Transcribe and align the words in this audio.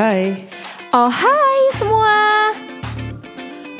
hai. 0.00 0.48
Oh 0.96 1.12
hai 1.12 1.60
semua. 1.76 2.16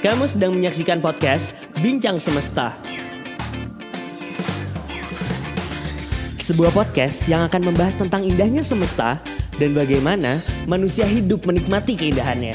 Kamu 0.04 0.29
sedang 0.29 0.53
menyaksikan 0.53 1.01
podcast 1.01 1.56
Bincang 1.81 2.21
Semesta. 2.21 2.77
Sebuah 6.45 6.77
podcast 6.77 7.24
yang 7.24 7.49
akan 7.49 7.72
membahas 7.72 7.96
tentang 7.96 8.21
indahnya 8.27 8.60
semesta 8.60 9.17
dan 9.56 9.72
bagaimana 9.72 10.45
manusia 10.69 11.09
hidup 11.09 11.49
menikmati 11.49 11.96
keindahannya. 11.96 12.53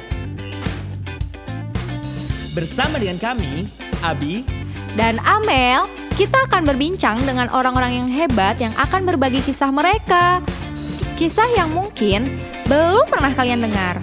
Bersama 2.54 3.02
dengan 3.02 3.18
kami, 3.18 3.66
Abi, 4.06 4.46
Dan 4.94 5.18
Amel, 5.26 5.90
kita 6.14 6.46
akan 6.46 6.70
berbincang 6.70 7.18
dengan 7.26 7.50
orang-orang 7.50 8.04
yang 8.04 8.10
hebat 8.14 8.62
yang 8.62 8.74
akan 8.78 9.10
berbagi 9.10 9.42
kisah 9.42 9.74
mereka. 9.74 10.44
Kisah 11.16 11.48
yang 11.56 11.72
mungkin 11.72 12.55
belum 12.66 13.06
pernah 13.10 13.34
kalian 13.34 13.62
dengar. 13.66 14.02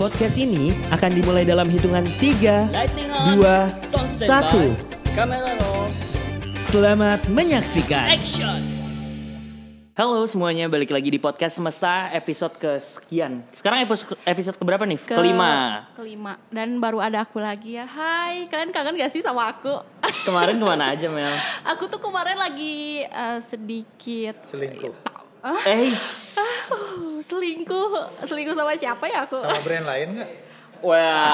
podcast 0.00 0.40
ini 0.40 0.72
akan 0.88 1.12
dimulai 1.12 1.44
dalam 1.44 1.68
hitungan 1.68 2.08
3, 2.08 2.72
2, 3.36 3.36
1. 3.36 5.12
Kamera 5.12 5.60
roll. 5.60 5.92
Selamat 6.64 7.20
menyaksikan. 7.28 8.08
Action. 8.08 8.69
Halo 9.92 10.22
semuanya, 10.24 10.64
balik 10.66 10.88
lagi 10.88 11.08
di 11.08 11.18
podcast 11.18 11.56
Semesta 11.56 12.08
episode 12.10 12.54
kesekian. 12.56 13.42
Sekarang 13.50 13.82
episode 13.82 14.16
episode 14.22 14.56
keberapa 14.56 14.82
nih? 14.82 14.96
Ke- 14.98 15.12
Kelima. 15.12 15.84
Kelima. 15.92 16.32
Dan 16.48 16.78
baru 16.78 16.98
ada 16.98 17.20
aku 17.20 17.36
lagi 17.36 17.74
ya. 17.74 17.84
Hai, 17.84 18.46
kalian 18.46 18.70
kangen 18.70 18.94
gak 18.94 19.10
sih 19.10 19.20
sama 19.20 19.50
aku? 19.50 19.82
Kemarin 20.26 20.56
ke 20.56 20.64
mana 20.64 20.90
aja 20.90 21.06
Mel? 21.06 21.28
aku 21.64 21.84
tuh 21.86 21.98
kemarin 21.98 22.34
lagi 22.34 23.02
eh, 23.02 23.38
sedikit 23.42 24.40
selingkuh 24.42 24.94
Eh, 25.64 25.92
Uh, 26.70 27.16
selingkuh. 27.30 27.88
Selingkuh 28.22 28.52
sama 28.52 28.76
siapa 28.76 29.04
ya 29.06 29.24
aku? 29.24 29.36
sama 29.36 29.60
brand 29.60 29.86
lain 29.90 30.08
nggak? 30.16 30.30
Wah, 30.82 31.28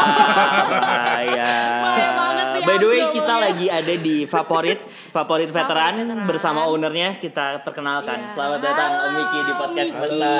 ya. 1.25 1.55
Bahaya 1.87 2.57
By 2.59 2.77
the 2.77 2.89
way, 2.89 3.03
kita 3.11 3.31
ya. 3.31 3.43
lagi 3.43 3.67
ada 3.69 3.95
di 3.97 4.17
favorit, 4.25 4.81
favorit 5.09 5.49
veteran, 5.49 5.95
Veteran. 5.97 6.27
bersama 6.27 6.67
ownernya 6.67 7.15
kita 7.15 7.63
perkenalkan. 7.63 8.19
Iya. 8.19 8.33
Selamat 8.33 8.61
datang 8.61 8.91
Om 8.99 9.13
Miki 9.15 9.39
di 9.39 9.53
podcast 9.55 9.87
Miki. 9.87 9.99
Semesta. 10.03 10.35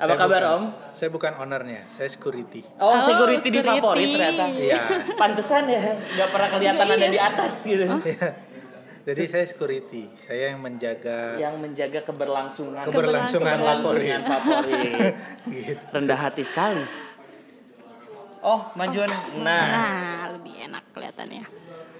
Apa 0.00 0.06
Saya 0.06 0.16
kabar 0.16 0.40
bukan- 0.40 0.54
Om? 0.54 0.64
Saya 0.92 1.08
bukan 1.10 1.32
ownernya, 1.36 1.80
saya 1.86 2.08
security. 2.08 2.60
Oh, 2.76 2.88
Oh, 2.88 3.00
security, 3.02 3.48
di 3.50 3.60
favorit 3.60 4.08
ternyata. 4.10 4.44
Iya. 4.50 4.80
Pantesan 5.14 5.62
ya, 5.66 5.82
nggak 6.14 6.28
pernah 6.30 6.48
kelihatan 6.50 6.86
Iya, 6.86 6.94
ada 6.94 7.02
iya. 7.02 7.10
di 7.10 7.20
atas 7.20 7.52
gitu. 7.62 7.84
Jadi 9.00 9.22
saya 9.26 9.44
security, 9.44 10.12
saya 10.14 10.52
yang 10.52 10.60
menjaga 10.60 11.34
Yang 11.34 11.54
menjaga 11.58 12.00
keberlangsungan. 12.04 12.84
keberlangsungan 12.84 13.56
favorit. 13.58 14.08
Keberlangsungan 14.12 14.22
favorit. 14.22 15.14
gitu. 15.56 15.82
Rendah 15.90 16.18
hati 16.20 16.42
sekali. 16.44 16.84
Oh, 18.40 18.72
majuan. 18.72 19.08
Nah, 19.38 19.64
Nah, 19.68 20.22
lebih 20.32 20.54
enak 20.64 20.84
kelihatannya. 20.90 21.44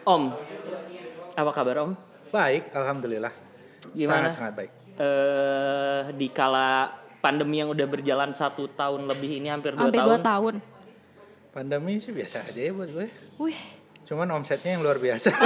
Om. 0.02 0.22
Apa 1.36 1.50
kabar 1.52 1.84
Om? 1.84 1.92
Baik, 2.30 2.72
alhamdulillah. 2.72 3.32
Gimana? 3.92 4.28
Sangat 4.28 4.32
sangat 4.34 4.52
baik. 4.56 4.70
Eh 4.96 6.02
di 6.14 6.28
kala 6.28 6.92
pandemi 7.20 7.60
yang 7.60 7.68
udah 7.68 7.84
berjalan 7.84 8.32
satu 8.32 8.68
tahun 8.70 9.04
lebih 9.04 9.40
ini 9.40 9.48
hampir 9.48 9.72
dua 9.72 9.88
Hampir 9.88 10.00
tahun. 10.00 10.08
dua 10.08 10.18
tahun. 10.20 10.54
Pandemi 11.50 11.98
sih 11.98 12.12
biasa 12.12 12.46
aja 12.46 12.60
ya 12.60 12.72
buat 12.72 12.88
gue. 12.88 13.06
Wih, 13.36 13.60
Cuman 14.10 14.26
omsetnya 14.34 14.74
yang 14.74 14.82
luar 14.82 14.98
biasa. 14.98 15.30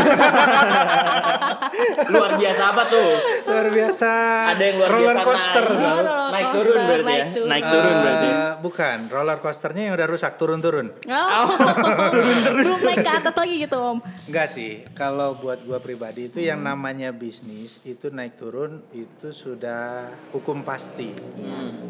Luar 2.17 2.33
biasa 2.41 2.63
apa 2.73 2.83
tuh? 2.89 3.09
luar 3.45 3.69
biasa. 3.69 4.11
Ada 4.57 4.63
yang 4.65 4.77
luar 4.81 4.89
roller 4.89 5.05
biasa 5.05 5.27
coaster. 5.29 5.65
naik. 5.69 5.85
roller 5.85 6.17
Naik 6.33 6.45
coaster, 6.49 6.65
turun 6.65 6.81
berarti 6.81 7.05
ya. 7.05 7.05
naik 7.05 7.27
turun. 7.37 7.49
Naik 7.53 7.65
turun 7.69 7.95
berarti. 8.01 8.29
Eh, 8.33 8.53
bukan, 8.65 8.99
roller 9.13 9.39
coasternya 9.45 9.83
yang 9.85 9.95
udah 10.01 10.09
rusak 10.09 10.33
turun-turun. 10.41 10.87
Oh, 10.97 11.49
turun 12.15 12.39
terus. 12.41 12.65
Belum 12.65 12.81
naik 12.89 13.05
ke 13.05 13.13
atas 13.13 13.35
lagi 13.37 13.57
gitu 13.69 13.77
om. 13.77 13.99
Enggak 14.33 14.49
sih, 14.49 14.73
kalau 14.97 15.37
buat 15.37 15.61
gua 15.61 15.79
pribadi 15.85 16.33
itu 16.33 16.41
yang 16.41 16.65
namanya 16.65 17.13
bisnis 17.13 17.85
itu 17.85 18.09
naik 18.09 18.41
turun 18.41 18.81
itu 18.97 19.29
sudah 19.29 20.09
hukum 20.33 20.65
pasti. 20.65 21.13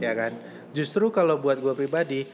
Ya 0.02 0.10
kan? 0.18 0.34
Justru 0.74 1.14
kalau 1.14 1.38
buat 1.38 1.62
gua 1.62 1.78
pribadi 1.78 2.26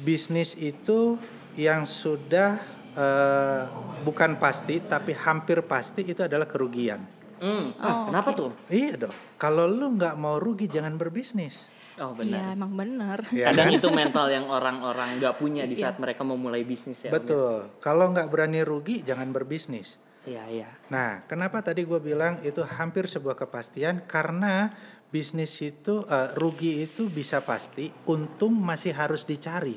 bisnis 0.00 0.56
itu 0.56 1.20
yang 1.60 1.84
sudah 1.84 2.56
eh, 2.94 3.62
bukan 4.02 4.36
pasti 4.36 4.80
tapi 4.80 5.12
hampir 5.14 5.64
pasti 5.64 6.04
itu 6.04 6.20
adalah 6.20 6.44
kerugian. 6.44 7.00
Hmm. 7.42 7.74
Oh, 7.74 7.82
Ah, 7.82 8.02
kenapa 8.06 8.30
oke. 8.30 8.38
tuh? 8.38 8.50
Iya 8.68 8.94
dong. 9.00 9.14
Kalau 9.34 9.66
lu 9.66 9.98
nggak 9.98 10.14
mau 10.14 10.38
rugi 10.38 10.66
jangan 10.66 10.94
berbisnis. 10.94 11.72
Oh 11.98 12.14
Iya 12.14 12.48
benar. 12.48 12.56
emang 12.56 12.72
bener. 12.72 13.18
Ya 13.34 13.50
Kadang 13.50 13.68
kan? 13.68 13.78
itu 13.78 13.88
mental 13.92 14.26
yang 14.28 14.46
orang-orang 14.48 15.18
nggak 15.18 15.34
punya 15.36 15.66
di 15.66 15.76
saat 15.76 15.98
mereka 15.98 16.22
mau 16.22 16.38
mulai 16.38 16.62
bisnis 16.62 17.02
ya. 17.02 17.10
Ya? 17.10 17.12
Betul. 17.12 17.68
Kalau 17.78 18.08
nggak 18.08 18.28
berani 18.28 18.62
rugi 18.62 19.02
jangan 19.02 19.28
berbisnis. 19.28 19.98
Iya, 20.22 20.46
iya. 20.48 20.70
Nah, 20.86 21.26
kenapa 21.26 21.60
tadi 21.60 21.82
gue 21.82 21.98
bilang 21.98 22.38
itu 22.40 22.62
hampir 22.62 23.10
sebuah 23.10 23.34
kepastian 23.34 24.06
karena 24.06 24.70
bisnis 25.10 25.50
itu 25.58 26.06
eh, 26.06 26.30
rugi 26.32 26.86
itu 26.86 27.10
bisa 27.10 27.42
pasti, 27.42 27.90
untung 28.06 28.54
masih 28.54 28.94
harus 28.94 29.26
dicari. 29.26 29.74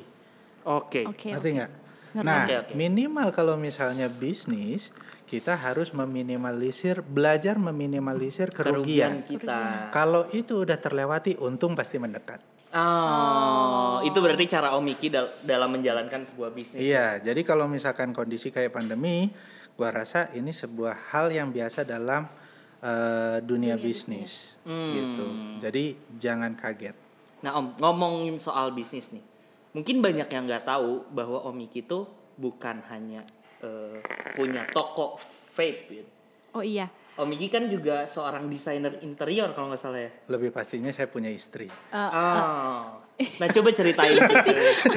Oke. 0.64 1.02
Oke. 1.04 1.34
Ngerti 1.34 1.50
oke. 1.50 1.56
nggak? 1.58 1.72
Ngerti. 1.74 1.85
Nah, 2.16 2.44
Oke, 2.44 2.54
oke. 2.56 2.72
minimal 2.72 3.28
kalau 3.28 3.56
misalnya 3.56 4.08
bisnis 4.08 4.88
kita 5.26 5.52
harus 5.52 5.90
meminimalisir, 5.90 7.02
belajar 7.02 7.58
meminimalisir 7.58 8.48
Kerugian 8.48 9.20
kerugian. 9.20 9.42
kita. 9.42 9.58
Kalau 9.90 10.24
itu 10.30 10.62
udah 10.62 10.78
terlewati, 10.78 11.36
untung 11.36 11.74
pasti 11.74 11.98
mendekat. 11.98 12.40
Oh, 12.76 14.00
itu 14.00 14.16
berarti 14.16 14.44
cara 14.46 14.76
Om 14.76 14.84
Miki 14.84 15.08
dal- 15.08 15.32
dalam 15.40 15.72
menjalankan 15.72 16.28
sebuah 16.28 16.52
bisnis. 16.52 16.78
Iya, 16.78 17.18
jadi 17.18 17.40
kalau 17.40 17.64
misalkan 17.66 18.12
kondisi 18.12 18.52
kayak 18.52 18.72
pandemi, 18.72 19.32
gua 19.74 19.90
rasa 19.90 20.28
ini 20.32 20.52
sebuah 20.52 21.10
hal 21.10 21.28
yang 21.30 21.50
biasa 21.50 21.82
dalam 21.82 22.28
eh, 22.76 23.40
dunia, 23.40 23.74
bisnis, 23.74 24.60
Hmm. 24.62 24.92
gitu. 24.92 25.26
Jadi 25.58 25.84
jangan 26.12 26.52
kaget. 26.54 26.92
Nah 27.40 27.56
Om, 27.56 27.80
ngomongin 27.80 28.36
soal 28.36 28.70
bisnis 28.70 29.08
nih. 29.10 29.24
Mungkin 29.76 30.00
banyak 30.00 30.24
yang 30.32 30.48
nggak 30.48 30.64
tahu 30.64 31.04
bahwa 31.12 31.44
Om 31.44 31.52
Miki 31.52 31.84
tuh 31.84 32.08
bukan 32.40 32.80
hanya 32.88 33.20
eh, 33.60 34.00
punya 34.32 34.64
toko 34.72 35.20
vape. 35.52 35.84
gitu. 35.92 36.10
Oh 36.56 36.64
iya. 36.64 36.88
Om 37.16 37.26
Miki 37.26 37.48
kan 37.48 37.64
juga 37.66 38.04
seorang 38.04 38.44
desainer 38.44 39.00
interior 39.00 39.56
kalau 39.56 39.72
nggak 39.72 39.80
salah 39.80 40.04
ya. 40.04 40.10
Lebih 40.28 40.52
pastinya 40.52 40.92
saya 40.92 41.08
punya 41.08 41.32
istri. 41.32 41.64
Eh, 41.66 41.96
Ah. 41.96 43.00
Nah 43.16 43.48
coba 43.48 43.72
ceritain 43.72 44.12
gitu. 44.20 44.50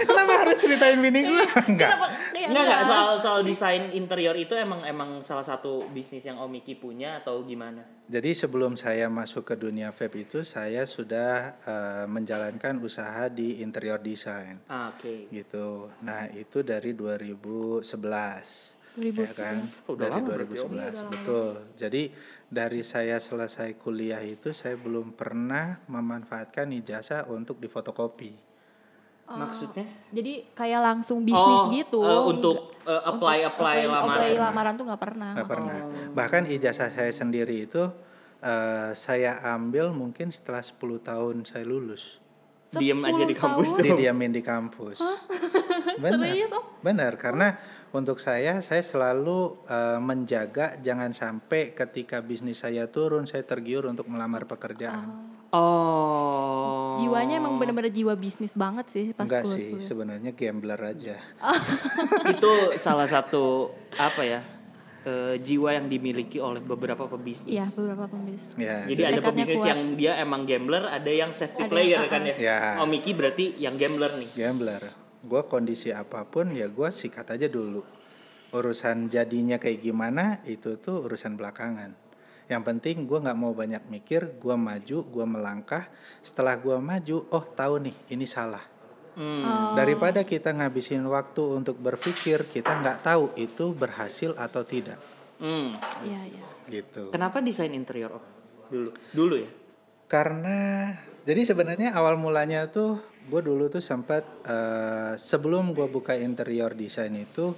Kenapa 0.03 0.43
harus 0.43 0.59
ceritain 0.59 0.99
bini 0.99 1.23
gue? 1.23 1.39
Enggak. 1.71 1.87
kenapa? 1.87 2.07
Ya, 2.35 2.51
Enggak 2.51 2.63
enggak 2.67 2.83
soal 2.83 3.09
soal 3.23 3.39
desain 3.47 3.95
interior 3.95 4.35
itu 4.35 4.51
emang 4.59 4.83
emang 4.83 5.23
salah 5.23 5.47
satu 5.47 5.87
bisnis 5.87 6.27
yang 6.27 6.35
Om 6.35 6.51
Miki 6.51 6.75
punya 6.75 7.23
atau 7.23 7.39
gimana? 7.47 7.87
Jadi 8.11 8.35
sebelum 8.35 8.75
saya 8.75 9.07
masuk 9.07 9.47
ke 9.47 9.55
dunia 9.55 9.95
vape 9.95 10.27
itu, 10.27 10.43
saya 10.43 10.83
sudah 10.83 11.55
eh, 11.63 12.05
menjalankan 12.11 12.75
usaha 12.83 13.31
di 13.31 13.63
interior 13.63 14.03
design. 14.03 14.59
Ah, 14.67 14.91
Oke. 14.91 15.31
gitu. 15.31 15.87
Nah, 16.03 16.27
itu 16.35 16.59
dari 16.59 16.91
2011. 16.91 18.78
Ya 18.99 19.31
kan? 19.31 19.57
Oh, 19.87 19.95
udah 19.95 20.07
dari 20.11 20.19
lama 20.19 20.27
berarti, 20.27 20.57
Om. 20.59 20.71
2011, 20.75 21.13
betul. 21.15 21.49
Jadi 21.79 22.03
dari 22.49 22.81
saya 22.83 23.17
selesai 23.17 23.79
kuliah 23.79 24.19
itu 24.19 24.51
saya 24.51 24.75
belum 24.75 25.15
pernah 25.15 25.79
memanfaatkan 25.87 26.67
ijazah 26.75 27.29
untuk 27.31 27.57
difotokopi. 27.57 28.49
Maksudnya? 29.29 29.85
Jadi 30.09 30.41
kayak 30.57 30.81
langsung 30.81 31.21
bisnis 31.21 31.61
Oh, 31.61 31.69
gitu. 31.69 32.01
eh, 32.01 32.21
untuk 32.33 32.73
eh, 32.81 33.01
apply 33.05 33.37
apply 33.45 33.77
lamaran. 33.85 34.09
Apply 34.09 34.29
lamaran 34.41 34.73
tuh 34.73 34.85
nggak 34.89 35.01
pernah. 35.01 35.31
Nggak 35.37 35.49
pernah. 35.49 35.77
Oh. 35.85 36.11
Bahkan 36.17 36.43
ijazah 36.49 36.89
saya 36.89 37.13
sendiri 37.13 37.69
itu 37.69 37.83
eh, 38.41 38.89
saya 38.97 39.37
ambil 39.53 39.93
mungkin 39.93 40.33
setelah 40.33 40.65
10 40.65 40.81
tahun 41.05 41.35
saya 41.45 41.61
lulus. 41.61 42.17
Diem 42.69 43.01
aja 43.01 43.23
di 43.25 43.37
10 43.37 43.41
kampus. 43.41 43.67
Didiamin 43.81 44.33
di 44.33 44.41
kampus. 44.41 44.97
Benar. 46.03 46.21
Serius, 46.25 46.49
Om? 46.53 46.63
Benar, 46.85 47.13
karena 47.17 47.47
untuk 47.89 48.21
saya 48.21 48.61
saya 48.61 48.83
selalu 48.85 49.65
eh, 49.65 49.99
menjaga 50.01 50.77
jangan 50.79 51.09
sampai 51.09 51.73
ketika 51.73 52.21
bisnis 52.21 52.61
saya 52.61 52.85
turun 52.89 53.25
saya 53.25 53.41
tergiur 53.41 53.89
untuk 53.89 54.05
melamar 54.09 54.45
pekerjaan. 54.45 55.37
Oh. 55.49 56.93
Jiwanya 57.01 57.41
emang 57.41 57.57
bener-bener 57.57 57.89
jiwa 57.89 58.13
bisnis 58.13 58.53
banget 58.53 58.85
sih 58.93 59.05
pas 59.17 59.25
Enggak 59.25 59.49
sih, 59.49 59.81
sebenarnya 59.81 60.37
gambler 60.37 60.77
aja. 60.77 61.17
itu 62.33 62.53
salah 62.77 63.09
satu 63.09 63.73
apa 63.97 64.21
ya? 64.21 64.41
eh, 65.05 65.35
jiwa 65.39 65.69
yang 65.75 65.87
dimiliki 65.87 66.37
oleh 66.37 66.59
beberapa 66.59 67.07
pebisnis. 67.07 67.49
Iya 67.49 67.65
beberapa 67.71 68.05
pembisnis. 68.11 68.55
Ya, 68.59 68.83
Jadi 68.85 69.01
ada 69.05 69.21
pebisnis 69.23 69.59
kuat. 69.59 69.69
yang 69.71 69.81
dia 69.95 70.11
emang 70.19 70.43
gambler, 70.43 70.83
ada 70.85 71.11
yang 71.11 71.31
safety 71.31 71.65
Ada, 71.65 71.71
player 71.71 71.99
uh-uh. 72.03 72.11
kan 72.11 72.21
ya. 72.27 72.35
Ya. 72.37 72.57
Oh 72.83 72.87
Miki 72.87 73.11
berarti 73.15 73.55
yang 73.57 73.79
gambler 73.79 74.11
nih. 74.19 74.29
gambler. 74.35 74.83
Gue 75.19 75.41
kondisi 75.47 75.91
apa 75.91 76.23
pun 76.23 76.55
ya 76.55 76.71
gue 76.71 76.89
sikat 76.91 77.35
aja 77.35 77.47
dulu. 77.51 77.83
Urusan 78.55 79.11
jadinya 79.11 79.59
kayak 79.59 79.83
gimana 79.83 80.39
itu 80.47 80.79
tuh 80.79 81.05
urusan 81.05 81.35
belakangan. 81.35 82.09
Yang 82.49 82.61
penting 82.65 83.05
gue 83.05 83.19
nggak 83.21 83.37
mau 83.37 83.53
banyak 83.53 83.85
mikir, 83.93 84.41
gue 84.41 84.55
maju, 84.57 84.97
gue 85.05 85.25
melangkah. 85.29 85.85
Setelah 86.25 86.57
gue 86.57 86.77
maju, 86.81 87.17
oh 87.29 87.45
tahu 87.45 87.77
nih 87.85 87.95
ini 88.09 88.25
salah. 88.25 88.65
Hmm. 89.13 89.43
Oh. 89.45 89.71
Daripada 89.77 90.25
kita 90.25 90.49
ngabisin 90.55 91.05
waktu 91.05 91.43
untuk 91.45 91.77
berpikir, 91.77 92.49
kita 92.49 92.73
nggak 92.81 93.05
tahu 93.05 93.37
itu 93.37 93.69
berhasil 93.77 94.33
atau 94.33 94.65
tidak. 94.65 94.97
Hmm. 95.37 95.77
Iya, 96.01 96.21
iya. 96.25 96.45
Gitu. 96.65 97.13
Kenapa 97.13 97.37
desain 97.43 97.69
interior? 97.69 98.17
Dulu, 98.73 98.91
dulu 99.13 99.35
ya. 99.45 99.51
Karena 100.09 100.89
jadi 101.29 101.45
sebenarnya 101.45 101.93
awal 101.93 102.17
mulanya 102.17 102.65
tuh 102.73 102.97
gue 103.29 103.41
dulu 103.41 103.69
tuh 103.69 103.79
sempat 103.79 104.25
eh, 104.43 105.13
sebelum 105.15 105.71
gue 105.71 105.85
buka 105.85 106.13
interior 106.13 106.73
desain 106.73 107.13
itu, 107.13 107.53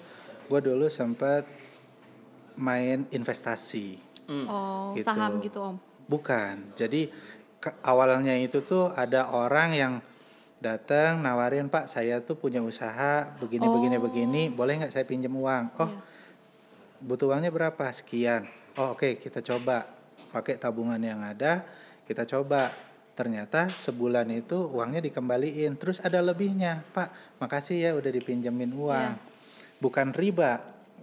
gue 0.46 0.60
dulu 0.60 0.86
sempat 0.88 1.48
main 2.56 3.08
investasi. 3.10 3.96
Hmm. 4.28 4.46
Oh, 4.46 4.92
Gitu. 4.94 5.08
saham 5.08 5.40
gitu 5.40 5.60
Om. 5.60 5.76
Bukan. 6.06 6.76
Jadi 6.76 7.08
ke- 7.58 7.78
awalnya 7.82 8.36
itu 8.36 8.60
tuh 8.62 8.92
ada 8.92 9.32
orang 9.32 9.70
yang 9.72 9.94
datang 10.58 11.20
nawarin 11.20 11.68
Pak 11.68 11.90
saya 11.90 12.22
tuh 12.22 12.38
punya 12.38 12.62
usaha 12.62 13.26
begini 13.40 13.66
begini 13.66 13.96
Oh. 13.98 14.04
begini 14.04 14.42
boleh 14.48 14.78
nggak 14.78 14.94
saya 14.94 15.04
pinjam 15.04 15.34
uang? 15.34 15.74
Oh 15.76 15.90
Iya. 15.90 16.00
butuh 17.02 17.34
uangnya 17.34 17.50
berapa? 17.50 17.82
Sekian. 17.90 18.46
Oh 18.78 18.94
oke 18.94 19.18
kita 19.18 19.42
coba 19.42 19.90
pakai 20.30 20.56
tabungan 20.56 21.02
yang 21.02 21.18
ada 21.20 21.66
kita 22.06 22.30
coba. 22.30 22.70
Ternyata 23.12 23.68
sebulan 23.68 24.28
itu 24.32 24.56
uangnya 24.72 25.04
dikembaliin 25.04 25.76
terus 25.76 26.00
ada 26.00 26.24
lebihnya 26.24 26.82
Pak 26.96 27.38
makasih 27.44 27.78
ya 27.78 27.92
udah 27.94 28.12
dipinjemin 28.12 28.72
uang. 28.72 29.12
Bukan 29.78 30.16
riba 30.16 30.62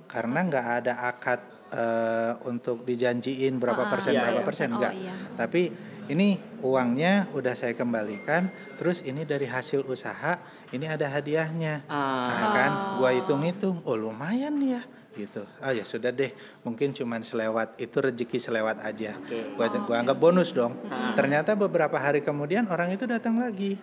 karena 0.08 0.40
nggak 0.42 0.66
ada 0.82 0.94
akad 1.04 1.40
eh, 1.68 2.32
untuk 2.48 2.88
dijanjiin 2.88 3.60
berapa 3.60 3.84
Ah, 3.86 3.90
persen 3.92 4.16
Iya, 4.16 4.20
berapa 4.24 4.40
iya. 4.40 4.46
persen 4.48 4.68
Oh, 4.72 4.74
enggak. 4.80 4.92
iya. 4.96 5.14
Tapi 5.36 5.62
ini 6.08 6.40
uangnya 6.64 7.28
udah 7.36 7.52
saya 7.52 7.76
kembalikan, 7.76 8.48
terus 8.80 9.04
ini 9.04 9.28
dari 9.28 9.44
hasil 9.44 9.84
usaha, 9.84 10.40
ini 10.72 10.88
ada 10.88 11.04
hadiahnya. 11.12 11.84
Ah. 11.84 12.24
Nah, 12.24 12.48
kan, 12.56 12.70
gua 12.96 13.12
hitung-hitung, 13.12 13.84
oh 13.84 13.92
lumayan 13.92 14.56
ya, 14.64 14.80
gitu. 15.18 15.42
Oh 15.58 15.72
ya 15.74 15.82
sudah 15.82 16.14
deh, 16.14 16.30
mungkin 16.62 16.94
cuman 16.94 17.26
selewat, 17.26 17.74
itu 17.82 17.98
rezeki 17.98 18.38
selewat 18.38 18.78
aja. 18.78 19.18
Oke. 19.18 19.58
Gua, 19.58 19.66
gua 19.82 19.96
anggap 19.98 20.18
bonus 20.22 20.54
dong. 20.54 20.78
Ah. 20.86 21.18
Ternyata 21.18 21.58
beberapa 21.58 21.98
hari 21.98 22.22
kemudian 22.22 22.70
orang 22.70 22.94
itu 22.94 23.02
datang 23.10 23.42
lagi. 23.42 23.74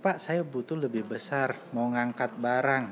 Pak, 0.00 0.20
saya 0.20 0.40
butuh 0.40 0.76
lebih 0.76 1.04
besar, 1.04 1.60
mau 1.72 1.88
ngangkat 1.92 2.36
barang 2.40 2.84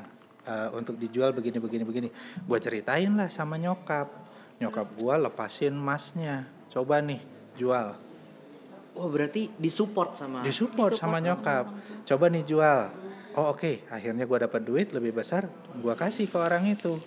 eh, 0.45 0.69
untuk 0.77 1.01
dijual 1.01 1.33
begini 1.33 1.57
begini 1.57 1.85
begini. 1.85 2.09
Gua 2.45 2.61
ceritain 2.61 3.13
lah 3.17 3.33
sama 3.33 3.57
nyokap. 3.57 4.13
Nyokap 4.61 4.93
gua 5.01 5.17
lepasin 5.17 5.73
masnya. 5.73 6.45
Coba 6.69 7.01
nih, 7.01 7.21
jual. 7.57 7.97
Oh 8.93 9.09
berarti 9.09 9.49
disupport 9.57 10.13
sama. 10.17 10.45
Disupport 10.45 10.93
sama 10.93 11.17
nyokap. 11.21 11.73
Coba 12.05 12.29
nih 12.29 12.45
jual. 12.45 12.93
Oh 13.33 13.57
oke, 13.57 13.89
akhirnya 13.89 14.29
gua 14.29 14.45
dapat 14.45 14.61
duit 14.61 14.93
lebih 14.93 15.17
besar, 15.17 15.49
gua 15.81 15.97
kasih 15.97 16.29
ke 16.29 16.37
orang 16.37 16.69
itu. 16.69 17.01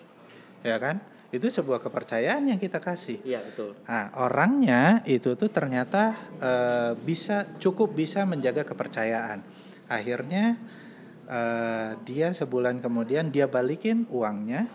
Ya 0.66 0.82
kan? 0.82 0.98
Itu 1.30 1.46
sebuah 1.46 1.78
kepercayaan 1.80 2.48
yang 2.48 2.58
kita 2.58 2.80
kasih. 2.80 3.22
Iya 3.22 3.44
betul. 3.44 3.78
Nah, 3.86 4.10
orangnya 4.18 5.06
itu 5.06 5.36
tuh 5.36 5.48
ternyata 5.48 6.16
eh, 6.40 6.92
bisa 6.98 7.46
cukup 7.58 7.94
bisa 7.94 8.26
menjaga 8.26 8.66
kepercayaan. 8.66 9.46
Akhirnya 9.86 10.58
eh, 11.26 11.90
dia 12.02 12.32
sebulan 12.32 12.82
kemudian 12.82 13.30
dia 13.30 13.46
balikin 13.46 14.10
uangnya. 14.10 14.66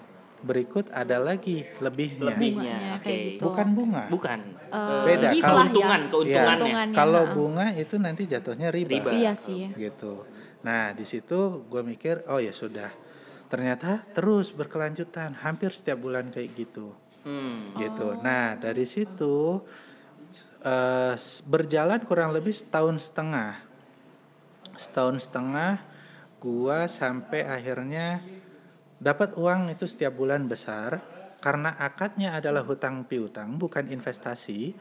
Berikut 0.41 0.89
ada 0.89 1.21
lagi 1.21 1.69
lebihnya. 1.85 2.33
Lebihnya. 2.33 2.79
Oke. 2.97 3.37
gitu. 3.37 3.45
Bukan 3.45 3.67
bunga. 3.77 4.05
Bukan. 4.09 4.41
Eh, 4.73 5.03
Beda. 5.05 5.29
Kalau- 5.29 5.37
ya. 5.37 5.45
keuntungan, 5.69 6.01
Iya. 6.01 6.09
keuntungannya. 6.09 6.45
Keuntungannya, 6.49 6.97
Kalau 6.97 7.23
ha-ha. 7.29 7.35
bunga 7.37 7.67
itu 7.77 7.95
nanti 8.01 8.23
jatuhnya 8.25 8.69
riba. 8.73 8.91
Riba. 8.97 9.11
Iya 9.13 9.33
sih. 9.37 9.69
ya. 9.69 9.71
gitu. 9.77 10.25
Nah 10.61 10.93
di 10.93 11.05
situ 11.05 11.65
gue 11.69 11.83
mikir 11.83 12.25
oh 12.29 12.37
ya 12.37 12.53
sudah. 12.53 12.89
Ternyata 13.51 14.07
terus 14.15 14.55
berkelanjutan 14.55 15.35
hampir 15.43 15.75
setiap 15.75 15.99
bulan 15.99 16.31
kayak 16.31 16.55
gitu 16.55 16.95
Hmm. 17.27 17.75
gitu. 17.77 18.17
Nah 18.23 18.57
dari 18.57 18.87
situ 18.87 19.61
s- 21.13 21.43
berjalan 21.45 22.01
kurang 22.07 22.31
lebih 22.33 22.55
setahun 22.55 23.11
setengah. 23.11 23.59
Setahun 24.79 25.29
setengah 25.29 25.83
gua 26.41 26.89
sampai 26.89 27.45
akhirnya 27.45 28.23
dapat 28.97 29.37
uang 29.37 29.73
itu 29.73 29.85
setiap 29.85 30.17
bulan 30.17 30.49
besar 30.49 31.01
karena 31.41 31.73
akadnya 31.77 32.37
adalah 32.37 32.65
hutang 32.65 33.05
piutang 33.05 33.57
bukan 33.61 33.89
investasi. 33.89 34.73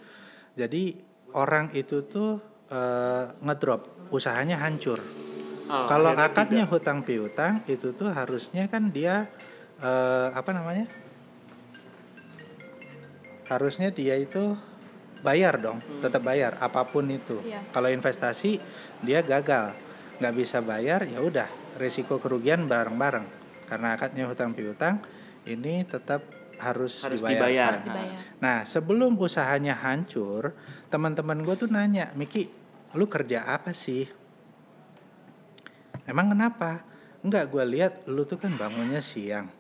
Jadi 0.56 0.96
orang 1.36 1.72
itu 1.74 2.04
tuh 2.06 2.40
eh, 2.70 3.26
ngedrop 3.44 4.12
usahanya 4.14 4.62
hancur. 4.62 5.02
Oh, 5.70 5.86
Kalau 5.86 6.18
akadnya 6.18 6.66
tidak. 6.66 6.74
hutang 6.74 7.00
piutang 7.06 7.62
itu 7.70 7.94
tuh 7.94 8.10
harusnya 8.10 8.66
kan 8.66 8.90
dia 8.90 9.30
eh, 9.78 10.28
apa 10.34 10.50
namanya? 10.50 10.90
Harusnya 13.46 13.90
dia 13.90 14.14
itu 14.18 14.54
bayar 15.22 15.58
dong, 15.58 15.82
tetap 16.02 16.22
bayar 16.22 16.58
apa 16.58 16.86
pun 16.86 17.06
itu. 17.10 17.42
Iya. 17.42 17.66
Kalau 17.70 17.90
investasi 17.90 18.62
dia 19.02 19.22
gagal, 19.22 19.74
nggak 20.22 20.34
bisa 20.34 20.62
bayar 20.62 21.06
ya 21.06 21.22
udah 21.22 21.50
risiko 21.78 22.22
kerugian 22.22 22.70
bareng-bareng. 22.70 23.26
Karena 23.66 23.94
akadnya 23.94 24.26
hutang 24.26 24.54
piutang 24.54 25.02
ini 25.46 25.86
tetap 25.86 26.22
harus, 26.60 27.06
Harus 27.06 27.22
dibayarkan. 27.22 27.38
dibayar. 27.40 27.66
Harus 27.72 27.82
dibayar. 27.86 28.16
Nah, 28.42 28.58
sebelum 28.66 29.16
usahanya 29.16 29.78
hancur, 29.80 30.54
teman-teman 30.90 31.40
gue 31.42 31.56
tuh 31.56 31.70
nanya, 31.72 32.12
Miki, 32.14 32.50
lu 32.94 33.08
kerja 33.08 33.48
apa 33.48 33.72
sih? 33.72 34.06
Emang 36.10 36.34
kenapa? 36.34 36.82
Enggak, 37.22 37.54
gue 37.54 37.64
lihat 37.70 37.94
lu 38.10 38.26
tuh 38.26 38.42
kan 38.42 38.58
bangunnya 38.58 39.00
siang. 39.00 39.60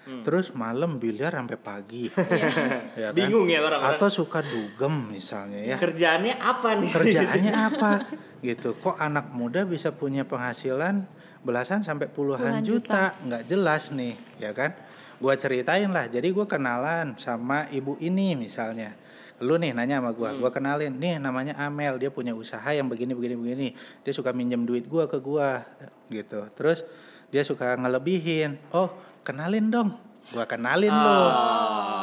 Hmm. 0.00 0.24
Terus 0.24 0.56
malam 0.56 0.96
biliar 0.96 1.36
sampai 1.36 1.60
pagi. 1.60 2.08
ya 3.00 3.12
kan? 3.12 3.16
Bingung 3.16 3.52
ya 3.52 3.60
orang-orang. 3.60 4.00
Atau 4.00 4.08
suka 4.08 4.40
dugem 4.40 5.12
misalnya 5.12 5.60
ya. 5.60 5.76
Kerjaannya 5.76 6.34
apa 6.40 6.68
nih? 6.80 6.90
Kerjaannya 6.90 7.52
apa? 7.68 7.92
gitu. 8.40 8.72
Kok 8.80 8.96
anak 8.96 9.36
muda 9.36 9.68
bisa 9.68 9.92
punya 9.92 10.24
penghasilan 10.24 11.04
belasan 11.44 11.84
sampai 11.84 12.08
puluhan, 12.08 12.60
Puluhan 12.60 12.64
juta? 12.64 13.12
Nggak 13.20 13.42
jelas 13.44 13.92
nih, 13.92 14.16
ya 14.40 14.56
kan? 14.56 14.72
Gua 15.20 15.36
ceritain 15.36 15.92
lah. 15.92 16.08
Jadi 16.08 16.32
gue 16.32 16.46
kenalan 16.48 17.20
sama 17.20 17.68
ibu 17.68 18.00
ini 18.00 18.32
misalnya. 18.32 18.96
Lu 19.40 19.56
nih 19.56 19.72
nanya 19.72 20.04
sama 20.04 20.12
gua, 20.12 20.30
Hmm. 20.30 20.38
gua 20.38 20.52
kenalin. 20.52 20.92
Nih 20.92 21.16
namanya 21.16 21.56
Amel, 21.56 21.96
dia 21.96 22.12
punya 22.12 22.36
usaha 22.36 22.68
yang 22.70 22.86
begini 22.86 23.16
begini 23.16 23.34
begini. 23.34 23.68
Dia 24.04 24.12
suka 24.12 24.36
minjem 24.36 24.62
duit 24.62 24.84
gua 24.84 25.08
ke 25.08 25.16
gua 25.16 25.64
gitu. 26.08 26.44
Terus 26.52 26.84
dia 27.32 27.40
suka 27.40 27.72
ngelebihin. 27.74 28.60
Oh, 28.68 28.92
kenalin 29.24 29.72
dong. 29.72 29.96
Gua 30.30 30.44
kenalin 30.44 30.92
lo. 30.92 31.22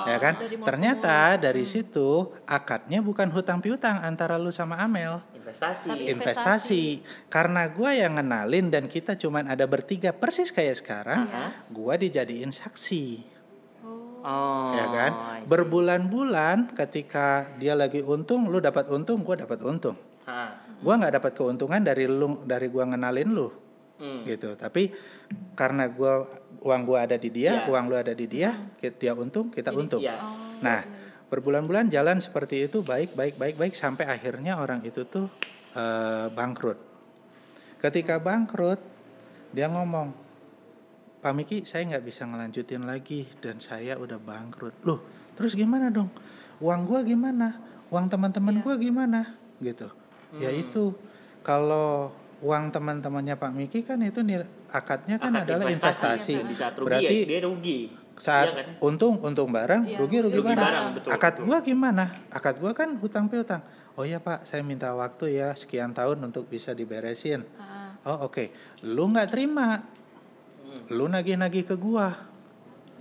Ya 0.10 0.17
kan? 0.17 0.34
Dari 0.41 0.58
Ternyata 0.58 1.38
dari 1.38 1.62
situ 1.62 2.34
akadnya 2.44 3.00
bukan 3.00 3.29
hutang 3.29 3.62
piutang 3.62 4.01
antara 4.01 4.36
lu 4.36 4.50
sama 4.50 4.82
Amel. 4.82 5.22
Investasi. 5.38 5.88
Tapi- 5.94 6.08
Investasi. 6.12 6.84
Karena 7.29 7.70
gua 7.70 7.94
yang 7.94 8.17
ngenalin 8.17 8.67
dan 8.67 8.89
kita 8.89 9.13
cuman 9.13 9.46
ada 9.46 9.63
bertiga 9.63 10.10
persis 10.10 10.50
kayak 10.50 10.75
sekarang, 10.75 11.24
Aha. 11.24 11.70
gua 11.70 11.96
dijadiin 11.96 12.50
saksi. 12.50 13.37
Oh. 14.27 14.31
Oh. 14.36 14.75
ya 14.75 14.86
kan? 14.91 15.12
Berbulan-bulan 15.48 16.75
ketika 16.75 17.48
dia 17.55 17.72
lagi 17.79 18.03
untung, 18.03 18.51
lu 18.51 18.60
dapat 18.60 18.91
untung, 18.91 19.24
gua 19.24 19.39
dapat 19.39 19.63
untung. 19.63 19.96
Ha. 20.27 20.67
Gua 20.84 21.00
nggak 21.00 21.15
dapat 21.15 21.31
keuntungan 21.31 21.79
dari 21.79 22.05
lu 22.12 22.43
dari 22.43 22.67
gua 22.67 22.84
ngenalin 22.91 23.31
lu 23.31 23.48
Hmm. 23.98 24.22
gitu. 24.27 24.53
Tapi 24.60 24.93
karena 25.55 25.88
gua 25.89 26.27
uang 26.62 26.81
gua 26.86 27.07
ada 27.07 27.15
di 27.17 27.31
dia, 27.31 27.63
Iya. 27.63 27.72
uang 27.72 27.86
lu 27.89 27.96
ada 27.98 28.12
di 28.13 28.27
dia, 28.27 28.53
dia 28.77 29.13
untung, 29.15 29.50
kita 29.50 29.72
Jadi, 29.74 29.79
untung. 29.79 30.01
iya. 30.03 30.19
Oh. 30.22 30.60
Nah, 30.62 30.84
berbulan-bulan 31.31 31.89
jalan 31.89 32.19
seperti 32.22 32.67
itu 32.67 32.86
baik 32.86 33.15
baik 33.17 33.39
baik 33.39 33.55
baik 33.57 33.74
sampai 33.74 34.05
akhirnya 34.05 34.60
orang 34.60 34.84
itu 34.84 35.07
tuh 35.07 35.31
eh, 35.77 36.27
bangkrut. 36.34 36.77
Ketika 37.77 38.17
bangkrut, 38.17 38.81
dia 39.53 39.69
ngomong, 39.69 40.10
Pak 41.17 41.33
Miki, 41.33 41.65
saya 41.65 41.83
nggak 41.88 42.05
bisa 42.05 42.24
ngelanjutin 42.24 42.86
lagi 42.86 43.25
dan 43.41 43.57
saya 43.57 43.97
udah 43.97 44.21
bangkrut. 44.21 44.77
Loh, 44.86 45.01
terus 45.33 45.57
gimana 45.57 45.89
dong? 45.89 46.13
Uang 46.57 46.86
gua 46.86 47.01
gimana? 47.01 47.57
Uang 47.89 48.05
teman-teman 48.05 48.53
Iya. 48.53 48.63
gua 48.63 48.75
gimana? 48.77 49.19
Gitu. 49.57 49.89
Ya 50.38 50.51
Hmm. 50.51 50.62
itu 50.62 50.83
kalau 51.41 52.13
uang 52.39 52.69
teman-temannya 52.69 53.33
Pak 53.33 53.51
Miki 53.51 53.81
kan 53.81 53.97
itu 54.00 54.21
nil- 54.21 54.45
akadnya 54.69 55.17
kan 55.17 55.33
Akad 55.33 55.43
adalah 55.50 55.65
investasi. 55.67 56.38
Di 56.43 56.53
saat 56.53 56.77
rugi 56.77 56.86
Berarti 56.86 57.17
ya, 57.17 57.25
dia 57.25 57.41
rugi. 57.41 57.79
saat 58.15 58.47
Iya 58.47 58.53
kan? 58.55 58.67
untung 58.83 59.15
untung 59.19 59.50
barang, 59.50 59.83
Iya, 59.86 59.97
rugi 59.97 60.17
rugi, 60.19 60.38
rugi 60.38 60.47
barang. 60.47 60.57
barang, 60.59 60.86
betul, 60.93 61.09
Akad 61.12 61.33
betul. 61.33 61.45
gua 61.45 61.57
gimana? 61.59 62.05
Akad 62.29 62.55
gua 62.57 62.71
kan 62.74 62.89
hutang 62.95 63.25
piutang. 63.25 63.62
Oh 63.93 64.05
iya 64.05 64.17
Pak, 64.17 64.41
saya 64.43 64.62
minta 64.62 64.93
waktu 64.93 65.33
ya 65.36 65.53
sekian 65.53 65.89
tahun 65.91 66.21
untuk 66.24 66.45
bisa 66.45 66.71
diberesin. 66.71 67.41
Ah. 67.57 67.97
Oh 68.05 68.29
oke, 68.29 68.53
lu 68.83 69.05
nggak 69.07 69.33
terima, 69.33 69.81
Hmm. 70.67 70.83
lu 70.91 71.07
nagih-nagih 71.07 71.63
ke 71.63 71.75
gua. 71.79 72.12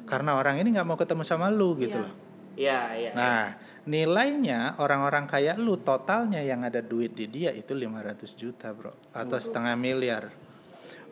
Karena 0.07 0.39
orang 0.39 0.63
ini 0.63 0.71
nggak 0.71 0.87
mau 0.87 0.95
ketemu 0.95 1.27
sama 1.27 1.51
lu 1.51 1.75
gitu 1.75 1.99
Iya. 1.99 2.05
loh. 2.07 2.15
Iya, 2.57 2.81
iya. 2.97 3.11
Nah, 3.13 3.43
nilainya 3.85 4.81
orang-orang 4.81 5.29
kayak 5.29 5.61
lu 5.61 5.77
totalnya 5.77 6.41
yang 6.41 6.65
ada 6.65 6.81
duit 6.81 7.13
di 7.13 7.27
dia 7.29 7.53
itu 7.53 7.77
500 7.77 8.33
juta, 8.33 8.73
Bro, 8.73 8.95
atau 9.13 9.37
setengah 9.37 9.77
miliar. 9.77 10.33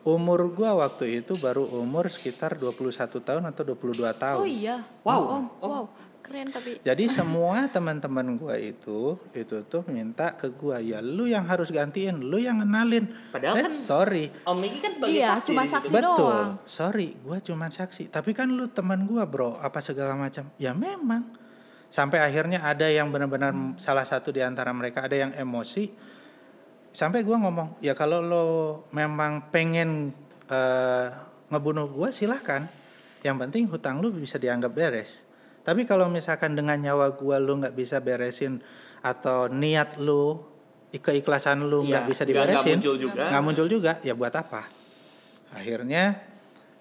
Umur 0.05 0.49
gua 0.53 0.73
waktu 0.85 1.21
itu 1.21 1.33
baru 1.37 1.65
umur 1.65 2.07
sekitar 2.09 2.57
21 2.57 3.21
tahun 3.21 3.43
atau 3.51 3.61
22 3.73 4.13
tahun. 4.13 4.41
Oh 4.41 4.49
iya. 4.49 4.85
Wow. 5.05 5.21
Om, 5.21 5.45
wow. 5.61 5.85
Keren 6.25 6.49
tapi. 6.49 6.81
Jadi 6.81 7.05
semua 7.05 7.69
teman-teman 7.69 8.33
gua 8.33 8.57
itu 8.57 9.13
itu 9.29 9.61
tuh 9.63 9.85
minta 9.85 10.33
ke 10.33 10.49
gua 10.49 10.81
ya 10.81 10.97
lu 10.97 11.29
yang 11.29 11.45
harus 11.45 11.69
gantiin, 11.69 12.17
lu 12.17 12.41
yang 12.41 12.57
kenalin. 12.59 13.05
Padahal 13.29 13.53
Eh, 13.55 13.69
kan 13.69 13.71
sorry. 13.71 14.33
Om 14.41 14.57
Miki 14.57 14.81
kan 14.81 14.97
sebagai 14.97 15.13
Iya, 15.15 15.37
saksi 15.37 15.47
cuma 15.47 15.61
di 15.61 15.67
situ. 15.69 15.75
saksi. 15.77 15.89
Betul. 15.93 16.17
doang. 16.17 16.51
Sorry, 16.65 17.07
gua 17.21 17.37
cuma 17.39 17.65
saksi. 17.69 18.03
Tapi 18.09 18.33
kan 18.33 18.49
lu 18.49 18.65
teman 18.67 19.05
gua, 19.05 19.23
Bro. 19.23 19.61
Apa 19.61 19.77
segala 19.79 20.17
macam? 20.17 20.49
Ya 20.57 20.73
memang. 20.73 21.29
Sampai 21.87 22.17
akhirnya 22.19 22.59
ada 22.59 22.89
yang 22.89 23.07
benar-benar 23.07 23.53
salah 23.77 24.03
satu 24.03 24.33
di 24.33 24.41
antara 24.41 24.73
mereka 24.73 25.05
ada 25.05 25.13
yang 25.15 25.31
emosi. 25.31 25.93
Sampai 26.89 27.21
gua 27.21 27.37
ngomong, 27.37 27.77
ya 27.79 27.91
kalau 27.91 28.17
lo 28.17 28.45
memang 28.89 29.51
pengen 29.51 30.09
eh, 30.47 31.07
ngebunuh 31.47 31.85
gua 31.85 32.09
silahkan. 32.09 32.65
Yang 33.21 33.35
penting 33.41 33.63
hutang 33.67 33.99
lu 33.99 34.09
bisa 34.09 34.37
dianggap 34.37 34.69
beres. 34.69 35.24
Tapi 35.65 35.81
kalau 35.83 36.05
misalkan 36.07 36.53
dengan 36.53 36.77
nyawa 36.77 37.09
gua 37.11 37.35
lu 37.35 37.57
nggak 37.57 37.73
bisa 37.73 37.97
beresin 37.97 38.61
atau 39.01 39.49
niat 39.49 39.97
lu 39.97 40.37
keikhlasan 40.91 41.59
lu 41.61 41.83
nggak 41.83 42.05
Iya, 42.05 42.07
bisa 42.07 42.21
nggak- 42.21 42.31
nggak 42.31 42.47
diberesin, 42.55 42.77
muncul 42.77 42.95
juga. 42.95 43.23
nggak 43.27 43.43
muncul 43.43 43.67
juga, 43.67 43.91
ya 43.99 44.13
buat 44.13 44.31
apa? 44.31 44.61
Akhirnya 45.51 46.21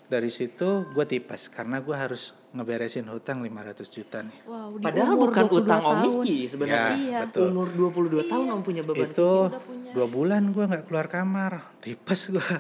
dari 0.05 0.29
situ 0.29 0.87
gue 0.87 1.05
tipes 1.05 1.49
karena 1.49 1.81
gue 1.81 1.93
harus 1.93 2.31
ngeberesin 2.53 3.03
hutang 3.07 3.43
500 3.43 3.89
juta 3.89 4.23
nih. 4.23 4.39
Wow, 4.45 4.79
Padahal 4.79 5.13
umur 5.13 5.29
bukan 5.29 5.45
22 5.45 5.59
utang 5.61 5.81
Om 5.81 5.91
tahun. 5.91 6.05
Miki 6.23 6.39
sebenarnya. 6.47 6.95
Iya. 6.95 7.19
betul. 7.27 7.47
Umur 7.51 7.69
22 7.73 8.23
tahun 8.25 8.47
Om 8.49 8.61
punya 8.63 8.83
beban. 8.85 9.03
itu 9.03 9.31
udah 9.49 9.63
punya. 9.65 9.91
dua 9.91 10.07
bulan 10.07 10.43
gue 10.49 10.65
nggak 10.65 10.85
keluar 10.85 11.07
kamar, 11.09 11.53
tipes 11.81 12.21
gue, 12.31 12.51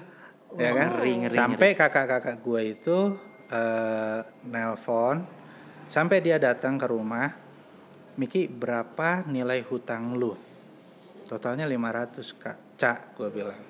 ya 0.57 0.71
kan? 0.73 0.89
ngeri, 0.93 1.13
ngeri, 1.21 1.35
sampai 1.37 1.69
kakak-kakak 1.73 2.37
gue 2.41 2.61
itu 2.69 2.99
eh, 3.47 4.19
nelpon, 4.45 5.23
sampai 5.95 6.19
dia 6.19 6.43
datang 6.43 6.75
ke 6.75 6.87
rumah, 6.91 7.31
Miki 8.19 8.51
berapa 8.51 9.23
nilai 9.31 9.63
hutang 9.63 10.19
lu? 10.19 10.35
Totalnya 11.31 11.71
500 11.71 12.35
kak, 12.35 12.59
cak 12.75 12.99
gue 13.15 13.31
bilang. 13.31 13.63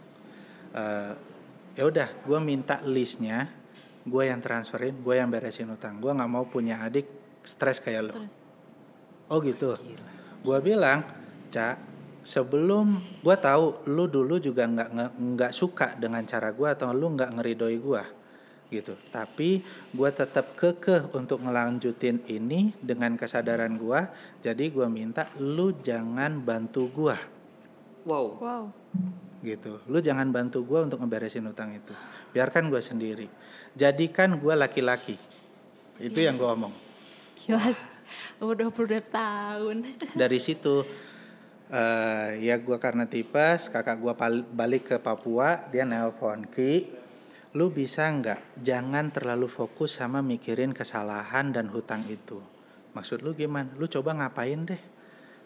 Eh, 0.73 1.13
ya 1.77 1.85
udah, 1.85 2.09
gue 2.25 2.39
minta 2.41 2.81
listnya, 2.85 3.53
gue 4.09 4.25
yang 4.25 4.41
transferin, 4.41 4.97
gue 4.97 5.15
yang 5.21 5.29
beresin 5.29 5.69
hutang. 5.69 6.01
Gue 6.01 6.17
nggak 6.17 6.31
mau 6.33 6.49
punya 6.49 6.81
adik 6.81 7.25
stres 7.45 7.79
kayak 7.79 8.09
lu. 8.09 8.15
Oh 9.29 9.39
gitu. 9.45 9.77
Gua 10.45 10.59
bilang, 10.61 11.05
Cak, 11.53 11.77
sebelum 12.25 13.01
gua 13.21 13.37
tahu 13.37 13.85
lu 13.89 14.09
dulu 14.09 14.41
juga 14.41 14.69
nggak 14.69 15.17
nggak 15.17 15.53
suka 15.53 15.97
dengan 15.97 16.25
cara 16.29 16.53
gua 16.53 16.77
atau 16.77 16.93
lu 16.93 17.15
nggak 17.15 17.31
ngeridoi 17.37 17.79
gua 17.81 18.05
gitu. 18.75 18.99
Tapi 19.15 19.63
gua 19.95 20.11
tetap 20.11 20.59
kekeh 20.59 21.15
untuk 21.15 21.39
ngelanjutin 21.41 22.27
ini 22.27 22.75
dengan 22.83 23.15
kesadaran 23.15 23.79
gua. 23.79 24.11
Jadi 24.43 24.75
gua 24.75 24.91
minta 24.91 25.31
lu 25.39 25.71
jangan 25.79 26.43
bantu 26.43 26.91
gua 26.91 27.15
Wow. 28.05 28.37
Wow. 28.37 28.65
gitu. 29.41 29.81
Lu 29.89 30.01
jangan 30.01 30.29
bantu 30.29 30.61
gua 30.65 30.85
untuk 30.85 31.01
ngeberesin 31.01 31.47
utang 31.47 31.73
itu. 31.73 31.95
Biarkan 32.33 32.69
gua 32.69 32.83
sendiri. 32.83 33.31
Jadikan 33.73 34.37
gua 34.37 34.57
laki-laki. 34.57 35.17
Itu 35.97 36.21
yang 36.21 36.37
gua 36.37 36.53
omong. 36.53 36.75
Gila. 37.39 37.73
Umur 38.39 38.55
22 38.55 39.01
tahun. 39.09 39.77
dari 40.13 40.39
situ 40.39 40.85
eh 41.67 42.45
ya 42.45 42.61
gua 42.61 42.77
karena 42.77 43.09
tipes 43.09 43.73
kakak 43.73 43.97
gua 43.99 44.13
pal- 44.15 44.45
balik 44.45 44.95
ke 44.95 44.97
Papua 45.01 45.65
dia 45.73 45.83
nelpon 45.83 46.45
ki 46.45 46.93
lu 47.55 47.71
bisa 47.71 48.11
nggak? 48.11 48.59
Jangan 48.59 49.15
terlalu 49.15 49.47
fokus 49.47 50.03
sama 50.03 50.21
mikirin 50.21 50.75
kesalahan 50.75 51.55
dan 51.55 51.71
hutang 51.71 52.03
itu. 52.11 52.43
Maksud 52.99 53.23
lu 53.23 53.35
gimana? 53.35 53.71
Lu 53.79 53.87
coba 53.87 54.15
ngapain 54.15 54.67
deh? 54.67 54.83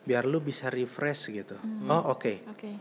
Biar 0.09 0.25
lu 0.25 0.41
bisa 0.41 0.73
refresh 0.73 1.29
gitu. 1.29 1.57
Oh 1.89 2.17
oke. 2.17 2.49
Oke. 2.49 2.73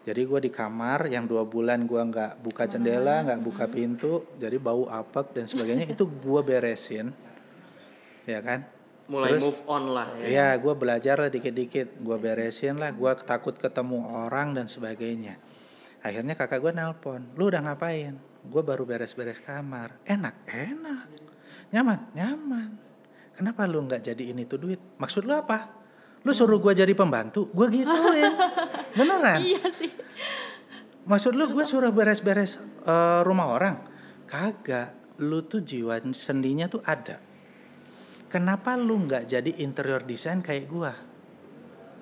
jadi 0.00 0.24
gua 0.24 0.40
di 0.40 0.48
kamar 0.48 1.12
yang 1.12 1.28
dua 1.28 1.44
bulan 1.44 1.84
gua 1.84 2.00
nggak 2.08 2.40
buka 2.40 2.64
jendela 2.64 3.20
nggak 3.20 3.44
buka 3.44 3.68
pintu 3.68 4.24
jadi 4.40 4.56
bau 4.56 4.88
apek 4.88 5.36
dan 5.36 5.44
sebagainya 5.44 5.92
itu 5.92 6.08
gua 6.08 6.40
beresin. 6.40 7.12
Ya 8.24 8.40
kan? 8.40 8.64
Mulai 9.10 9.36
Terus- 9.36 9.44
move 9.44 9.60
on 9.68 9.84
lah 9.90 10.08
ya. 10.22 10.26
Ya, 10.30 10.48
gue 10.54 10.70
belajar 10.70 11.18
lah 11.18 11.26
dikit-dikit, 11.26 11.98
gue 11.98 12.14
beresin 12.14 12.78
lah, 12.78 12.94
gue 12.94 13.10
takut 13.26 13.50
ketemu 13.58 14.06
orang 14.06 14.54
dan 14.54 14.70
sebagainya. 14.70 15.34
Akhirnya 15.98 16.38
kakak 16.38 16.62
gue 16.62 16.70
nelpon, 16.70 17.26
lu 17.34 17.50
udah 17.50 17.58
ngapain? 17.58 18.29
Gue 18.46 18.62
baru 18.64 18.88
beres-beres 18.88 19.42
kamar. 19.44 20.00
Enak, 20.06 20.46
enak. 20.48 21.08
Nyaman, 21.70 22.00
nyaman. 22.16 22.70
Kenapa 23.36 23.64
lu 23.68 23.84
nggak 23.84 24.12
jadi 24.12 24.32
ini 24.32 24.44
tuh 24.44 24.58
duit? 24.60 24.80
Maksud 25.00 25.24
lu 25.24 25.32
apa? 25.36 25.70
Lu 26.24 26.32
suruh 26.32 26.60
gue 26.60 26.72
jadi 26.76 26.92
pembantu? 26.92 27.48
Gue 27.52 27.68
gituin. 27.72 28.32
Beneran? 28.98 29.40
Iya 29.40 29.64
sih. 29.72 29.92
Maksud 31.08 31.32
lu 31.32 31.48
gue 31.48 31.64
suruh 31.64 31.92
beres-beres 31.92 32.60
eh, 32.84 33.20
rumah 33.24 33.52
orang? 33.52 33.76
Kagak. 34.28 35.20
Lu 35.20 35.44
tuh 35.44 35.60
jiwa 35.60 36.00
sendinya 36.16 36.64
tuh 36.68 36.80
ada. 36.84 37.30
Kenapa 38.30 38.78
lu 38.78 39.10
nggak 39.10 39.26
jadi 39.26 39.50
interior 39.58 40.06
design 40.06 40.38
kayak 40.38 40.70
gua? 40.70 40.94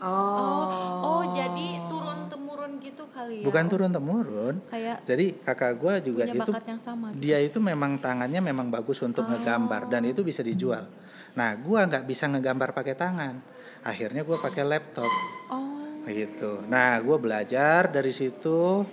Oh, 0.05 0.69
oh 1.01 1.23
jadi 1.33 1.83
turun 1.89 2.29
temurun 2.29 2.48
gitu 2.77 3.09
kali 3.09 3.41
ya. 3.41 3.45
Bukan 3.49 3.65
turun 3.67 3.89
temurun. 3.89 4.55
Kayak 4.69 5.01
Jadi 5.03 5.41
kakak 5.41 5.73
gua 5.81 5.97
juga 5.99 6.29
punya 6.29 6.37
itu 6.37 6.51
bakat 6.53 6.67
yang 6.69 6.81
sama. 6.81 7.07
gitu. 7.17 7.21
dia 7.25 7.39
itu 7.41 7.59
memang 7.59 7.97
tangannya 7.97 8.41
memang 8.45 8.69
bagus 8.69 9.01
untuk 9.01 9.25
ngegambar 9.25 9.89
dan 9.89 10.05
itu 10.05 10.21
bisa 10.21 10.45
dijual. 10.45 10.85
Nah, 11.33 11.57
gua 11.57 11.89
nggak 11.89 12.05
bisa 12.05 12.29
ngegambar 12.29 12.77
pakai 12.77 12.93
tangan. 12.93 13.41
Akhirnya 13.81 14.23
gua 14.23 14.37
pakai 14.37 14.63
laptop 14.63 15.09
Oh. 15.49 16.05
gitu. 16.05 16.61
Nah, 16.69 17.01
gua 17.01 17.17
belajar 17.17 17.89
dari 17.89 18.13
situ 18.13 18.85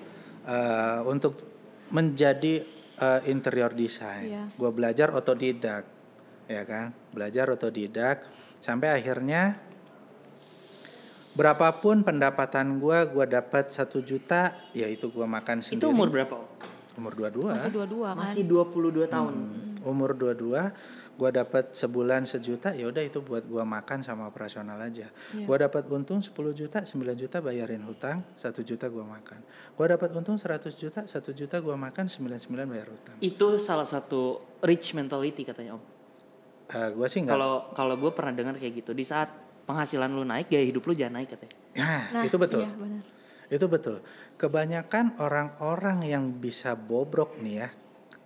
eh, 0.46 1.00
untuk 1.04 1.42
menjadi 1.90 2.64
eh, 2.96 3.22
interior 3.28 3.76
design. 3.76 4.24
Iya. 4.24 4.44
Gua 4.56 4.72
belajar 4.72 5.12
otodidak, 5.12 5.84
ya 6.48 6.64
kan? 6.64 6.96
Belajar 7.12 7.52
otodidak 7.52 8.24
sampai 8.62 8.94
akhirnya 8.94 9.60
berapapun 11.36 12.02
pendapatan 12.02 12.80
gua, 12.80 13.04
gua 13.06 13.28
dapat 13.28 13.70
satu 13.70 14.00
juta, 14.02 14.56
yaitu 14.72 15.12
gua 15.12 15.28
makan 15.28 15.60
sendiri. 15.62 15.84
Itu 15.84 15.92
umur 15.92 16.10
berapa? 16.10 16.36
Om? 16.40 16.48
umur 16.96 17.12
22 17.12 17.52
Masih 17.52 17.72
dua-dua 17.76 18.08
kan. 18.16 18.24
Masih 18.24 18.44
22 18.48 19.12
tahun. 19.12 19.34
umur 19.84 20.16
22 20.16 20.72
gua 21.20 21.30
dapat 21.32 21.76
sebulan 21.76 22.24
sejuta 22.24 22.72
ya 22.72 22.88
udah 22.88 23.04
itu 23.04 23.20
buat 23.20 23.44
gua 23.46 23.68
makan 23.68 24.00
sama 24.00 24.32
operasional 24.32 24.80
aja 24.80 25.12
Iya. 25.36 25.44
gua 25.44 25.60
dapat 25.60 25.86
untung 25.92 26.24
10 26.24 26.32
juta 26.56 26.88
9 26.88 26.96
juta 27.16 27.44
bayarin 27.44 27.84
hutang 27.84 28.24
1 28.40 28.64
juta 28.64 28.88
gua 28.88 29.04
makan 29.06 29.40
gua 29.76 29.86
dapat 29.92 30.10
untung 30.16 30.40
100 30.40 30.72
juta 30.76 31.04
1 31.04 31.36
juta 31.36 31.60
gua 31.60 31.76
makan 31.76 32.08
99 32.08 32.64
bayar 32.64 32.88
hutang 32.88 33.16
Itu 33.20 33.60
salah 33.60 33.86
satu 33.86 34.40
rich 34.64 34.96
mentality 34.96 35.44
katanya 35.44 35.76
Om. 35.76 35.84
Eh, 36.66 36.90
gua 36.96 37.08
sih 37.12 37.22
nggak 37.22 37.36
Kalau 37.36 37.54
kalau 37.76 37.96
gue 38.00 38.12
pernah 38.16 38.34
dengar 38.34 38.56
kayak 38.58 38.82
gitu, 38.82 38.92
di 38.92 39.06
saat 39.06 39.30
penghasilan 39.66 40.10
lu 40.10 40.24
naik, 40.24 40.48
gaya 40.48 40.64
hidup 40.64 40.86
lu 40.86 40.94
jangan 40.94 41.22
naik 41.22 41.34
katanya. 41.34 41.56
nah, 41.76 42.04
Nah, 42.14 42.24
itu 42.24 42.38
betul 42.38 42.62
Iya, 42.64 42.72
benar. 42.74 43.02
itu 43.46 43.66
betul 43.68 43.98
kebanyakan 44.40 45.18
orang-orang 45.18 46.02
yang 46.06 46.34
bisa 46.34 46.74
bobrok 46.74 47.38
nih 47.38 47.66
ya 47.66 47.70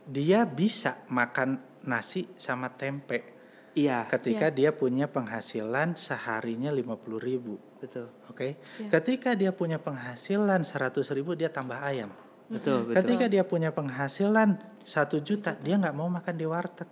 dia 0.05 0.39
bisa 0.43 0.99
makan 1.07 1.59
nasi 1.83 2.27
sama 2.35 2.71
tempe 2.71 3.35
Iya, 3.77 4.03
ketika 4.09 4.49
dia 4.49 4.73
punya 4.73 5.05
penghasilan 5.07 5.93
seharinya 5.93 6.73
50.000 6.73 7.21
ribu 7.21 7.55
betul. 7.79 8.11
Oke, 8.27 8.57
Iya. 8.81 8.89
ketika 8.91 9.31
dia 9.37 9.55
punya 9.55 9.79
penghasilan 9.79 10.65
100 10.65 11.07
ribu 11.15 11.31
dia 11.37 11.47
tambah 11.47 11.79
ayam. 11.79 12.11
Betul, 12.49 12.89
betul. 12.89 12.95
Ketika 12.97 13.25
dia 13.29 13.43
punya 13.45 13.69
penghasilan 13.69 14.57
satu 14.83 15.21
juta 15.21 15.53
dia 15.55 15.77
nggak 15.77 15.95
mau 15.95 16.09
makan 16.09 16.35
di 16.35 16.45
warteg. 16.49 16.89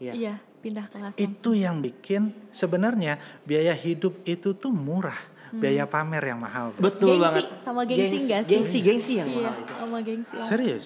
Iya. 0.00 0.12
Iya, 0.16 0.34
pindah 0.60 0.86
kelas. 0.86 1.12
langsung. 1.12 1.20
Itu 1.20 1.50
yang 1.52 1.80
bikin 1.80 2.22
sebenarnya 2.50 3.16
biaya 3.42 3.72
hidup 3.72 4.20
itu 4.24 4.52
tuh 4.52 4.70
murah, 4.70 5.18
biaya 5.50 5.84
pamer 5.84 6.22
yang 6.26 6.38
mahal. 6.38 6.70
bro. 6.72 6.86
Betul 6.86 7.16
Gengsi, 7.16 7.24
banget. 7.24 7.44
sama 7.60 7.82
gengsi 7.82 8.16
nggak 8.20 8.40
sih? 8.40 8.50
Gengsi, 8.50 8.78
gengsi 8.80 9.12
yang 9.16 9.28
Iya, 9.28 9.40
mahal 9.42 9.56
itu. 9.58 9.72
sama 9.74 9.98
gengsi. 10.00 10.34
lah. 10.34 10.46
Serius. 10.46 10.84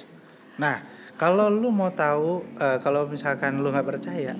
Nah, 0.54 0.76
kalau 1.14 1.46
lu 1.46 1.68
mau 1.68 1.90
tahu, 1.90 2.30
eh, 2.56 2.78
kalau 2.78 3.04
misalkan 3.04 3.58
lu 3.58 3.68
nggak 3.68 3.88
percaya, 3.88 4.34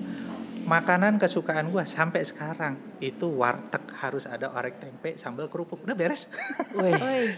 makanan 0.63 1.15
kesukaan 1.15 1.69
gua 1.69 1.85
sampai 1.85 2.21
sekarang 2.21 2.73
itu 2.97 3.29
warteg 3.29 3.85
harus 3.95 4.25
ada 4.25 4.49
orek 4.49 4.79
tempe, 4.79 5.13
sambal 5.15 5.45
kerupuk, 5.45 5.83
udah 5.83 5.93
beres. 5.93 6.25
Weh, 6.73 7.35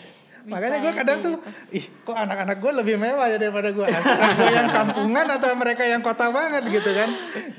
Makanya 0.47 0.79
gue 0.79 0.93
kadang 0.95 1.19
tuh, 1.19 1.35
ih 1.75 1.85
kok 2.07 2.15
anak-anak 2.15 2.57
gue 2.63 2.71
lebih 2.79 2.95
mewah 2.95 3.27
ya 3.27 3.35
daripada 3.35 3.67
gue. 3.75 3.83
Gue 3.83 4.49
yang 4.55 4.71
kampungan 4.71 5.27
atau 5.27 5.51
mereka 5.59 5.83
yang 5.83 5.99
kota 5.99 6.31
banget 6.31 6.63
gitu 6.71 6.87
kan. 6.95 7.09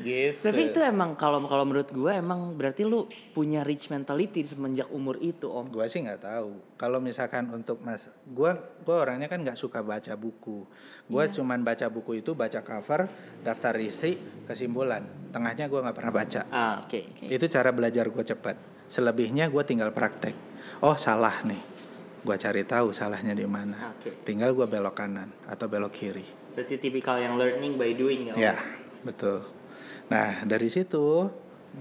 Gitu. 0.00 0.40
Tapi 0.40 0.72
itu 0.72 0.80
emang 0.80 1.12
kalau 1.20 1.44
kalau 1.44 1.68
menurut 1.68 1.92
gue 1.92 2.12
emang 2.16 2.56
berarti 2.56 2.88
lu 2.88 3.04
punya 3.36 3.60
rich 3.60 3.92
mentality 3.92 4.48
semenjak 4.48 4.88
umur 4.88 5.20
itu 5.20 5.52
om. 5.52 5.68
Gue 5.68 5.84
sih 5.84 6.00
nggak 6.00 6.24
tahu. 6.24 6.80
Kalau 6.80 6.98
misalkan 6.98 7.52
untuk 7.52 7.84
mas, 7.84 8.08
gue 8.24 8.50
gue 8.56 8.96
orangnya 8.96 9.28
kan 9.28 9.44
nggak 9.44 9.60
suka 9.60 9.84
baca 9.84 10.16
buku. 10.16 10.64
Gue 11.04 11.24
Iya. 11.28 11.34
cuman 11.36 11.60
baca 11.60 11.86
buku 11.92 12.24
itu 12.24 12.32
baca 12.32 12.64
cover, 12.64 13.04
daftar 13.44 13.76
isi, 13.76 14.16
kesimpulan. 14.48 15.04
Tengahnya 15.28 15.68
gue 15.68 15.80
nggak 15.84 15.96
pernah 15.96 16.14
baca. 16.14 16.40
Ah 16.48 16.80
oke. 16.80 17.00
Oke. 17.12 17.24
Itu 17.28 17.44
cara 17.52 17.68
belajar 17.68 18.08
gue 18.08 18.24
cepat. 18.24 18.56
Selebihnya 18.88 19.52
gue 19.52 19.62
tinggal 19.68 19.92
praktek. 19.92 20.32
Oh 20.80 20.96
salah 20.96 21.44
nih, 21.44 21.58
gue 22.28 22.36
cari 22.36 22.68
tahu 22.68 22.92
salahnya 22.92 23.32
di 23.32 23.48
mana. 23.48 23.96
Oke. 23.96 24.20
Tinggal 24.28 24.52
gue 24.52 24.68
belok 24.68 24.92
kanan 25.00 25.32
atau 25.48 25.64
belok 25.64 25.96
kiri. 25.96 26.26
Berarti 26.52 26.76
tipikal 26.76 27.16
yang 27.16 27.40
learning 27.40 27.80
by 27.80 27.96
doing 27.96 28.28
ya. 28.28 28.52
Ya, 28.52 28.56
betul. 29.00 29.48
Nah, 30.12 30.44
dari 30.44 30.68
situ 30.68 31.32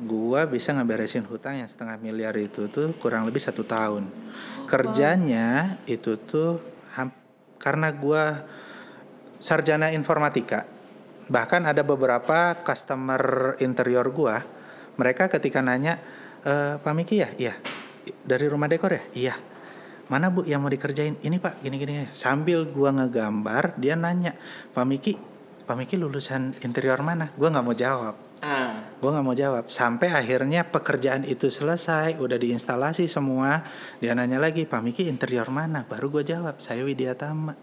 gua 0.03 0.45
bisa 0.45 0.75
ngeberesin 0.75 1.25
hutang 1.25 1.63
yang 1.63 1.69
setengah 1.71 1.97
miliar 1.97 2.35
itu 2.37 2.67
tuh 2.67 2.93
kurang 2.99 3.25
lebih 3.25 3.39
satu 3.39 3.63
tahun. 3.63 4.07
Kerjanya 4.67 5.79
itu 5.89 6.19
tuh 6.19 6.59
karena 7.57 7.89
gua 7.95 8.45
sarjana 9.41 9.89
informatika. 9.95 10.67
Bahkan 11.27 11.67
ada 11.67 11.81
beberapa 11.81 12.55
customer 12.61 13.55
interior 13.59 14.07
gua, 14.13 14.43
mereka 14.95 15.27
ketika 15.27 15.59
nanya, 15.59 15.99
e, 16.45 16.77
Pak 16.79 16.93
Miki 16.95 17.19
ya? 17.19 17.29
Iya. 17.35 17.53
Dari 18.23 18.45
rumah 18.47 18.71
dekor 18.71 18.95
ya? 18.95 19.03
Iya. 19.11 19.35
Mana 20.07 20.31
bu 20.31 20.47
yang 20.47 20.63
mau 20.63 20.71
dikerjain? 20.71 21.19
Ini 21.19 21.37
pak, 21.39 21.59
gini-gini. 21.59 22.07
Sambil 22.15 22.63
gua 22.67 22.95
ngegambar, 22.95 23.75
dia 23.75 23.99
nanya, 23.99 24.35
Pak 24.71 24.85
Miki, 24.87 25.13
Pak 25.67 25.75
Miki 25.75 25.99
lulusan 25.99 26.55
interior 26.63 27.03
mana? 27.03 27.31
Gua 27.35 27.51
nggak 27.51 27.65
mau 27.65 27.75
jawab. 27.75 28.15
Ah 28.41 28.87
Gue 28.97 29.13
nggak 29.13 29.25
mau 29.25 29.37
jawab. 29.37 29.69
Sampai 29.69 30.09
akhirnya 30.09 30.65
pekerjaan 30.65 31.21
itu 31.21 31.53
selesai, 31.53 32.17
udah 32.17 32.37
diinstalasi 32.41 33.05
semua. 33.05 33.61
Dia 34.01 34.17
nanya 34.17 34.41
lagi, 34.41 34.65
Pak 34.65 34.81
Miki 34.81 35.05
interior 35.05 35.49
mana? 35.53 35.85
Baru 35.85 36.09
gue 36.09 36.25
jawab, 36.25 36.57
saya 36.57 36.81
Widya 36.81 37.13
Tama. 37.13 37.53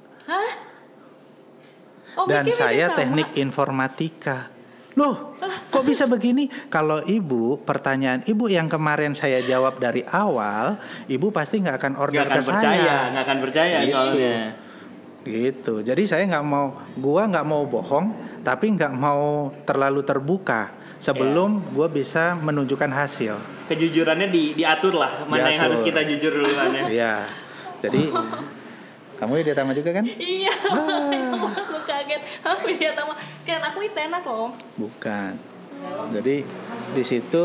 Oh, 2.15 2.31
Dan 2.31 2.47
Miki 2.47 2.55
saya 2.55 2.95
teknik 2.95 3.35
informatika. 3.35 4.54
Loh, 4.95 5.35
kok 5.69 5.83
bisa 5.83 6.07
begini? 6.07 6.47
Kalau 6.69 7.03
ibu, 7.03 7.59
pertanyaan 7.59 8.23
ibu 8.25 8.47
yang 8.47 8.71
kemarin 8.71 9.11
saya 9.11 9.43
jawab 9.43 9.77
dari 9.77 10.07
awal, 10.07 10.79
ibu 11.07 11.29
pasti 11.29 11.59
nggak 11.59 11.77
akan 11.77 11.93
order 11.97 12.23
Gak 12.23 12.31
akan 12.31 12.39
ke 12.39 12.47
percaya, 12.47 12.63
saya. 12.79 12.97
nggak 13.11 13.25
akan 13.25 13.39
percaya 13.43 13.77
Gitu. 13.81 13.91
soalnya. 13.91 14.37
Gitu. 15.25 15.75
Jadi 15.83 16.03
saya 16.05 16.23
nggak 16.29 16.47
mau, 16.47 16.67
gua 16.95 17.27
nggak 17.27 17.43
mau 17.43 17.65
bohong, 17.65 18.07
tapi 18.41 18.71
nggak 18.71 18.95
mau 18.95 19.51
terlalu 19.65 20.05
terbuka 20.05 20.71
sebelum 20.99 21.75
gua 21.75 21.89
bisa 21.89 22.37
menunjukkan 22.37 22.93
hasil. 22.93 23.35
Kejujurannya 23.67 24.29
di, 24.29 24.55
diatur 24.55 24.95
lah 24.95 25.25
mana 25.25 25.49
yang 25.49 25.59
Diatur. 25.59 25.65
harus 25.65 25.81
kita 25.83 26.01
jujur 26.07 26.33
duluan 26.39 26.71
ya. 26.71 26.85
Iya. 26.87 27.15
Jadi 27.83 28.03
kamu 29.19 29.41
Widya 29.41 29.55
Tama 29.55 29.73
juga 29.73 29.91
kan? 29.95 30.05
Iya, 30.07 30.53
aku 31.61 31.79
kaget. 31.87 32.23
Aku 32.43 32.65
dia 32.71 32.91
sama. 32.93 33.15
Kan 33.45 33.61
aku 33.63 33.79
tenas 33.93 34.25
loh. 34.25 34.53
Bukan. 34.77 35.55
Jadi 36.13 36.37
di 36.95 37.05
situ 37.05 37.45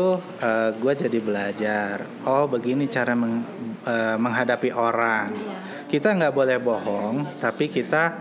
gue 0.80 0.92
jadi 0.96 1.18
belajar. 1.20 2.08
Oh 2.24 2.48
begini 2.48 2.88
cara 2.88 3.12
meng- 3.12 3.44
eh, 3.84 4.16
menghadapi 4.16 4.72
orang. 4.72 5.28
Iya. 5.34 5.58
Kita 5.90 6.14
nggak 6.14 6.34
boleh 6.34 6.56
bohong, 6.62 7.42
tapi 7.42 7.66
kita 7.66 8.14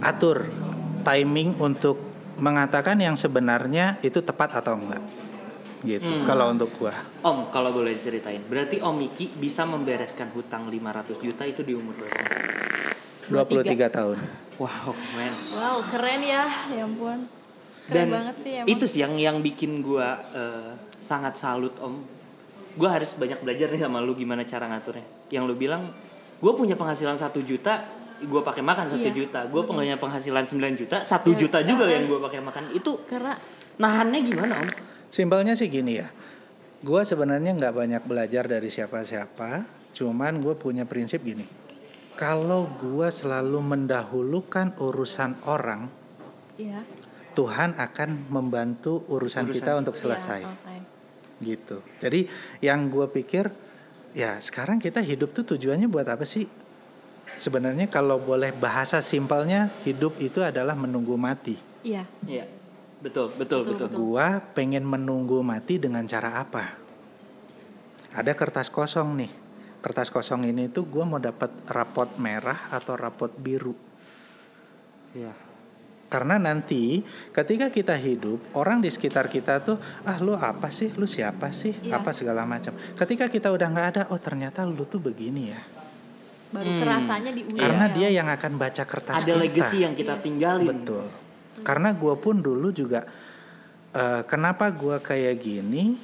atur 0.00 0.48
timing 1.04 1.60
untuk 1.60 2.00
mengatakan 2.40 2.96
yang 2.98 3.14
sebenarnya 3.14 4.00
itu 4.00 4.24
tepat 4.24 4.56
atau 4.58 4.80
enggak. 4.80 5.04
Gitu. 5.82 6.06
Hmm. 6.06 6.22
Kalau 6.22 6.54
untuk 6.54 6.70
gua. 6.78 6.94
Om, 7.26 7.50
kalau 7.50 7.74
boleh 7.74 7.98
ceritain, 7.98 8.38
berarti 8.46 8.78
Om 8.78 9.02
Miki 9.02 9.26
bisa 9.28 9.66
membereskan 9.66 10.30
hutang 10.30 10.70
500 10.70 11.18
juta 11.18 11.42
itu 11.42 11.66
di 11.66 11.74
umur 11.74 11.94
berapa? 11.98 12.22
23 13.28 13.90
tahun. 13.90 14.18
Wow, 14.58 14.94
men. 15.14 15.34
Wow, 15.52 15.78
keren 15.88 16.20
ya. 16.22 16.44
Ya 16.70 16.82
ampun. 16.84 17.26
Keren 17.86 17.94
Dan 17.94 18.06
banget 18.10 18.36
sih 18.40 18.52
emang. 18.62 18.68
itu 18.70 18.84
sih 18.86 19.00
yang 19.02 19.14
yang 19.18 19.36
bikin 19.42 19.82
gua 19.82 20.22
eh, 20.30 20.70
sangat 21.02 21.34
salut 21.34 21.74
Om. 21.78 22.02
Gua 22.78 22.88
harus 22.94 23.12
banyak 23.14 23.42
belajar 23.42 23.68
nih 23.68 23.82
sama 23.82 24.00
lu 24.00 24.14
gimana 24.14 24.46
cara 24.46 24.64
ngaturnya. 24.70 25.04
Yang 25.28 25.44
lu 25.50 25.54
bilang, 25.58 25.90
gua 26.38 26.52
punya 26.54 26.78
penghasilan 26.78 27.18
satu 27.18 27.42
juta, 27.42 27.84
gua 28.24 28.40
pakai 28.40 28.62
makan 28.62 28.96
satu 28.96 29.08
Iya, 29.08 29.16
juta. 29.16 29.40
Gua 29.50 29.62
punya 29.66 29.98
penghasilan 29.98 30.44
9 30.46 30.78
juta, 30.78 31.02
satu 31.02 31.34
Ya, 31.34 31.38
juta 31.44 31.58
juga 31.66 31.84
yang 31.90 32.06
gua 32.06 32.22
pakai 32.24 32.40
makan. 32.40 32.70
Itu 32.72 33.02
karena 33.04 33.34
nahannya 33.76 34.20
gimana 34.22 34.56
Om? 34.62 34.68
Simpelnya 35.12 35.52
sih 35.52 35.68
gini 35.68 36.00
ya. 36.00 36.08
Gua 36.80 37.04
sebenarnya 37.04 37.52
nggak 37.54 37.74
banyak 37.74 38.02
belajar 38.06 38.48
dari 38.48 38.66
siapa-siapa, 38.66 39.62
cuman 39.94 40.42
gue 40.42 40.54
punya 40.58 40.82
prinsip 40.82 41.22
gini. 41.22 41.46
Kalau 42.16 42.68
gua 42.78 43.08
selalu 43.08 43.58
mendahulukan 43.60 44.76
urusan 44.76 45.40
orang, 45.48 45.88
ya. 46.60 46.84
Tuhan 47.32 47.72
akan 47.80 48.28
membantu 48.28 49.08
urusan, 49.08 49.48
Urusan 49.48 49.56
kita 49.56 49.72
untuk 49.80 49.96
selesai. 49.96 50.44
selesai. 50.44 50.80
Gitu. 51.42 51.80
Jadi 51.98 52.28
yang 52.60 52.92
gue 52.92 53.08
pikir, 53.08 53.48
ya 54.12 54.36
sekarang 54.38 54.76
kita 54.78 55.00
hidup 55.00 55.32
tuh 55.32 55.56
tujuannya 55.56 55.88
buat 55.88 56.06
apa 56.06 56.22
sih? 56.28 56.44
Sebenarnya 57.32 57.88
kalau 57.88 58.20
boleh 58.20 58.52
bahasa 58.52 59.00
simpelnya, 59.00 59.72
hidup 59.88 60.20
itu 60.20 60.44
adalah 60.44 60.76
menunggu 60.76 61.16
mati. 61.16 61.56
Iya. 61.80 62.04
Iya. 62.28 62.44
Betul, 63.02 63.34
betul, 63.34 63.66
Betul, 63.66 63.74
betul. 63.74 63.86
betul. 63.88 63.98
Gua 63.98 64.38
pengen 64.54 64.84
menunggu 64.86 65.42
mati 65.42 65.80
dengan 65.80 66.04
cara 66.06 66.38
apa? 66.38 66.78
Ada 68.12 68.36
kertas 68.36 68.68
kosong 68.68 69.16
nih. 69.18 69.32
Kertas 69.82 70.08
kosong 70.08 70.46
ini 70.46 70.70
tuh 70.70 70.86
gua 70.86 71.02
mau 71.02 71.18
dapat 71.18 71.50
rapot 71.66 72.06
merah 72.16 72.70
atau 72.70 72.94
rapot 72.94 73.28
biru. 73.34 73.74
Iya. 75.12 75.34
Karena 76.06 76.36
nanti 76.36 77.00
ketika 77.32 77.72
kita 77.72 77.96
hidup, 77.96 78.38
orang 78.52 78.84
di 78.84 78.92
sekitar 78.92 79.26
kita 79.26 79.64
tuh, 79.64 79.80
ah 80.04 80.20
lu 80.20 80.36
apa 80.36 80.68
sih, 80.68 80.92
lu 80.94 81.08
siapa 81.08 81.50
sih, 81.50 81.72
Iya. 81.82 81.98
apa 81.98 82.12
segala 82.12 82.44
macam. 82.44 82.76
Ketika 82.94 83.26
kita 83.26 83.48
udah 83.48 83.66
nggak 83.66 83.88
ada, 83.96 84.02
oh 84.12 84.20
ternyata 84.20 84.62
lu 84.68 84.84
tuh 84.84 85.00
begini 85.00 85.50
ya. 85.50 85.60
Baru 86.52 86.68
Hmm. 86.68 86.80
kerasanya 86.84 87.30
di 87.32 87.42
ujung. 87.48 87.56
Karena 87.56 87.86
ya. 87.88 87.94
dia 87.96 88.08
yang 88.12 88.28
akan 88.28 88.52
baca 88.60 88.84
kertas 88.84 89.24
Ada 89.24 89.34
kita. 89.34 89.40
legacy 89.40 89.78
yang 89.88 89.94
kita 89.96 90.14
tinggalin. 90.20 90.68
Betul. 90.68 91.08
Karena 91.64 91.96
gue 91.96 92.14
pun 92.20 92.38
dulu 92.38 92.68
juga 92.70 93.08
eh, 93.92 94.20
kenapa 94.24 94.68
gue 94.72 95.00
kayak 95.00 95.36
gini 95.36 95.96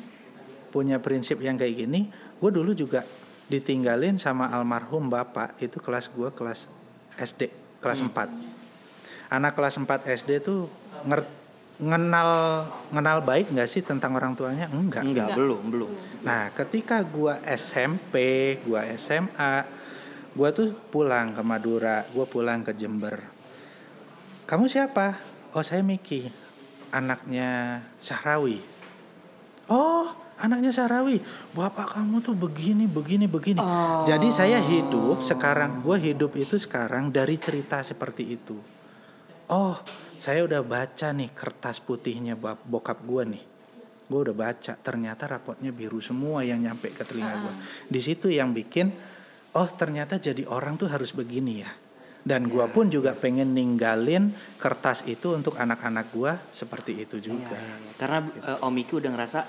punya 0.69 0.97
prinsip 1.01 1.41
yang 1.41 1.57
kayak 1.57 1.85
gini. 1.85 2.09
Gue 2.37 2.49
dulu 2.49 2.73
juga 2.73 3.01
ditinggalin 3.49 4.21
sama 4.21 4.53
almarhum 4.53 5.09
bapak 5.09 5.57
itu 5.61 5.81
kelas 5.81 6.13
gue 6.13 6.29
kelas 6.33 6.69
SD 7.17 7.49
kelas 7.81 8.01
Hmm. 8.05 8.13
4 8.13 8.57
Anak 9.29 9.53
kelas 9.61 9.77
4 9.77 10.09
SD 10.09 10.41
tuh 10.41 10.73
nger 11.05 11.21
ngenal 11.79 12.31
ngenal 12.91 13.19
baik 13.23 13.55
nggak 13.55 13.71
sih 13.71 13.87
tentang 13.87 14.19
orang 14.19 14.35
tuanya? 14.35 14.67
Enggak. 14.67 15.07
Enggak, 15.07 15.39
belum, 15.39 15.63
belum. 15.71 15.91
Nah, 16.27 16.51
ketika 16.51 16.99
gua 17.07 17.39
SMP, 17.47 18.15
gua 18.67 18.83
SMA, 18.99 19.63
gua 20.35 20.49
tuh 20.51 20.75
pulang 20.91 21.39
ke 21.39 21.43
Madura, 21.47 22.03
gua 22.11 22.27
pulang 22.27 22.67
ke 22.67 22.75
Jember. 22.75 23.23
Kamu 24.49 24.67
siapa? 24.67 25.23
Oh, 25.55 25.63
saya 25.63 25.87
Miki, 25.87 26.27
anaknya 26.91 27.85
Syahrawi. 28.03 28.59
Oh, 29.71 30.11
anaknya 30.39 30.71
Syahrawi. 30.71 31.19
Bapak 31.53 31.99
kamu 31.99 32.23
tuh 32.23 32.35
begini, 32.39 32.87
begini, 32.87 33.27
begini. 33.27 33.61
Oh. 33.61 34.07
Jadi 34.07 34.31
saya 34.31 34.63
hidup 34.63 35.21
sekarang, 35.27 35.83
gua 35.83 35.99
hidup 35.99 36.39
itu 36.39 36.57
sekarang 36.57 37.11
dari 37.11 37.37
cerita 37.37 37.83
seperti 37.83 38.25
itu. 38.39 38.57
Oh, 39.51 39.75
saya 40.19 40.47
udah 40.47 40.63
baca 40.63 41.09
nih 41.15 41.31
kertas 41.35 41.83
putihnya 41.83 42.39
bokap 42.39 43.03
gua 43.03 43.27
nih. 43.27 43.43
Gue 44.09 44.25
udah 44.25 44.33
baca, 44.33 44.73
ternyata 44.81 45.29
rapotnya 45.29 45.69
biru 45.69 46.01
semua 46.01 46.41
yang 46.41 46.65
nyampe 46.65 46.97
ke 46.97 47.05
telinga 47.05 47.35
gua. 47.45 47.55
Di 47.93 48.01
situ 48.01 48.33
yang 48.33 48.57
bikin, 48.57 48.89
oh 49.53 49.69
ternyata 49.77 50.17
jadi 50.17 50.49
orang 50.49 50.81
tuh 50.81 50.89
harus 50.89 51.13
begini 51.13 51.61
ya. 51.61 51.69
Dan 52.25 52.49
gua 52.49 52.73
pun 52.73 52.89
juga 52.89 53.13
pengen 53.13 53.53
ninggalin 53.53 54.33
kertas 54.57 55.05
itu 55.05 55.37
untuk 55.37 55.61
anak-anak 55.61 56.09
gua 56.13 56.41
seperti 56.49 57.05
itu 57.05 57.21
juga. 57.21 57.53
Iya, 57.53 57.77
iya. 57.77 57.93
Karena 58.01 58.19
eh, 58.25 58.65
Om 58.65 58.73
Miki 58.73 58.97
udah 58.97 59.11
ngerasa 59.13 59.41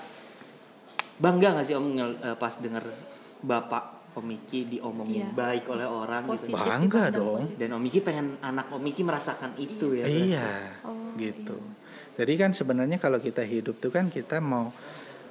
bangga 1.20 1.48
gak 1.54 1.66
sih 1.66 1.74
Om 1.74 1.86
eh, 1.94 2.34
pas 2.34 2.54
denger 2.54 2.84
Bapak 3.40 3.84
Om 4.10 4.24
Miki 4.26 4.66
diomongin 4.66 5.22
Iya. 5.22 5.32
baik 5.32 5.64
oleh 5.68 5.84
orang 5.84 6.24
Positif 6.24 6.50
gitu. 6.50 6.58
Bangga 6.58 7.02
dipandang 7.06 7.14
dong. 7.14 7.40
positif. 7.44 7.56
Dan 7.56 7.68
Om 7.70 7.80
Miki 7.80 8.00
pengen 8.00 8.26
anak 8.40 8.66
Om 8.68 8.80
Miki 8.80 9.02
merasakan 9.02 9.50
itu 9.56 9.86
ya. 9.92 10.02
berarti. 10.02 10.20
Iya, 10.26 10.50
Oh, 10.82 11.14
gitu. 11.14 11.56
Jadi 12.12 12.32
kan 12.34 12.50
sebenarnya 12.50 12.96
kalau 12.96 13.16
kita 13.16 13.40
hidup 13.42 13.78
tuh 13.78 13.88
kan 13.88 14.08
kita 14.08 14.40
mau 14.40 14.74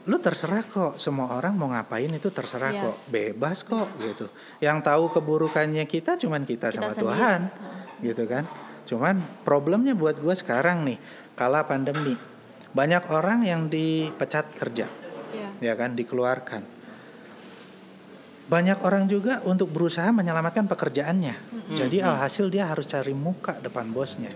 lu 0.05 0.15
terserah 0.17 0.63
kok 0.63 0.95
semua 0.95 1.35
orang 1.35 1.53
mau 1.53 1.67
ngapain 1.67 2.07
itu 2.07 2.29
terserah 2.29 2.71
Iya. 2.71 2.81
kok 2.83 2.97
bebas 3.05 3.61
kok 3.61 3.89
gitu 3.99 4.25
yang 4.57 4.79
tahu 4.79 5.11
keburukannya 5.11 5.83
kita 5.85 6.15
cuman 6.15 6.47
kita, 6.47 6.71
Kita 6.71 6.79
sama 6.81 6.89
sendiri. 6.89 7.03
Tuhan 7.03 7.39
gitu 7.99 8.23
kan 8.25 8.43
cuman 8.85 9.15
problemnya 9.43 9.93
buat 9.93 10.17
gua 10.17 10.33
sekarang 10.33 10.81
nih 10.81 10.97
kala 11.35 11.61
pandemi 11.61 12.15
banyak 12.71 13.05
orang 13.05 13.43
yang 13.43 13.67
dipecat 13.67 14.49
kerja 14.51 14.87
Iya. 14.87 14.98
Ya 15.59 15.73
kan 15.75 15.95
dikeluarkan. 15.95 16.79
Banyak 18.49 18.81
orang 18.81 19.05
juga 19.05 19.45
untuk 19.45 19.69
berusaha 19.69 20.09
menyelamatkan 20.09 20.65
pekerjaannya. 20.65 21.35
Jadi 21.77 22.01
alhasil 22.01 22.49
dia 22.49 22.65
harus 22.65 22.89
cari 22.89 23.13
muka 23.13 23.53
depan 23.61 23.85
bosnya. 23.93 24.33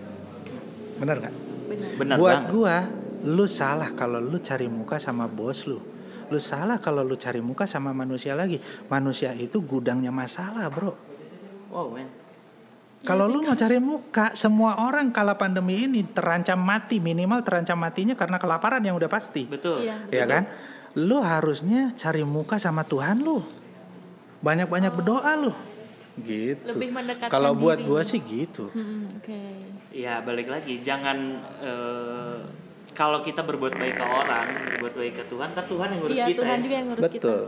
Benar 1.02 1.18
nggak? 1.18 1.34
Benar. 1.98 2.16
Buat 2.16 2.38
banget. 2.46 2.50
gua 2.54 2.76
lu 3.26 3.46
salah 3.50 3.90
kalau 3.90 4.22
lu 4.22 4.38
cari 4.38 4.70
muka 4.70 5.02
sama 5.02 5.26
bos 5.26 5.66
lu. 5.66 5.82
Lu 6.30 6.38
salah 6.38 6.78
kalau 6.78 7.02
lu 7.02 7.18
cari 7.18 7.42
muka 7.42 7.66
sama 7.66 7.90
manusia 7.90 8.38
lagi. 8.38 8.62
Manusia 8.86 9.34
itu 9.34 9.58
gudangnya 9.58 10.14
masalah 10.14 10.70
bro. 10.70 10.94
Wow, 11.74 11.90
men. 11.90 12.06
kalau 13.02 13.26
lu 13.26 13.42
mau 13.44 13.52
cari 13.52 13.82
muka 13.82 14.32
semua 14.32 14.80
orang 14.86 15.10
kala 15.10 15.34
pandemi 15.36 15.84
ini 15.84 16.06
terancam 16.08 16.56
mati 16.56 17.02
minimal 17.02 17.42
terancam 17.44 17.76
matinya 17.76 18.14
karena 18.16 18.38
kelaparan 18.38 18.80
yang 18.80 18.94
udah 18.94 19.10
pasti. 19.10 19.44
Betul. 19.44 19.84
Iya. 19.84 20.06
ya 20.08 20.24
kan 20.24 20.46
lu 20.94 21.18
harusnya 21.18 21.90
cari 21.94 22.22
muka 22.22 22.54
sama 22.56 22.86
Tuhan 22.86 23.18
lu 23.18 23.42
banyak-banyak 24.40 24.92
berdoa 24.94 25.32
lu 25.36 25.52
gitu 26.22 26.62
Lebih 26.70 26.94
kalau 27.26 27.58
buat 27.58 27.82
gua 27.82 28.06
sih 28.06 28.22
gitu 28.22 28.70
Mm-mm, 28.70 29.18
Oke. 29.18 29.40
Ya 29.90 30.18
balik 30.22 30.46
lagi, 30.46 30.78
jangan 30.82 31.38
eh, 31.58 32.38
kalau 32.94 33.22
kita 33.22 33.42
berbuat 33.42 33.74
baik 33.74 33.94
ke 33.94 34.06
orang, 34.06 34.46
berbuat 34.78 34.94
baik 34.94 35.14
ke 35.18 35.24
Tuhan, 35.26 35.48
kan 35.50 35.64
Tuhan 35.66 35.88
yang 35.90 36.00
ngurus 36.02 36.14
Iya 36.14 36.26
kita. 36.30 36.38
Tuhan 36.42 36.56
ya. 36.56 36.62
juga 36.62 36.74
yang 36.74 36.86
ngurus 36.90 37.02
Betul. 37.02 37.42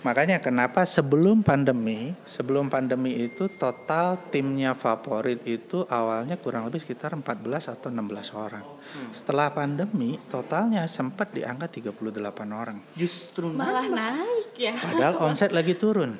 Makanya 0.00 0.40
kenapa 0.40 0.88
sebelum 0.88 1.44
pandemi, 1.44 2.16
sebelum 2.24 2.72
pandemi 2.72 3.20
itu 3.20 3.52
total 3.52 4.16
timnya 4.32 4.72
favorit 4.72 5.44
itu 5.44 5.84
awalnya 5.92 6.40
kurang 6.40 6.64
lebih 6.64 6.80
sekitar 6.80 7.12
14 7.12 7.68
atau 7.68 7.92
16 7.92 8.32
orang. 8.32 8.64
Setelah 9.12 9.52
pandemi 9.52 10.16
totalnya 10.32 10.88
sempat 10.88 11.36
di 11.36 11.44
angka 11.44 11.68
38 11.68 12.00
orang. 12.48 12.80
Justru. 12.96 13.52
Malah 13.52 13.92
naik 13.92 14.56
ya. 14.56 14.72
Padahal 14.80 15.20
omset 15.20 15.52
lagi 15.52 15.76
turun. 15.76 16.16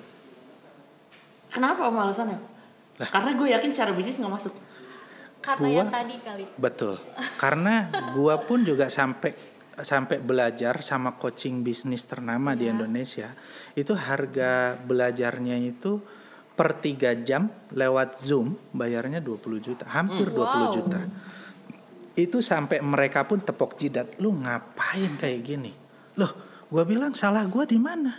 Kenapa 1.49 1.89
om 1.89 1.97
alasannya? 1.97 2.37
Karena 3.01 3.33
gue 3.33 3.49
yakin 3.49 3.71
secara 3.73 3.97
bisnis 3.97 4.21
nggak 4.21 4.35
masuk. 4.37 4.55
Karena 5.41 5.67
Gua- 5.73 5.79
yang 5.81 5.89
tadi 5.89 6.15
kali. 6.21 6.45
Betul. 6.61 6.95
Karena 7.41 7.89
gua 8.13 8.37
pun 8.45 8.61
juga 8.61 8.93
sampai 8.93 9.33
sampai 9.83 10.21
belajar 10.21 10.81
sama 10.81 11.17
coaching 11.17 11.61
bisnis 11.61 12.05
ternama 12.05 12.53
di 12.55 12.69
Iya. 12.69 12.73
Indonesia. 12.77 13.29
Itu 13.75 13.97
harga 13.97 14.77
belajarnya 14.77 15.57
itu 15.61 16.01
per 16.55 16.77
3 16.77 17.17
jam 17.25 17.49
lewat 17.73 18.21
Zoom 18.21 18.55
bayarnya 18.71 19.25
20 19.25 19.59
juta, 19.59 19.89
hampir 19.89 20.29
Hmm, 20.29 20.37
20 20.37 20.67
wow. 20.69 20.75
juta. 20.75 21.01
Itu 22.13 22.45
sampai 22.45 22.85
mereka 22.85 23.25
pun 23.25 23.41
tepok 23.41 23.81
jidat, 23.81 24.21
lu 24.21 24.37
ngapain 24.37 25.17
kayak 25.17 25.41
gini? 25.41 25.73
Loh, 26.21 26.33
gua 26.69 26.85
bilang 26.85 27.17
salah 27.17 27.49
gua 27.49 27.65
di 27.65 27.81
mana? 27.81 28.13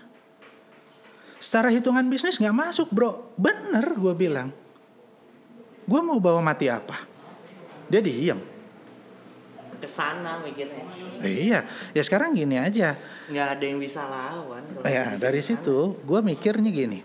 Secara 1.38 1.70
hitungan 1.70 2.06
bisnis 2.06 2.38
nggak 2.38 2.54
masuk, 2.54 2.90
Bro. 2.90 3.34
Bener 3.38 3.86
gua 3.98 4.14
bilang. 4.18 4.50
Gua 5.86 6.02
mau 6.02 6.18
bawa 6.18 6.42
mati 6.42 6.70
apa? 6.70 6.98
Dia 7.90 8.02
diem. 8.02 8.51
Ke 9.82 9.90
sana 9.90 10.38
mikirnya. 10.40 10.86
Eh, 11.20 11.50
iya, 11.50 11.66
ya 11.92 12.02
sekarang 12.02 12.32
gini 12.32 12.56
aja. 12.56 12.94
Nggak 13.28 13.48
ada 13.58 13.64
yang 13.66 13.80
bisa 13.82 14.06
lawan. 14.06 14.62
kalau 14.62 14.86
Ya 14.86 15.04
gitu. 15.10 15.18
dari 15.18 15.42
situ 15.42 15.78
gue 16.06 16.20
mikirnya 16.22 16.70
gini, 16.70 17.02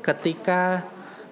ketika 0.00 0.84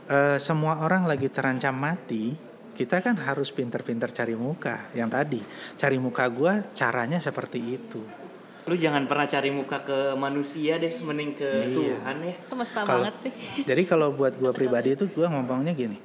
eh, 0.06 0.38
semua 0.38 0.80
orang 0.80 1.04
lagi 1.04 1.26
terancam 1.26 1.74
mati, 1.74 2.32
kita 2.72 3.02
kan 3.02 3.18
harus 3.18 3.50
pinter-pinter 3.50 4.08
cari 4.08 4.32
muka. 4.32 4.86
Yang 4.92 5.10
tadi, 5.12 5.40
cari 5.74 5.98
muka 5.98 6.24
gue 6.26 6.52
caranya 6.72 7.18
seperti 7.18 7.58
itu. 7.58 8.00
Lu 8.66 8.74
jangan 8.74 9.06
pernah 9.06 9.26
cari 9.26 9.50
muka 9.50 9.82
ke 9.82 9.98
manusia 10.14 10.74
deh, 10.76 10.98
mending 10.98 11.34
ke 11.34 11.46
Iya. 11.46 11.74
Tuhan 11.74 12.16
ya. 12.22 12.34
Semesta 12.40 12.80
Kalau- 12.82 13.02
banget 13.02 13.14
sih. 13.22 13.32
Jadi 13.62 13.82
kalau 13.84 14.10
buat 14.10 14.34
gue 14.34 14.50
pribadi 14.50 14.94
itu 14.94 15.06
gue 15.06 15.26
ngomongnya 15.26 15.70
gini, 15.70 15.98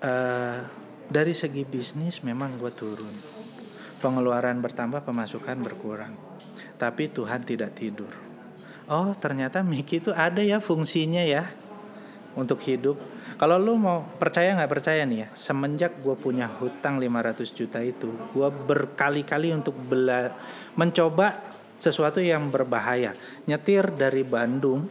eh, 0.00 0.58
dari 1.06 1.30
segi 1.30 1.62
bisnis 1.62 2.22
memang 2.22 2.58
gue 2.58 2.70
turun, 2.70 3.14
pengeluaran 4.00 4.60
bertambah, 4.60 5.02
pemasukan 5.04 5.56
berkurang, 5.64 6.14
tapi 6.76 7.08
Tuhan 7.08 7.42
tidak 7.44 7.76
tidur. 7.76 8.12
Oh 8.86 9.10
ternyata 9.18 9.66
Miki 9.66 9.98
itu 9.98 10.14
ada 10.14 10.38
ya 10.38 10.62
fungsinya 10.62 11.26
ya 11.26 11.50
untuk 12.38 12.62
hidup. 12.62 13.00
Kalau 13.36 13.58
lu 13.60 13.76
mau 13.76 14.06
percaya 14.16 14.54
nggak 14.56 14.72
percaya 14.72 15.02
nih 15.04 15.26
ya, 15.26 15.28
semenjak 15.36 16.00
gue 16.00 16.16
punya 16.16 16.48
hutang 16.48 16.96
500 16.96 17.52
juta 17.52 17.80
itu, 17.84 18.08
gue 18.32 18.48
berkali-kali 18.48 19.52
untuk 19.52 19.76
bela 19.76 20.32
mencoba 20.72 21.42
sesuatu 21.76 22.20
yang 22.22 22.48
berbahaya. 22.48 23.12
Nyetir 23.44 23.92
dari 23.92 24.24
Bandung 24.24 24.88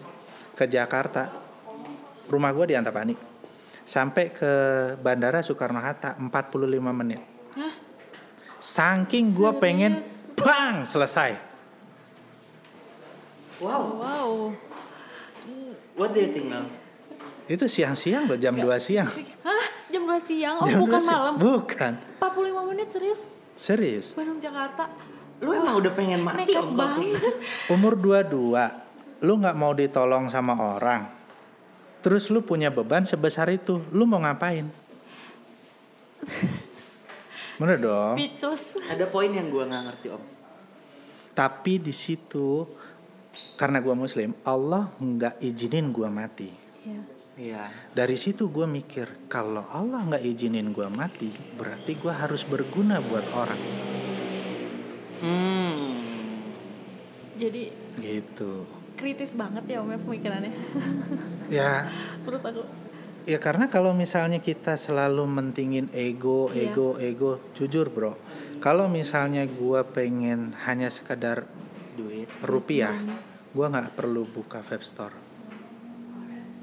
ke 0.54 0.70
Jakarta, 0.70 1.34
rumah 2.30 2.54
gue 2.54 2.70
di 2.70 2.76
Antapani, 2.78 3.18
sampai 3.82 4.30
ke 4.30 4.52
Bandara 5.02 5.42
Soekarno 5.42 5.82
Hatta 5.82 6.14
45 6.18 6.30
menit. 6.94 7.22
Hah? 7.58 7.85
Saking 8.58 9.32
gue 9.32 9.52
pengen, 9.58 10.02
bang 10.34 10.84
selesai. 10.84 11.38
Wow, 13.58 13.84
Wow. 13.96 14.30
what 15.96 16.12
do 16.12 16.20
you 16.20 16.30
think 16.30 16.48
now? 16.48 16.68
Itu 17.46 17.70
siang-siang 17.70 18.26
loh, 18.26 18.36
jam 18.36 18.58
2 18.58 18.66
siang. 18.78 19.08
Hah? 19.42 19.66
Jam 19.88 20.04
2 20.04 20.18
siang? 20.20 20.56
Oh 20.60 20.68
Jam 20.68 20.82
bukan 20.82 20.98
2 20.98 21.00
siang. 21.00 21.14
malam? 21.14 21.34
Bukan, 21.38 21.94
45 22.20 22.70
menit 22.70 22.88
serius? 22.90 23.22
serius. 23.56 24.12
Bandung 24.12 24.42
Jakarta. 24.42 24.92
Lu 25.40 25.52
emang 25.52 25.78
udah 25.78 25.92
pengen 25.92 26.20
mati 26.20 26.52
om 26.56 26.74
banget. 26.74 27.16
Umur 27.70 27.96
22, 27.96 28.72
lu 29.22 29.34
nggak 29.36 29.56
mau 29.56 29.72
ditolong 29.72 30.28
sama 30.28 30.56
orang. 30.56 31.08
Terus 32.02 32.28
lu 32.28 32.42
punya 32.42 32.68
beban 32.68 33.04
sebesar 33.04 33.48
itu, 33.50 33.80
lu 33.90 34.04
mau 34.04 34.20
ngapain? 34.20 34.68
Bener 37.56 37.78
dong. 37.80 38.16
Speechless. 38.20 38.76
Ada 38.92 39.08
poin 39.08 39.32
yang 39.32 39.48
gua 39.48 39.64
nggak 39.66 39.84
ngerti 39.88 40.08
om. 40.12 40.24
Tapi 41.32 41.80
di 41.80 41.92
situ 41.92 42.68
karena 43.56 43.80
gua 43.80 43.96
muslim, 43.96 44.36
Allah 44.44 44.92
nggak 45.00 45.40
izinin 45.40 45.92
gua 45.92 46.12
mati. 46.12 46.52
Iya. 46.84 47.02
Iya. 47.36 47.64
Dari 47.92 48.16
situ 48.16 48.48
gua 48.48 48.64
mikir, 48.64 49.28
kalau 49.28 49.64
Allah 49.68 50.04
nggak 50.04 50.24
izinin 50.24 50.72
gua 50.72 50.88
mati, 50.88 51.32
berarti 51.56 51.96
gua 51.96 52.16
harus 52.16 52.48
berguna 52.48 53.04
buat 53.04 53.28
orang. 53.36 53.62
Hmm. 55.20 56.00
Jadi 57.36 57.72
Gitu. 58.00 58.68
kritis 58.96 59.36
banget 59.36 59.64
ya 59.68 59.84
Om 59.84 59.92
ya 59.92 60.00
pemikirannya. 60.00 60.52
Ya, 61.52 61.88
Menurut 62.24 62.44
aku. 62.44 62.64
Ya 63.26 63.42
karena 63.42 63.66
kalau 63.74 63.90
misalnya 63.98 64.38
kita 64.38 64.78
selalu 64.78 65.26
mentingin 65.26 65.90
ego, 65.98 66.46
Iya. 66.54 66.70
ego, 66.70 66.90
ego, 67.02 67.32
jujur 67.58 67.90
bro. 67.90 68.14
Kalau 68.62 68.86
misalnya 68.86 69.50
gua 69.50 69.82
pengen 69.82 70.54
hanya 70.70 70.94
sekedar 70.94 71.50
Duit. 71.98 72.30
rupiah, 72.46 72.94
gua 73.50 73.74
nggak 73.74 73.98
perlu 73.98 74.30
buka 74.30 74.62
vape 74.62 74.86
store. 74.86 75.18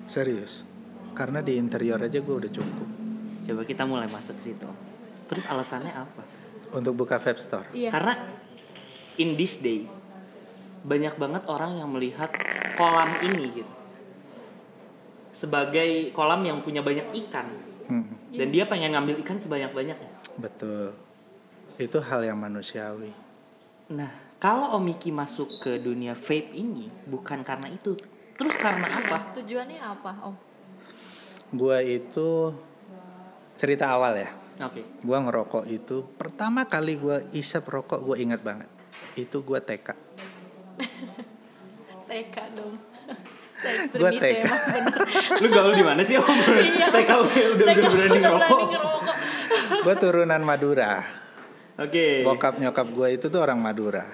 Serius. 0.06 0.62
Karena 1.18 1.42
di 1.42 1.58
interior 1.58 1.98
aja 1.98 2.22
gua 2.22 2.38
udah 2.38 2.52
cukup. 2.54 2.88
Coba 3.42 3.62
kita 3.66 3.82
mulai 3.82 4.06
masuk 4.06 4.38
ke 4.38 4.54
situ. 4.54 4.70
Terus 5.26 5.44
alasannya 5.50 5.90
apa? 5.90 6.22
Untuk 6.78 6.94
buka 6.94 7.18
vape 7.18 7.42
store. 7.42 7.74
Iya. 7.74 7.90
Karena 7.90 8.14
in 9.18 9.34
this 9.34 9.58
day 9.58 9.90
banyak 10.86 11.18
banget 11.18 11.42
orang 11.50 11.74
yang 11.74 11.90
melihat 11.90 12.30
kolam 12.78 13.18
ini 13.22 13.50
gitu 13.62 13.81
sebagai 15.42 16.14
kolam 16.14 16.46
yang 16.46 16.62
punya 16.62 16.86
banyak 16.86 17.10
ikan 17.26 17.50
Hmm, 17.82 18.14
dan 18.30 18.48
dia 18.54 18.62
pengen 18.64 18.94
ngambil 18.94 19.18
ikan 19.26 19.42
sebanyak-banyaknya. 19.42 20.38
betul. 20.38 20.94
Itu 21.76 21.98
hal 21.98 22.22
yang 22.22 22.38
manusiawi. 22.38 23.10
Nah, 23.90 24.38
kalau 24.38 24.78
Om 24.78 24.86
Miki 24.86 25.10
masuk 25.10 25.50
ke 25.60 25.82
dunia 25.82 26.14
vape 26.14 26.54
ini 26.54 26.86
bukan 27.10 27.42
karena 27.42 27.66
itu, 27.68 27.98
terus 28.38 28.54
karena 28.54 28.86
apa? 28.86 29.34
Tujuannya 29.34 29.82
apa 29.82 30.14
Om? 30.24 30.36
Gua 31.52 31.82
itu 31.82 32.54
cerita 33.58 33.90
awal 33.92 34.24
ya. 34.24 34.30
Oke. 34.62 34.86
Gua 35.02 35.18
ngerokok 35.18 35.66
itu 35.66 36.06
pertama 36.16 36.64
kali 36.64 36.96
gua 36.96 37.18
isep 37.34 37.66
rokok 37.66 37.98
gua 37.98 38.16
ingat 38.16 38.40
banget. 38.40 38.70
Itu 39.18 39.42
gua 39.42 39.58
TK. 39.58 39.90
TK 42.08 42.36
dong. 42.56 42.91
Itu 43.62 43.96
TK. 43.98 44.44
Lu 45.42 45.46
gaul 45.50 45.72
di 45.74 45.84
mana 45.86 46.02
sih 46.02 46.18
Om? 46.18 46.26
Iya. 46.26 46.86
TK 46.90 47.10
udah 47.10 47.44
udah, 47.56 47.66
berani 47.90 48.18
ngerokok. 48.18 48.60
Gua 49.82 49.94
turunan 49.98 50.42
Madura. 50.42 50.92
Oke. 51.80 52.22
Bokap 52.26 52.60
nyokap 52.60 52.86
gue 52.92 53.08
itu 53.16 53.26
tuh 53.32 53.40
orang 53.40 53.58
Madura. 53.58 54.04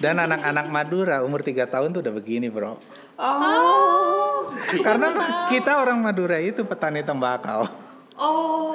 Dan 0.00 0.18
anak-anak 0.18 0.66
Madura 0.72 1.16
umur 1.22 1.44
3 1.44 1.68
tahun 1.68 1.92
tuh 1.92 2.00
udah 2.02 2.14
begini 2.16 2.48
bro. 2.48 2.80
Oh. 3.20 4.48
Karena 4.82 5.12
kita 5.52 5.78
orang 5.78 6.00
Madura 6.00 6.40
itu 6.40 6.64
petani 6.64 7.04
tembakau. 7.04 7.68
Oh. 8.16 8.74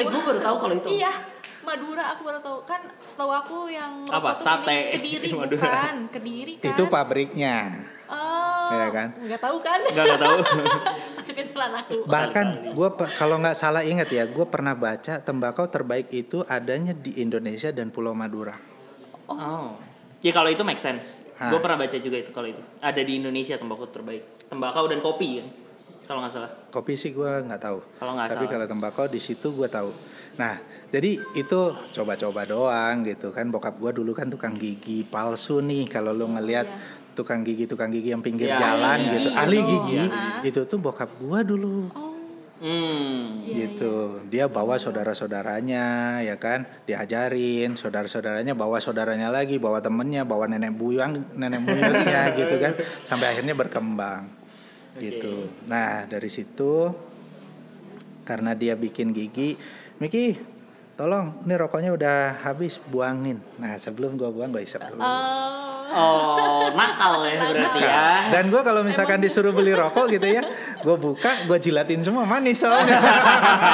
Eh 0.00 0.04
gue 0.04 0.20
baru 0.24 0.40
tahu 0.40 0.56
kalau 0.56 0.74
itu. 0.74 0.88
Iya, 0.96 1.12
Madura 1.60 2.16
aku 2.16 2.20
baru 2.24 2.40
tahu 2.40 2.58
kan 2.64 2.80
setahu 3.04 3.30
aku 3.30 3.58
yang 3.68 4.08
Apa? 4.08 4.40
Sate. 4.40 4.96
ini 4.96 5.20
Kediri 5.20 5.28
Madura. 5.40 5.60
bukan, 5.62 5.96
Kediri 6.08 6.52
kan. 6.58 6.66
Itu 6.72 6.82
pabriknya. 6.88 7.56
Oh. 8.70 8.74
Iya 8.78 8.88
kan? 8.94 9.08
Enggak 9.18 9.40
tahu 9.42 9.56
kan? 9.58 9.80
Enggak 9.82 10.04
enggak 10.06 10.22
tahu. 10.22 10.38
Masih 11.18 11.34
aku. 11.50 11.96
Bahkan 12.06 12.46
gue 12.70 12.88
kalau 13.18 13.36
nggak 13.42 13.56
salah 13.58 13.82
ingat 13.82 14.08
ya, 14.14 14.24
gue 14.30 14.46
pernah 14.46 14.78
baca 14.78 15.18
tembakau 15.18 15.66
terbaik 15.66 16.06
itu 16.14 16.46
adanya 16.46 16.94
di 16.94 17.18
Indonesia 17.18 17.74
dan 17.74 17.90
Pulau 17.90 18.14
Madura. 18.14 18.54
Oh. 19.26 19.74
Ya 20.20 20.30
kalau 20.30 20.52
itu 20.52 20.62
make 20.62 20.78
sense. 20.78 21.18
Gue 21.40 21.56
pernah 21.58 21.80
baca 21.80 21.96
juga 21.96 22.20
itu 22.20 22.30
kalau 22.30 22.48
itu. 22.52 22.60
Ada 22.84 23.00
di 23.00 23.16
Indonesia 23.16 23.56
tembakau 23.56 23.88
terbaik. 23.88 24.46
Tembakau 24.52 24.84
dan 24.86 25.00
kopi 25.00 25.40
kan. 25.40 25.48
Kalau 26.04 26.20
nggak 26.26 26.34
salah. 26.34 26.50
Kopi 26.74 26.98
sih 26.98 27.14
gue 27.14 27.32
nggak 27.46 27.62
tahu. 27.62 27.78
Kalau 27.96 28.12
nggak 28.18 28.28
Tapi 28.34 28.44
salah. 28.44 28.52
kalau 28.52 28.66
tembakau 28.66 29.04
di 29.06 29.20
situ 29.22 29.54
gue 29.54 29.68
tahu. 29.70 29.90
Nah, 30.36 30.58
jadi 30.90 31.22
itu 31.38 31.60
coba-coba 31.94 32.42
doang 32.44 33.06
gitu 33.06 33.30
kan. 33.32 33.48
Bokap 33.48 33.78
gue 33.78 33.94
dulu 33.94 34.12
kan 34.12 34.28
tukang 34.28 34.58
gigi 34.58 35.06
palsu 35.06 35.62
nih. 35.64 35.86
Kalau 35.88 36.12
lo 36.12 36.28
ngelihat 36.28 36.66
tukang 37.12 37.42
gigi 37.42 37.64
tukang 37.66 37.90
gigi 37.90 38.14
yang 38.14 38.22
pinggir 38.22 38.50
Ya, 38.50 38.58
jalan 38.58 38.98
ahli 38.98 39.06
gitu, 39.10 39.28
gigi 39.28 39.36
ahli 39.38 39.58
gitu. 39.58 39.68
gigi 39.68 39.96
Ya. 39.98 40.08
itu 40.46 40.60
tuh 40.66 40.78
bokap 40.78 41.10
gue 41.18 41.40
dulu. 41.44 41.90
Oh. 41.92 42.10
Hmm. 42.60 43.40
Iya, 43.40 43.72
gitu. 43.72 44.20
Dia 44.28 44.44
bawa 44.44 44.76
saudara-saudaranya, 44.76 46.20
ya 46.20 46.36
kan, 46.36 46.68
diajarin. 46.84 47.72
Saudara-saudaranya 47.72 48.52
bawa 48.52 48.76
saudaranya 48.76 49.32
lagi, 49.32 49.56
bawa 49.56 49.80
temennya, 49.80 50.28
bawa 50.28 50.44
nenek 50.44 50.76
buyang, 50.76 51.24
nenek 51.40 51.64
buyutnya, 51.64 52.28
gitu 52.38 52.60
kan, 52.60 52.76
sampai 53.08 53.32
akhirnya 53.32 53.56
berkembang, 53.56 54.28
gitu. 55.00 55.48
Nah 55.72 56.04
dari 56.04 56.28
situ, 56.28 56.92
karena 58.28 58.52
dia 58.52 58.76
bikin 58.76 59.16
gigi, 59.16 59.56
Miki, 59.96 60.36
tolong, 61.00 61.40
ini 61.48 61.56
rokoknya 61.56 61.96
udah 61.96 62.44
habis, 62.44 62.76
buangin. 62.76 63.40
Nah 63.56 63.80
sebelum 63.80 64.20
gua 64.20 64.28
buang, 64.28 64.52
gua 64.52 64.60
isap 64.60 64.84
dulu. 64.84 65.00
Oh. 65.00 65.69
Oh, 65.90 66.70
nakal 66.70 67.26
ya 67.26 67.50
berarti 67.50 67.80
ya. 67.82 68.06
Dan 68.30 68.54
gue 68.54 68.62
kalau 68.62 68.86
misalkan 68.86 69.18
disuruh 69.18 69.50
beli 69.50 69.74
rokok 69.74 70.06
gitu 70.14 70.26
ya, 70.30 70.42
gue 70.78 70.96
buka, 70.96 71.50
gue 71.50 71.58
jilatin 71.58 71.98
semua 72.06 72.22
manis 72.22 72.62
soalnya. 72.62 73.02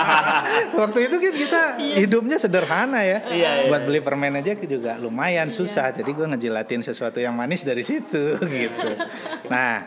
Waktu 0.80 1.12
itu 1.12 1.16
kan 1.20 1.34
kita 1.36 1.62
hidupnya 2.00 2.40
sederhana 2.40 3.04
ya. 3.04 3.20
Iya, 3.28 3.50
iya. 3.64 3.68
Buat 3.68 3.82
beli 3.84 4.00
permen 4.00 4.40
aja 4.40 4.56
juga 4.56 4.96
lumayan 4.96 5.52
susah. 5.52 5.92
Jadi 5.92 6.10
gue 6.16 6.24
ngejilatin 6.24 6.80
sesuatu 6.80 7.20
yang 7.20 7.36
manis 7.36 7.68
dari 7.68 7.84
situ 7.84 8.40
gitu. 8.64 8.90
Nah, 9.52 9.84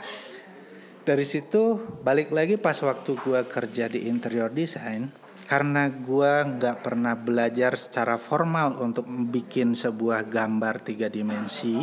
dari 1.02 1.26
situ 1.26 1.82
balik 2.06 2.30
lagi 2.30 2.62
pas 2.62 2.78
waktu 2.78 3.18
gue 3.18 3.42
kerja 3.50 3.90
di 3.90 4.06
interior 4.06 4.54
design, 4.54 5.10
karena 5.50 5.90
gue 5.90 6.34
nggak 6.46 6.86
pernah 6.86 7.18
belajar 7.18 7.74
secara 7.74 8.22
formal 8.22 8.78
untuk 8.78 9.10
bikin 9.10 9.74
sebuah 9.74 10.30
gambar 10.30 10.86
tiga 10.86 11.10
dimensi, 11.10 11.82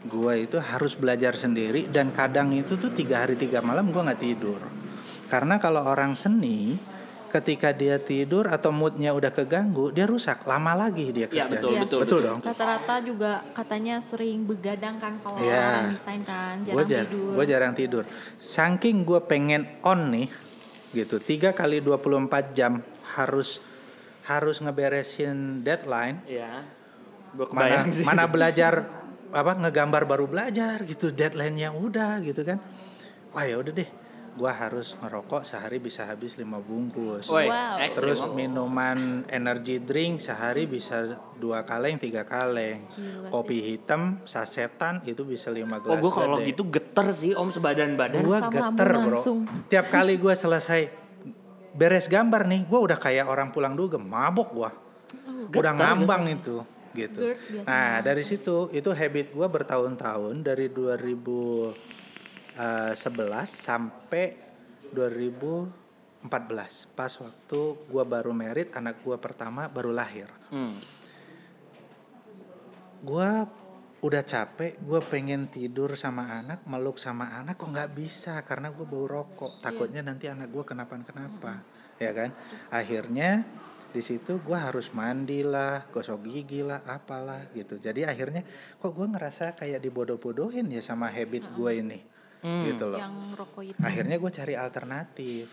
gue 0.00 0.34
itu 0.40 0.56
harus 0.56 0.96
belajar 0.96 1.36
sendiri 1.36 1.84
dan 1.86 2.08
kadang 2.08 2.56
itu 2.56 2.80
tuh 2.80 2.88
tiga 2.88 3.20
hari 3.20 3.36
tiga 3.36 3.60
malam 3.60 3.92
gue 3.92 4.00
nggak 4.00 4.22
tidur. 4.22 4.60
Karena 5.28 5.60
kalau 5.60 5.84
orang 5.84 6.16
seni, 6.16 6.74
ketika 7.30 7.70
dia 7.70 8.02
tidur 8.02 8.50
atau 8.50 8.74
moodnya 8.74 9.14
udah 9.14 9.30
keganggu, 9.30 9.94
dia 9.94 10.02
rusak. 10.02 10.42
Lama 10.42 10.74
lagi 10.74 11.14
dia 11.14 11.30
Iya, 11.30 11.46
kerja. 11.46 11.46
betul, 11.46 11.70
Iya. 11.70 11.80
betul, 11.86 11.98
betul 12.02 12.20
dong. 12.26 12.38
Rata-rata 12.42 12.94
juga 12.98 13.32
katanya 13.54 14.02
sering 14.02 14.42
begadang 14.42 14.98
kan 14.98 15.14
kalau 15.22 15.38
orang 15.38 15.94
desain 15.94 16.22
kan, 16.26 16.54
gue 16.60 16.72
jarang 16.72 16.88
jar, 16.90 17.04
tidur. 17.06 17.30
gua 17.36 17.44
jarang 17.46 17.74
tidur 17.76 18.04
saking 18.34 18.96
gue 19.04 19.20
pengen 19.22 19.62
on 19.82 20.10
nih 20.10 20.28
gitu 20.90 21.22
tiga 21.22 21.54
kali 21.54 21.78
24 21.78 22.26
jam 22.50 22.82
harus 23.14 23.62
harus 24.26 24.58
ngeberesin 24.58 25.62
deadline 25.62 26.18
Iya. 26.26 26.66
Gue 27.30 27.46
mana 27.54 27.86
mana 28.02 28.26
belajar 28.26 28.99
apa 29.30 29.52
ngegambar 29.56 30.02
baru 30.06 30.26
belajar 30.26 30.82
gitu 30.84 31.14
deadline-nya 31.14 31.70
udah 31.70 32.18
gitu 32.22 32.42
kan 32.42 32.58
wah 33.30 33.46
ya 33.46 33.58
udah 33.62 33.72
deh 33.72 33.90
gue 34.30 34.46
harus 34.46 34.94
ngerokok 35.02 35.42
sehari 35.42 35.82
bisa 35.82 36.06
habis 36.06 36.38
lima 36.38 36.62
bungkus 36.62 37.26
Wow. 37.26 37.82
Terus 37.90 38.22
oh. 38.22 38.30
minuman 38.30 39.26
energy 39.26 39.82
drink 39.82 40.22
sehari 40.22 40.70
bisa 40.70 41.18
dua 41.34 41.66
kaleng 41.66 41.98
tiga 41.98 42.22
kaleng. 42.22 42.86
Gila 42.94 43.26
sih. 43.26 43.30
Kopi 43.34 43.58
hitam 43.58 44.22
sasetan 44.22 45.02
itu 45.02 45.26
bisa 45.26 45.50
lima 45.50 45.82
Oh, 45.82 45.98
gelas. 45.98 46.00
gue 46.06 46.12
kalau 46.14 46.36
gitu 46.46 46.62
geter 46.70 47.10
sih 47.10 47.32
om 47.34 47.50
sebadan 47.50 47.98
badan. 47.98 48.22
Gua 48.22 48.38
Asam 48.38 48.54
geter 48.54 48.88
bro. 48.88 49.02
langsung. 49.18 49.38
Tiap 49.66 49.86
kali 49.90 50.14
gue 50.14 50.30
selesai 50.30 50.82
beres 51.74 52.06
gambar 52.06 52.46
nih, 52.46 52.60
gue 52.70 52.80
udah 52.80 52.98
kayak 52.98 53.26
orang 53.26 53.50
pulang 53.50 53.74
dugem, 53.74 54.02
mabok 54.02 54.48
gue. 54.54 54.70
udah 55.50 55.72
Geter 55.74 55.82
ngambang 55.82 56.22
itu, 56.30 56.62
gitu. 56.94 57.20
GERD 57.20 57.38
biasanya 57.50 57.68
Nah 57.68 58.00
dari 58.02 58.22
situ 58.26 58.68
itu 58.74 58.90
habit 58.90 59.32
gue 59.32 59.46
bertahun-tahun 59.46 60.42
dari 60.42 60.68
2011 60.70 61.74
sampai 63.46 64.24
2014 64.90 66.96
pas 66.98 67.12
waktu 67.22 67.60
gue 67.86 68.04
baru 68.04 68.32
merit 68.34 68.74
anak 68.74 69.02
gue 69.02 69.16
pertama 69.18 69.68
baru 69.70 69.94
lahir. 69.94 70.28
Hmm. 70.50 70.78
gue 73.00 73.30
udah 74.00 74.24
capek 74.24 74.80
gue 74.80 75.00
pengen 75.08 75.48
tidur 75.48 75.92
sama 75.92 76.40
anak 76.40 76.64
meluk 76.68 76.96
sama 76.96 77.36
anak 77.36 77.56
kok 77.56 77.68
nggak 77.68 77.92
bisa? 77.96 78.40
Karena 78.44 78.72
gue 78.72 78.84
bau 78.84 79.08
rokok. 79.08 79.60
Takutnya 79.60 80.04
nanti 80.04 80.28
anak 80.28 80.52
gue 80.52 80.64
kenapa-kenapa. 80.64 81.64
Ya 82.00 82.12
kan? 82.16 82.32
Akhirnya 82.72 83.44
di 83.90 84.00
situ 84.00 84.38
gue 84.38 84.54
harus 84.54 84.90
mandi 84.90 85.42
lah 85.42 85.86
gosok 85.86 86.22
gigi 86.22 86.60
lah 86.60 86.82
apalah 86.84 87.50
gitu 87.50 87.76
jadi 87.76 88.06
akhirnya 88.06 88.42
kok 88.76 88.90
gue 88.90 89.06
ngerasa 89.08 89.52
kayak 89.52 89.80
dibodoh-bodohin 89.80 90.66
ya 90.68 90.80
sama 90.80 91.08
habit 91.08 91.50
gue 91.50 91.72
ini 91.76 92.00
Hmm. 92.40 92.64
gitu 92.64 92.88
loh 92.88 92.96
Yang 92.96 93.16
rokok 93.36 93.62
itu. 93.66 93.76
akhirnya 93.78 94.16
gue 94.16 94.30
cari 94.32 94.54
alternatif 94.56 95.44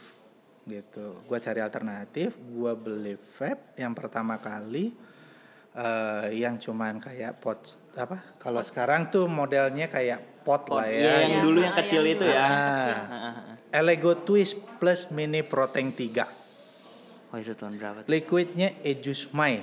gitu 0.64 1.20
gue 1.22 1.38
cari 1.38 1.60
alternatif 1.60 2.32
gue 2.34 2.74
beli 2.74 3.12
vape 3.36 3.76
yang 3.76 3.92
pertama 3.92 4.40
kali 4.40 4.96
eh, 5.74 6.28
yang 6.34 6.56
cuman 6.56 6.98
kayak 6.98 7.38
pot 7.38 7.60
apa 7.94 8.40
kalau 8.40 8.60
sekarang 8.62 9.08
tuh 9.08 9.28
modelnya 9.28 9.88
kayak 9.88 10.40
pot, 10.42 10.64
Oh, 10.66 10.80
lah 10.80 10.88
iya, 10.88 10.96
ya 10.96 11.16
yang 11.20 11.28
Iya, 11.30 11.42
dulu 11.44 11.60
yang 11.60 11.68
ah, 11.68 11.78
kecil 11.78 12.02
yang 12.02 12.14
itu 12.14 12.24
dulu. 12.24 12.32
ya. 12.32 12.48
Ah. 12.48 13.36
Elego 13.70 14.12
Twist 14.18 14.56
plus 14.80 15.02
mini 15.10 15.44
protein 15.44 15.92
3 15.92 16.24
Oh 17.28 17.38
itu 17.38 17.54
tahun 17.54 17.76
berapa? 17.76 18.08
liquidnya 18.08 18.72
Ejusmai 18.82 19.62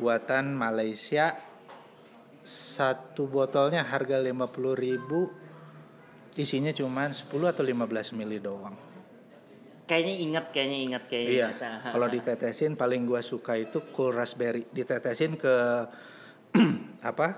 buatan 0.00 0.52
Malaysia 0.52 1.36
satu 2.42 3.28
botolnya 3.28 3.84
harga 3.84 4.18
50.000 4.18 6.34
isinya 6.34 6.72
cuman 6.72 7.12
10 7.12 7.28
atau 7.46 7.62
15 7.62 8.16
mili 8.16 8.38
doang 8.38 8.74
Kayaknya 9.82 10.14
ingat, 10.24 10.44
kayaknya 10.54 10.78
ingat, 10.78 11.02
kayaknya 11.04 11.28
Iya, 11.28 11.48
kalau 11.92 12.08
ditetesin 12.08 12.72
paling 12.74 13.04
gua 13.04 13.20
suka 13.20 13.60
itu 13.60 13.82
cool 13.92 14.14
raspberry. 14.14 14.64
Ditetesin 14.64 15.36
ke 15.36 15.54
apa? 17.04 17.36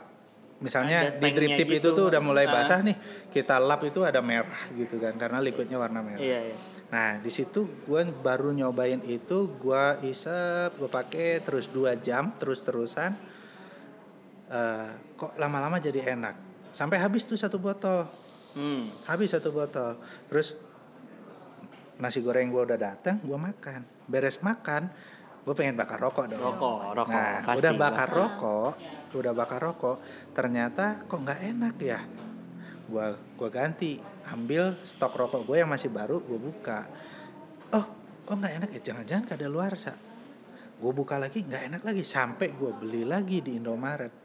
Misalnya 0.62 1.10
Ada 1.10 1.18
di 1.18 1.28
drip 1.34 1.58
tip 1.58 1.66
itu 1.66 1.90
gitu. 1.90 1.98
tuh 1.98 2.04
udah 2.14 2.22
mulai 2.22 2.46
Ah. 2.46 2.54
basah 2.54 2.78
nih, 2.78 2.94
kita 3.34 3.58
lap 3.58 3.82
itu 3.82 4.06
ada 4.06 4.22
merah 4.22 4.70
gitu 4.70 5.02
kan, 5.02 5.18
karena 5.18 5.42
liquidnya 5.42 5.82
warna 5.82 5.98
merah. 5.98 6.22
Iya, 6.22 6.38
iya. 6.52 6.56
Nah 6.94 7.18
di 7.18 7.26
situ 7.28 7.66
gua 7.82 8.06
baru 8.06 8.54
nyobain 8.54 9.02
itu, 9.02 9.50
gua 9.58 9.98
isep, 10.00 10.78
gua 10.78 10.86
pakai 10.88 11.42
terus 11.42 11.66
dua 11.66 11.98
jam 11.98 12.30
terus 12.38 12.62
terusan. 12.62 13.18
Eh, 14.46 14.88
kok 15.14 15.34
lama-lama 15.34 15.82
jadi 15.82 16.14
enak. 16.14 16.38
Sampai 16.70 17.02
habis 17.02 17.26
tuh 17.26 17.34
satu 17.34 17.58
botol 17.58 18.06
Hmm. 18.54 18.86
habis 19.10 19.34
satu 19.34 19.50
botol 19.50 19.98
terus 20.30 20.54
nasi 21.98 22.22
goreng 22.22 22.54
gue 22.54 22.62
udah 22.62 22.78
datang 22.78 23.18
gue 23.18 23.34
makan 23.34 23.82
beres 24.06 24.38
makan 24.46 24.86
gue 25.42 25.54
pengen 25.58 25.74
bakar 25.74 25.98
rokok 25.98 26.30
dong 26.30 26.38
Rokok, 26.38 26.94
rokok. 26.94 27.10
nah 27.10 27.42
pasti. 27.42 27.58
udah 27.58 27.72
bakar 27.74 28.08
rokok 28.14 28.72
udah 29.10 29.32
bakar 29.34 29.58
rokok 29.58 29.96
ternyata 30.38 31.02
kok 31.02 31.18
nggak 31.18 31.40
enak 31.50 31.76
ya 31.82 31.98
gue 32.84 33.06
gua 33.36 33.50
ganti 33.50 33.96
ambil 34.28 34.76
stok 34.84 35.16
rokok 35.16 35.42
gue 35.44 35.56
yang 35.60 35.70
masih 35.70 35.88
baru 35.88 36.20
gue 36.20 36.36
buka 36.36 36.84
oh 37.72 37.86
kok 38.24 38.34
nggak 38.34 38.54
enak 38.60 38.70
ya 38.76 38.80
jangan-jangan 38.92 39.24
kada 39.24 39.46
luar 39.48 39.72
gue 40.74 40.92
buka 40.92 41.16
lagi 41.16 41.44
nggak 41.44 41.62
enak 41.72 41.82
lagi 41.82 42.02
sampai 42.04 42.52
gue 42.52 42.70
beli 42.76 43.02
lagi 43.04 43.40
di 43.40 43.56
Indomaret 43.56 44.24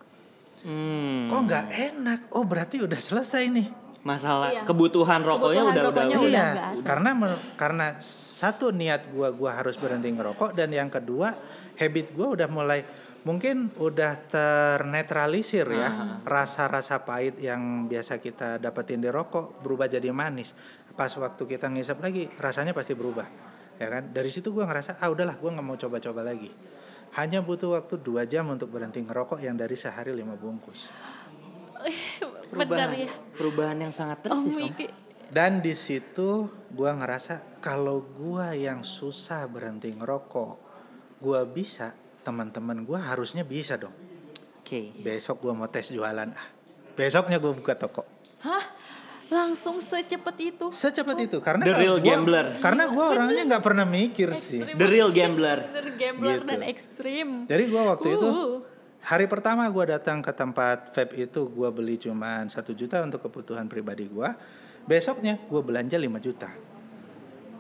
Hmm. 0.59 1.31
kok 1.31 1.39
nggak 1.47 1.67
enak 1.71 2.19
oh 2.35 2.43
berarti 2.43 2.83
udah 2.83 2.99
selesai 2.99 3.47
nih 3.47 3.67
Masalah 3.99 4.51
Iya. 4.51 4.63
kebutuhan 4.63 5.23
rokoknya 5.23 5.63
Kebutuhan 5.63 5.75
udah 5.75 5.83
rokoknya 5.87 6.17
udah. 6.19 6.27
udah 6.27 6.31
iya, 6.31 6.71
ada. 6.75 6.83
karena 6.83 7.09
men- 7.15 7.41
karena 7.55 7.85
satu 8.03 8.71
niat 8.71 9.07
gua 9.11 9.31
gua 9.31 9.55
harus 9.55 9.75
berhenti 9.75 10.07
ngerokok 10.07 10.51
dan 10.51 10.71
yang 10.71 10.87
kedua 10.87 11.35
habit 11.75 12.11
gua 12.11 12.31
udah 12.35 12.47
mulai 12.47 12.83
mungkin 13.19 13.67
udah 13.75 14.13
ternetralisir 14.32 15.67
ya 15.67 16.21
rasa-rasa 16.23 17.03
pahit 17.03 17.38
yang 17.39 17.86
biasa 17.86 18.17
kita 18.17 18.58
dapetin 18.58 19.03
di 19.03 19.12
rokok 19.12 19.60
berubah 19.60 19.91
jadi 19.91 20.08
manis 20.10 20.55
pas 20.95 21.12
waktu 21.12 21.43
kita 21.45 21.67
ngisap 21.67 21.99
lagi 21.99 22.32
rasanya 22.39 22.71
pasti 22.71 22.95
berubah 22.95 23.27
ya 23.75 23.88
kan 23.88 24.12
dari 24.12 24.27
situ 24.27 24.51
gua 24.51 24.67
ngerasa 24.67 24.99
ah 24.99 25.08
udahlah 25.08 25.36
gua 25.36 25.51
nggak 25.51 25.65
mau 25.67 25.75
coba-coba 25.75 26.23
lagi 26.23 26.51
hanya 27.15 27.41
butuh 27.41 27.75
waktu 27.75 27.99
dua 27.99 28.23
jam 28.23 28.47
untuk 28.47 28.69
berhenti 28.69 29.03
ngerokok 29.03 29.39
yang 29.41 29.55
dari 29.55 29.75
sehari 29.75 30.15
lima 30.15 30.36
bungkus 30.39 30.88
Benar 32.49 32.91
Perubahan, 32.91 32.91
ya. 32.97 33.12
perubahan 33.38 33.77
yang 33.79 33.93
sangat 33.93 34.25
Oh, 34.27 34.41
om. 34.41 34.51
Miki. 34.51 34.88
dan 35.29 35.60
di 35.60 35.71
situ 35.71 36.47
gua 36.71 36.95
ngerasa 36.95 37.60
kalau 37.60 38.01
gua 38.03 38.51
yang 38.51 38.82
susah 38.82 39.43
berhenti 39.45 39.91
ngerokok 39.93 40.53
gua 41.19 41.43
bisa 41.45 41.93
teman-teman 42.21 42.82
gua 42.82 42.99
harusnya 43.01 43.41
bisa 43.41 43.75
dong 43.75 43.93
Oke. 44.60 44.91
besok 44.97 45.41
gua 45.41 45.53
mau 45.53 45.65
tes 45.65 45.88
jualan 45.88 46.29
ah 46.29 46.47
besoknya 46.93 47.38
gua 47.38 47.51
buka 47.51 47.73
toko 47.73 48.03
Hah? 48.39 48.77
Langsung 49.29 49.77
secepat 49.77 50.34
itu? 50.39 50.73
secepat 50.73 51.13
itu 51.21 51.38
karena 51.38 51.62
The 51.62 51.75
real 51.75 51.97
gua- 51.97 52.08
gambler. 52.08 52.45
karena 52.58 52.84
gua 52.88 53.05
orangnya 53.12 53.43
nggak 53.47 53.62
pernah 53.62 53.86
mikir 53.86 54.34
sih 54.34 54.65
The 54.65 54.88
real 54.88 55.10
gambler. 55.10 55.69
Bener 55.69 55.88
gambler 55.93 56.36
Gitu. 56.36 56.49
dan 56.49 56.62
ekstrim. 56.63 57.27
jadi 57.45 57.63
gua 57.67 57.93
waktu 57.93 58.10
itu 58.12 58.25
Uh. 58.25 58.58
hari 58.99 59.25
pertama 59.25 59.63
gua 59.67 59.86
datang 59.91 60.19
ke 60.19 60.32
tempat 60.32 60.89
vape 60.91 61.13
itu 61.19 61.45
gua 61.47 61.69
beli 61.69 61.95
cuman 61.95 62.47
satu 62.47 62.73
juta 62.73 62.99
untuk 62.99 63.21
kebutuhan 63.21 63.65
pribadi 63.65 64.05
gua 64.05 64.34
besoknya 64.84 65.38
gua 65.45 65.62
belanja 65.62 65.93
5 65.93 66.10
juta 66.19 66.49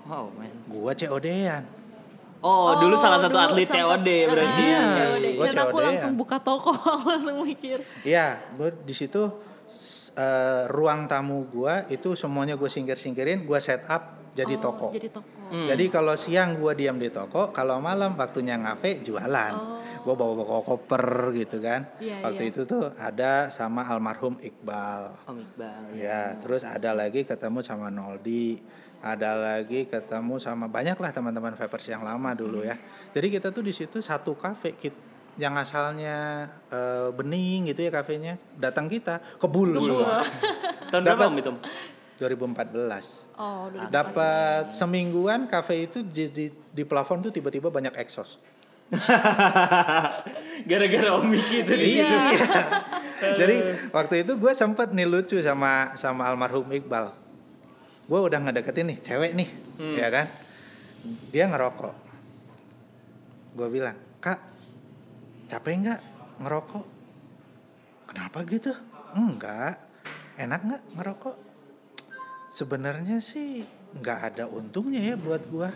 Wow 0.03 0.33
man. 0.33 0.49
gua 0.65 0.91
COD-an 0.91 1.63
Oh, 2.39 2.71
dulu 2.79 2.95
salah 2.95 3.19
satu 3.19 3.35
dulu 3.35 3.45
atlet 3.51 3.67
COD 3.67 4.07
berarti. 4.31 4.63
Iya, 4.63 4.79
COD. 4.95 5.25
gua 5.35 5.45
Dan 5.51 5.59
aku 5.59 5.75
COD 5.75 5.85
langsung 5.91 6.13
ya. 6.15 6.19
buka 6.23 6.37
toko, 6.39 6.71
langsung 7.11 7.37
mikir. 7.43 7.77
Iya, 8.07 8.27
gue 8.55 8.69
di 8.87 8.95
situ 8.95 9.21
eh, 10.15 10.63
ruang 10.71 11.03
tamu 11.11 11.43
gua 11.51 11.83
itu 11.91 12.15
semuanya 12.15 12.55
gue 12.55 12.69
singkir-singkirin, 12.71 13.43
gua 13.43 13.59
set 13.59 13.83
up 13.91 14.31
jadi 14.31 14.55
Oh, 14.55 14.71
toko. 14.71 14.87
Jadi 14.95 15.09
toko. 15.11 15.27
Hmm. 15.51 15.67
Jadi 15.67 15.85
kalau 15.91 16.15
siang 16.15 16.55
gua 16.55 16.71
diam 16.71 16.95
di 16.95 17.11
toko, 17.11 17.51
kalau 17.51 17.83
malam 17.83 18.15
waktunya 18.15 18.55
ngafe 18.55 19.03
jualan. 19.03 19.53
Oh. 19.57 19.79
Gua 20.01 20.15
bawa-bawa 20.15 20.63
koper 20.63 21.35
gitu 21.35 21.59
kan. 21.59 21.89
Iya, 21.99 22.23
Waktu 22.23 22.43
iya. 22.47 22.51
itu 22.51 22.61
tuh 22.63 22.91
ada 22.95 23.51
sama 23.51 23.83
almarhum 23.85 24.39
Iqbal. 24.39 25.27
Om 25.27 25.37
Iqbal. 25.43 25.81
Ya, 25.95 26.35
terus 26.39 26.63
ada 26.63 26.95
lagi 26.95 27.23
ketemu 27.23 27.59
sama 27.59 27.91
Noldi, 27.91 28.59
ada 28.99 29.35
lagi 29.35 29.87
ketemu 29.87 30.39
sama 30.39 30.67
banyak 30.67 30.95
lah 30.99 31.11
teman-teman 31.11 31.55
vapers 31.55 31.87
yang 31.87 32.03
lama 32.03 32.31
dulu 32.35 32.63
ya. 32.63 32.75
Jadi 33.11 33.27
kita 33.39 33.51
tuh 33.51 33.63
di 33.63 33.71
situ 33.75 33.99
satu 33.99 34.35
kafe 34.35 34.75
kit- 34.75 35.07
yang 35.39 35.55
asalnya 35.55 36.47
eh, 36.67 37.09
bening 37.15 37.71
gitu 37.71 37.87
ya 37.87 37.91
kafenya, 37.95 38.35
datang 38.59 38.91
kita 38.91 39.23
kebul 39.39 39.71
semua. 39.79 40.19
Tahun 40.91 41.03
berapa 41.05 41.31
om 41.31 41.37
itu? 41.39 41.51
Om? 41.53 41.59
2014. 42.19 43.39
Oh. 43.39 43.71
Dapat 43.87 44.75
semingguan 44.75 45.47
kafe 45.47 45.87
itu 45.87 46.03
jadi 46.03 46.51
di 46.51 46.83
plafon 46.83 47.23
tuh 47.23 47.31
tiba-tiba 47.31 47.71
banyak 47.71 47.95
exhaust. 47.95 48.43
Gara-gara 50.69 51.09
Om 51.15 51.25
Miki 51.29 51.61
itu 51.61 51.73
di 51.73 51.85
Iya. 51.95 52.09
situ. 52.33 52.59
Jadi 53.39 53.55
waktu 53.91 54.15
itu 54.23 54.31
gue 54.35 54.53
sempet 54.53 54.91
nih 54.91 55.05
lucu 55.05 55.37
sama 55.39 55.93
sama 55.95 56.25
almarhum 56.25 56.65
Iqbal. 56.67 57.11
Gue 58.09 58.19
udah 58.19 58.39
ngedeketin 58.41 58.89
nih 58.89 58.97
cewek 58.99 59.31
nih, 59.35 59.49
Hmm. 59.77 59.95
ya 59.95 60.07
kan? 60.09 60.25
Dia 61.29 61.45
ngerokok. 61.47 61.95
Gue 63.53 63.67
bilang, 63.69 63.95
kak, 64.17 64.39
capek 65.45 65.73
nggak 65.79 66.01
ngerokok? 66.41 66.85
Kenapa 68.09 68.37
gitu? 68.47 68.73
Enggak. 69.13 69.77
Enak 70.35 70.61
nggak 70.63 70.83
ngerokok? 70.97 71.35
Sebenarnya 72.49 73.21
sih 73.21 73.61
nggak 73.93 74.19
ada 74.33 74.43
untungnya 74.49 75.13
ya 75.13 75.15
buat 75.15 75.43
gua. 75.49 75.69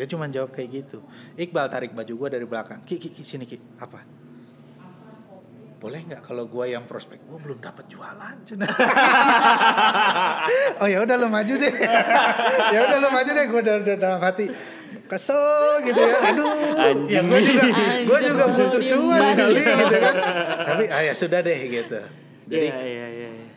Dia 0.00 0.08
cuma 0.08 0.24
jawab 0.32 0.48
kayak 0.48 0.68
gitu. 0.80 1.04
Iqbal 1.36 1.68
tarik 1.68 1.92
baju 1.92 2.08
gua 2.16 2.32
dari 2.32 2.48
belakang. 2.48 2.80
Ki, 2.88 2.96
ki, 2.96 3.12
ki 3.12 3.20
sini 3.20 3.44
ki. 3.44 3.60
Apa? 3.76 4.00
Boleh 5.76 6.00
nggak 6.08 6.24
kalau 6.24 6.48
gua 6.48 6.64
yang 6.64 6.88
prospek? 6.88 7.20
Gua 7.28 7.36
belum 7.36 7.60
dapat 7.60 7.84
jualan. 7.92 8.36
Oh 10.80 10.88
ya 10.88 11.04
udah 11.04 11.20
lo 11.20 11.28
maju 11.28 11.52
deh. 11.52 11.68
ya 12.72 12.78
udah 12.88 12.96
lo 12.96 13.08
maju 13.12 13.28
deh. 13.28 13.44
Gua 13.44 13.60
udah, 13.60 13.74
udah 13.84 13.96
dalam 14.00 14.20
hati 14.24 14.48
kesel 15.04 15.84
gitu 15.84 16.00
ya. 16.00 16.32
Aduh. 16.32 16.48
Ya 17.04 17.20
gua 17.20 17.40
juga 17.44 17.62
gua 17.68 18.16
Anjing. 18.16 18.24
juga 18.24 18.44
butuh 18.56 18.80
cuan 18.88 19.20
kali 19.36 19.60
gitu 19.60 19.96
kan. 20.00 20.14
Tapi 20.64 20.84
ah 20.88 21.02
ya 21.04 21.12
sudah 21.12 21.38
deh 21.44 21.60
gitu. 21.68 22.00
Jadi 22.48 22.66
Iya, 22.72 22.76
iya, 22.88 23.06
iya. 23.12 23.28
iya. 23.36 23.48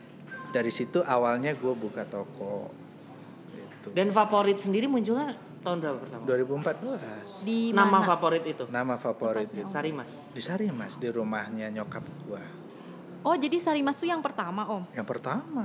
dari 0.52 0.68
situ 0.68 1.00
awalnya 1.00 1.56
gue 1.56 1.72
buka 1.72 2.04
toko 2.04 2.68
gitu. 3.56 3.96
Dan 3.96 4.12
favorit 4.12 4.60
sendiri 4.60 4.86
munculnya 4.86 5.34
tahun 5.64 5.80
berapa 5.80 5.98
pertama? 5.98 6.22
2014 6.28 7.42
Di 7.42 7.70
Nama 7.70 7.90
mana? 7.90 8.04
favorit 8.06 8.44
itu? 8.44 8.64
nama 8.68 8.94
favorit 8.94 9.46
Tempatnya. 9.46 9.58
itu 9.58 9.70
Sarimas. 9.70 10.06
di 10.30 10.38
Sarimas 10.38 10.94
di 10.94 11.08
rumahnya 11.08 11.66
nyokap 11.72 12.02
gua 12.22 12.38
Oh, 13.24 13.32
jadi 13.32 13.56
Sarimas 13.56 13.94
tuh 13.94 14.04
yang 14.04 14.20
pertama, 14.20 14.62
Om. 14.62 14.84
yang 14.92 15.02
pertama 15.02 15.64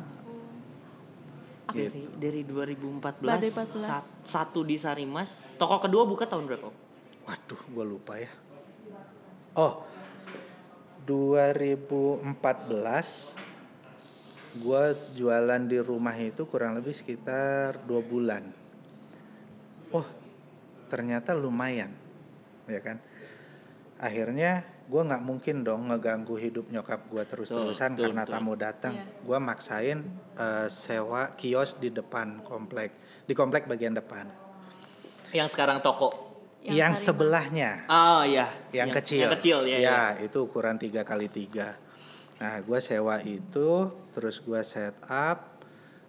Dari 1.68 2.08
dari 2.16 2.40
2014, 2.42 3.22
Dari 3.22 3.48
14. 3.52 3.84
sat- 3.84 4.10
satu 4.26 4.64
di 4.64 4.74
Sarimas. 4.76 5.30
Toko 5.54 5.78
kedua 5.78 6.02
buka 6.04 6.24
tahun 6.24 6.46
berapa? 6.46 6.66
Om? 6.66 6.76
waduh 7.22 7.62
gue 7.62 7.86
lupa 7.86 8.16
ya 8.16 8.32
oh 9.54 9.86
2014 11.06 13.38
gua 14.58 14.82
jualan 15.14 15.62
di 15.62 15.78
rumah 15.78 16.16
itu 16.16 16.42
kurang 16.44 16.74
lebih 16.74 16.90
sekitar 16.92 17.78
dua 17.84 18.00
bulan 18.02 18.50
oh 18.50 18.59
ternyata 20.90 21.32
lumayan 21.32 21.94
ya 22.66 22.82
kan 22.82 22.98
akhirnya 23.98 24.62
gua 24.88 25.06
nggak 25.06 25.22
mungkin 25.22 25.62
dong 25.62 25.88
ngeganggu 25.88 26.34
hidup 26.34 26.66
nyokap 26.68 27.06
gua 27.08 27.24
terus-terusan 27.24 27.94
Betul, 27.94 28.04
karena 28.10 28.24
betul. 28.24 28.34
tamu 28.34 28.54
datang 28.56 28.94
Iya. 28.96 29.06
gua 29.22 29.38
maksain 29.38 30.00
eh, 30.34 30.68
sewa 30.68 31.36
kios 31.36 31.78
di 31.78 31.90
depan 31.90 32.42
komplek 32.42 32.90
di 33.24 33.34
komplek 33.34 33.66
bagian 33.66 33.94
depan 33.94 34.26
Yang 35.30 35.54
sekarang 35.54 35.78
toko. 35.80 36.10
yang, 36.60 36.92
Sarimas. 36.92 37.06
sebelahnya 37.06 37.72
Oh 37.88 38.22
iya. 38.22 38.50
yang, 38.74 38.90
kecil 38.90 39.30
Yang 39.30 39.34
kecil 39.40 39.58
ya. 39.64 39.78
ya. 39.78 39.80
ya 39.80 40.02
itu 40.20 40.38
ukuran 40.42 40.76
tiga 40.76 41.04
kali 41.04 41.30
tiga 41.30 41.78
nah 42.36 42.56
gue 42.58 42.80
sewa 42.80 43.20
itu 43.22 43.70
terus 44.10 44.40
gue 44.40 44.62
set 44.64 44.96
up 45.06 45.60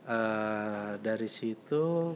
eh, 0.05 0.93
dari 0.99 1.27
situ 1.27 2.15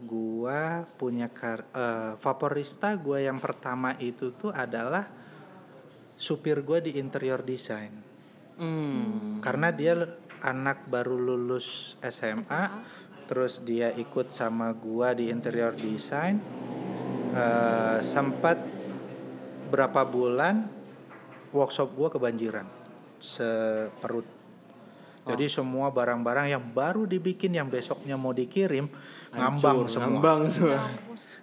gue 0.00 0.60
punya 0.96 1.28
kar 1.28 1.68
eh, 1.72 2.12
vaporista 2.16 2.96
gue 2.96 3.28
yang 3.28 3.38
pertama 3.38 3.94
itu 4.00 4.32
tuh 4.34 4.50
adalah 4.50 5.04
supir 6.16 6.60
gue 6.64 6.90
di 6.90 6.92
interior 6.96 7.44
design. 7.44 8.10
Hmm. 8.60 9.40
karena 9.40 9.72
dia 9.72 9.96
anak 10.44 10.84
baru 10.84 11.16
lulus 11.16 11.96
SMA, 12.04 12.84
terus 13.24 13.64
dia 13.64 13.88
ikut 13.96 14.28
sama 14.28 14.76
gua 14.76 15.16
di 15.16 15.32
interior 15.32 15.72
design 15.72 16.36
eh, 17.32 17.98
sempat 18.04 18.60
berapa 19.72 20.04
bulan 20.04 20.68
workshop 21.56 21.88
gua 21.96 22.08
kebanjiran 22.12 22.68
seperut. 23.16 24.28
Jadi 25.20 25.46
semua 25.52 25.92
barang-barang 25.92 26.48
yang 26.48 26.64
baru 26.72 27.04
dibikin 27.04 27.54
yang 27.54 27.68
besoknya 27.68 28.16
mau 28.16 28.32
dikirim 28.32 28.88
ngambang 29.34 29.86
Hancur, 29.86 29.90
semua. 29.90 30.08
Ngambang 30.10 30.40
semua. 30.50 30.78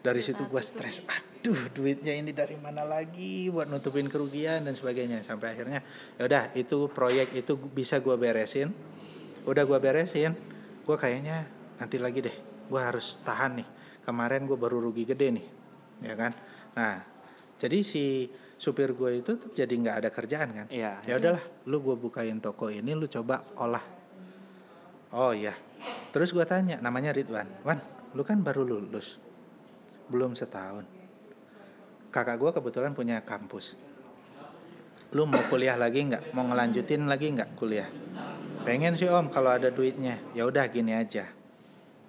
dari 0.04 0.22
situ 0.24 0.44
gua 0.48 0.64
stres. 0.64 1.04
Aduh 1.08 1.72
duitnya 1.72 2.16
ini 2.16 2.32
dari 2.32 2.56
mana 2.60 2.84
lagi 2.84 3.48
buat 3.52 3.68
nutupin 3.68 4.08
kerugian 4.08 4.68
dan 4.68 4.76
sebagainya. 4.76 5.24
Sampai 5.24 5.56
akhirnya 5.56 5.84
ya 6.20 6.24
udah 6.28 6.44
itu 6.56 6.88
proyek 6.92 7.36
itu 7.36 7.56
bisa 7.56 8.00
gua 8.04 8.16
beresin. 8.20 8.72
Udah 9.48 9.64
gua 9.64 9.80
beresin 9.80 10.36
gua 10.88 10.96
kayaknya 10.96 11.48
nanti 11.80 12.00
lagi 12.00 12.24
deh 12.24 12.36
gua 12.72 12.92
harus 12.92 13.20
tahan 13.24 13.64
nih. 13.64 13.68
Kemarin 14.04 14.48
gua 14.48 14.60
baru 14.60 14.80
rugi 14.80 15.04
gede 15.08 15.28
nih 15.36 15.48
ya 16.04 16.14
kan? 16.16 16.32
Nah 16.76 17.04
jadi 17.58 17.82
si 17.82 18.30
supir 18.58 18.94
gue 18.98 19.22
itu 19.22 19.38
jadi 19.54 19.70
nggak 19.70 19.98
ada 20.02 20.10
kerjaan 20.10 20.50
kan? 20.50 20.68
Iya. 20.74 20.98
ya 21.06 21.14
udahlah 21.22 21.44
lu 21.70 21.78
gua 21.82 21.94
bukain 21.98 22.42
toko 22.42 22.70
ini 22.70 22.94
lu 22.94 23.06
coba 23.10 23.46
olah. 23.58 23.86
Oh 25.14 25.34
iya 25.34 25.67
terus 26.12 26.34
gua 26.34 26.48
tanya 26.48 26.80
namanya 26.80 27.14
Ridwan. 27.14 27.48
Wan 27.64 27.80
lu 28.16 28.24
kan 28.24 28.42
baru 28.42 28.64
lulus. 28.64 29.20
Belum 30.08 30.34
setahun. 30.34 30.88
Kakak 32.10 32.38
gua 32.40 32.52
kebetulan 32.56 32.96
punya 32.96 33.22
kampus. 33.22 33.76
Lu 35.16 35.24
mau 35.24 35.40
kuliah 35.48 35.80
lagi 35.80 36.04
nggak? 36.04 36.36
Mau 36.36 36.44
ngelanjutin 36.48 37.08
lagi 37.08 37.32
nggak 37.32 37.56
kuliah? 37.56 37.88
Pengen 38.68 39.00
sih 39.00 39.08
om 39.08 39.32
kalau 39.32 39.56
ada 39.56 39.72
duitnya. 39.72 40.20
Ya 40.36 40.44
udah 40.44 40.68
gini 40.68 40.92
aja. 40.92 41.32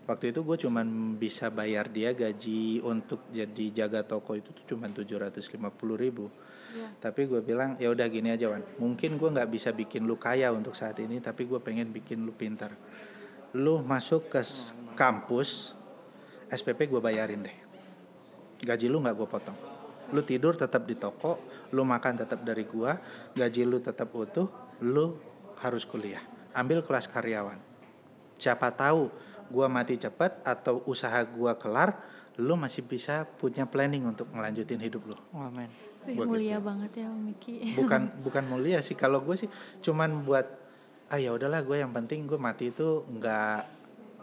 Waktu 0.09 0.33
itu 0.33 0.41
gue 0.41 0.57
cuman 0.57 1.21
bisa 1.21 1.53
bayar 1.53 1.93
dia 1.93 2.17
gaji 2.17 2.81
untuk 2.81 3.29
jadi 3.29 3.85
jaga 3.85 4.01
toko 4.09 4.41
itu 4.41 4.57
tuh 4.57 4.65
cuman 4.75 4.97
750 4.97 5.61
ribu. 6.01 6.33
Iya. 6.73 6.89
Tapi 6.97 7.29
gue 7.29 7.45
bilang 7.45 7.77
ya 7.77 7.93
udah 7.93 8.09
gini 8.09 8.33
aja 8.33 8.49
Wan. 8.49 8.65
Mungkin 8.81 9.21
gue 9.21 9.29
nggak 9.29 9.53
bisa 9.53 9.69
bikin 9.77 10.09
lu 10.09 10.17
kaya 10.17 10.49
untuk 10.49 10.73
saat 10.73 10.97
ini, 10.97 11.21
tapi 11.21 11.45
gue 11.45 11.61
pengen 11.61 11.93
bikin 11.93 12.25
lu 12.25 12.33
pintar. 12.33 12.73
Lu 13.59 13.83
masuk 13.83 14.31
ke 14.31 14.39
kampus, 14.95 15.75
SPP 16.47 16.87
gue 16.87 17.03
bayarin 17.03 17.43
deh. 17.43 17.57
Gaji 18.63 18.87
lu 18.87 19.03
nggak 19.03 19.19
gue 19.19 19.29
potong. 19.29 19.59
Lu 20.15 20.25
tidur 20.25 20.57
tetap 20.57 20.89
di 20.89 20.97
toko, 20.97 21.37
lu 21.73 21.85
makan 21.85 22.25
tetap 22.25 22.41
dari 22.41 22.65
gua, 22.65 22.97
gaji 23.37 23.69
lu 23.69 23.77
tetap 23.77 24.09
utuh, 24.17 24.49
lu 24.81 25.21
harus 25.61 25.85
kuliah. 25.85 26.23
Ambil 26.57 26.81
kelas 26.81 27.05
karyawan. 27.11 27.61
Siapa 28.41 28.73
tahu 28.73 29.13
gua 29.53 29.69
mati 29.69 30.01
cepat 30.01 30.41
atau 30.49 30.81
usaha 30.89 31.21
gua 31.29 31.61
kelar, 31.61 32.01
lu 32.41 32.57
masih 32.57 32.89
bisa 32.89 33.29
punya 33.37 33.69
planning 33.69 34.09
untuk 34.09 34.33
ngelanjutin 34.33 34.81
hidup 34.81 35.13
lu. 35.13 35.17
Gua 35.29 36.25
mulia 36.25 36.57
gitu. 36.57 36.65
banget 36.65 36.91
ya 37.05 37.07
Om 37.13 37.21
Miki. 37.29 37.55
Bukan 37.77 38.03
bukan 38.25 38.45
mulia 38.49 38.81
sih 38.81 38.97
kalau 38.97 39.21
gue 39.21 39.37
sih 39.37 39.51
cuman 39.85 40.25
buat 40.25 40.47
ah 41.09 41.17
ya 41.17 41.33
udahlah 41.33 41.61
gue 41.63 41.77
yang 41.77 41.89
penting 41.91 42.25
gue 42.25 42.37
mati 42.37 42.69
itu 42.69 43.05
nggak 43.09 43.61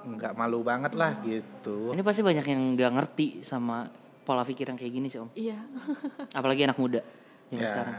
nggak 0.06 0.34
malu 0.38 0.62
banget 0.62 0.94
lah 0.94 1.18
gitu. 1.26 1.90
Ini 1.90 2.02
pasti 2.06 2.22
banyak 2.22 2.46
yang 2.46 2.62
nggak 2.78 2.92
ngerti 2.94 3.28
sama 3.42 3.90
pola 4.22 4.46
pikir 4.46 4.70
yang 4.70 4.78
kayak 4.78 4.94
gini 4.94 5.08
sih 5.10 5.18
om. 5.18 5.30
Iya. 5.34 5.58
Apalagi 6.38 6.62
anak 6.62 6.78
muda 6.78 7.02
yang 7.50 7.62
ya 7.62 7.70
sekarang. 7.74 7.96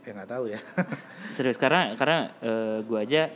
ya 0.00 0.10
nggak 0.10 0.30
tahu 0.30 0.44
ya. 0.50 0.60
Serius 1.38 1.54
karena 1.54 1.94
karena 1.94 2.18
eh, 2.42 2.78
gua 2.82 3.06
aja 3.06 3.30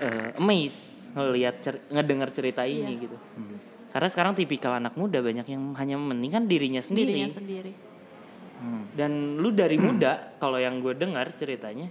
eh, 0.00 0.28
amazed 0.40 1.12
ngelihat 1.12 1.54
cer- 1.60 1.84
ngedengar 1.88 2.28
cerita 2.32 2.64
ini 2.64 2.96
Iya. 2.96 3.02
gitu. 3.04 3.16
Hmm. 3.36 3.56
Karena 3.92 4.08
sekarang 4.08 4.32
tipikal 4.32 4.76
anak 4.76 4.96
muda 4.96 5.20
banyak 5.20 5.44
yang 5.48 5.72
hanya 5.76 5.96
mementingkan 5.96 6.44
dirinya 6.44 6.80
sendiri. 6.80 7.08
Dirinya 7.12 7.30
sendiri. 7.32 7.72
Hmm. 8.56 8.84
Dan 8.92 9.12
lu 9.36 9.52
dari 9.52 9.76
muda 9.76 10.36
kalau 10.36 10.56
yang 10.56 10.80
gue 10.80 10.92
dengar 10.92 11.32
ceritanya, 11.36 11.88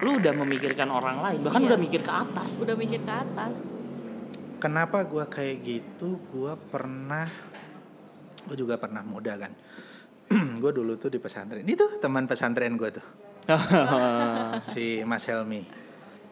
lu 0.00 0.16
udah 0.16 0.32
memikirkan 0.34 0.88
orang 0.88 1.20
lain, 1.20 1.38
bahkan 1.44 1.60
Iya. 1.60 1.68
udah 1.74 1.78
mikir 1.78 2.00
ke 2.00 2.12
atas. 2.12 2.48
Udah 2.56 2.74
mikir 2.74 3.00
ke 3.02 3.12
atas. 3.12 3.52
Kenapa 4.56 5.04
gue 5.04 5.24
kayak 5.26 5.56
gitu? 5.60 6.16
Gue 6.24 6.54
pernah, 6.56 7.28
gue 8.48 8.56
juga 8.56 8.80
pernah 8.80 9.02
muda 9.02 9.36
kan. 9.36 9.52
gue 10.62 10.72
dulu 10.72 10.96
tuh 10.96 11.12
di 11.12 11.20
pesantren. 11.20 11.66
Itu 11.66 12.00
teman 12.00 12.24
pesantren 12.24 12.78
gue 12.78 12.88
tuh, 12.88 13.06
si 14.72 15.04
Mas 15.04 15.28
Helmi. 15.28 15.60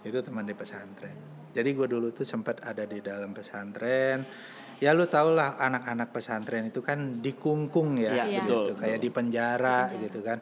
Itu 0.01 0.25
teman 0.25 0.49
di 0.49 0.57
pesantren. 0.57 1.13
Jadi 1.51 1.75
gue 1.75 1.85
dulu 1.85 2.15
tuh 2.15 2.25
sempat 2.25 2.63
ada 2.63 2.87
di 2.87 3.03
dalam 3.03 3.35
pesantren. 3.35 4.25
Ya 4.81 4.97
lu 4.97 5.05
tau 5.05 5.37
lah 5.37 5.61
anak-anak 5.61 6.09
pesantren 6.09 6.73
itu 6.73 6.81
kan 6.81 7.21
dikungkung 7.21 8.01
ya, 8.01 8.25
Iya, 8.25 8.41
gitu. 8.41 8.73
betul, 8.73 8.77
kayak 8.81 8.99
di 8.99 9.11
penjara 9.13 9.93
gitu 9.93 10.25
kan. 10.25 10.41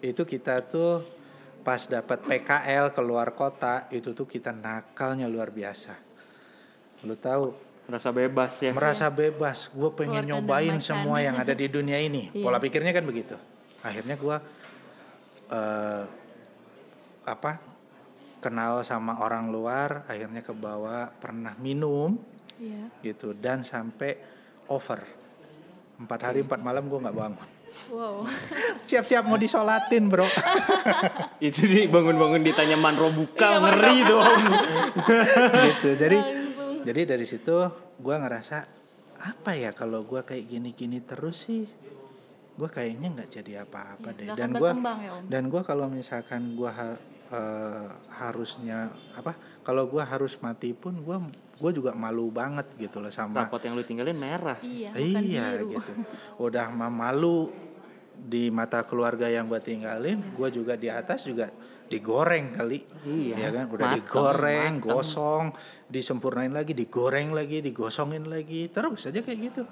Itu 0.00 0.24
kita 0.24 0.64
tuh 0.64 1.15
pas 1.66 1.82
dapat 1.90 2.22
PKL 2.22 2.94
keluar 2.94 3.34
kota 3.34 3.90
itu 3.90 4.14
tuh 4.14 4.22
kita 4.22 4.54
nakalnya 4.54 5.26
luar 5.26 5.50
biasa. 5.50 5.98
Lu 7.02 7.18
tahu 7.18 7.66
Merasa 7.90 8.10
bebas 8.14 8.52
ya. 8.62 8.70
merasa 8.70 9.06
bebas. 9.10 9.66
Gue 9.74 9.90
pengen 9.90 10.22
Keluar 10.22 10.42
nyobain 10.42 10.78
semua 10.78 11.18
yang 11.18 11.34
ada 11.34 11.50
di 11.58 11.66
dunia 11.66 11.98
ini. 11.98 12.30
Iya. 12.38 12.46
Pola 12.46 12.62
pikirnya 12.62 12.94
kan 12.94 13.02
begitu. 13.02 13.34
Akhirnya 13.82 14.14
gue 14.14 14.36
eh 15.50 16.04
apa 17.26 17.58
kenal 18.38 18.86
sama 18.86 19.18
orang 19.18 19.50
luar. 19.50 20.06
Akhirnya 20.06 20.46
ke 20.46 20.54
bawah 20.54 21.10
pernah 21.18 21.58
minum 21.58 22.14
Iya. 22.62 22.94
gitu 23.02 23.34
dan 23.34 23.66
sampai 23.66 24.14
over. 24.70 25.02
Empat 25.98 26.20
hari 26.30 26.46
empat 26.46 26.62
malam 26.62 26.86
gue 26.86 26.98
nggak 27.02 27.16
bangun. 27.18 27.48
Wow. 27.88 28.26
Siap-siap 28.88 29.24
mau 29.24 29.36
disolatin 29.36 30.08
bro. 30.08 30.26
Itu 31.48 31.64
di 31.64 31.86
bangun-bangun 31.86 32.42
ditanya 32.42 32.74
manro 32.74 33.08
Iya, 33.08 33.14
buka 33.14 33.48
ngeri 33.62 33.96
tuh 34.02 34.18
om. 34.18 34.42
gitu. 35.70 35.88
Jadi 35.94 36.18
jadi 36.82 37.00
dari 37.02 37.26
situ 37.26 37.56
gue 37.96 38.14
ngerasa 38.14 38.58
apa 39.16 39.56
ya 39.56 39.72
kalau 39.72 40.04
gue 40.04 40.20
kayak 40.22 40.44
gini-gini 40.46 41.00
terus 41.00 41.48
sih 41.48 41.64
gue 42.56 42.68
kayaknya 42.68 43.08
nggak 43.10 43.30
jadi 43.32 43.52
apa-apa 43.64 44.08
Iya, 44.12 44.16
deh 44.16 44.24
nggak 44.28 44.38
dan 44.38 44.50
gue 44.52 44.70
ya, 44.70 45.10
Om. 45.12 45.24
dan 45.28 45.42
gue 45.50 45.62
kalau 45.64 45.86
misalkan 45.90 46.54
gue 46.54 46.70
harusnya 48.12 48.88
apa 49.12 49.34
kalau 49.60 49.88
gue 49.90 49.98
harus 49.98 50.38
mati 50.38 50.70
pun 50.72 50.94
gue 50.94 51.16
gue 51.56 51.70
juga 51.72 51.96
malu 51.96 52.28
banget 52.28 52.68
gitu 52.76 53.00
loh 53.00 53.08
sama 53.08 53.48
Rapot 53.48 53.58
yang 53.64 53.74
lu 53.74 53.82
tinggalin 53.82 54.14
merah. 54.14 54.60
Iya, 54.60 54.92
bukan 54.92 55.22
iya 55.24 55.46
biru. 55.58 55.72
gitu 55.74 55.92
udah 56.38 56.66
mah 56.70 56.92
malu 56.92 57.48
di 58.16 58.48
mata 58.50 58.82
keluarga 58.82 59.28
yang 59.28 59.46
gue 59.46 59.60
tinggalin 59.60 60.18
gue 60.34 60.48
juga 60.50 60.74
di 60.74 60.88
atas 60.88 61.28
juga 61.28 61.52
digoreng 61.86 62.50
kali 62.50 62.82
Iya, 63.06 63.34
ya 63.38 63.48
kan 63.54 63.64
udah 63.70 63.86
mateng, 63.86 63.96
digoreng 64.02 64.72
mateng. 64.80 64.86
gosong 64.90 65.44
disempurnain 65.86 66.50
lagi 66.50 66.74
digoreng 66.74 67.30
lagi 67.30 67.62
digosongin 67.62 68.26
lagi 68.26 68.66
terus 68.72 69.06
aja 69.06 69.22
kayak 69.22 69.40
gitu 69.52 69.62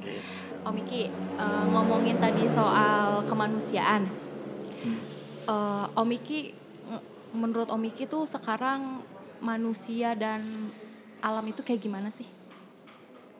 gitu 0.00 0.22
Om 0.60 0.76
Miki, 0.76 1.08
eh, 1.40 1.64
ngomongin 1.72 2.20
tadi 2.20 2.44
soal 2.52 3.24
kemanusiaan. 3.24 4.04
Eh, 5.48 5.86
Om 5.96 6.04
Miki, 6.04 6.52
menurut 7.32 7.72
Om 7.72 7.80
Miki 7.80 8.04
tuh 8.04 8.28
sekarang 8.28 9.00
manusia 9.40 10.12
dan 10.12 10.68
alam 11.24 11.48
itu 11.48 11.64
kayak 11.64 11.80
gimana 11.80 12.12
sih? 12.12 12.28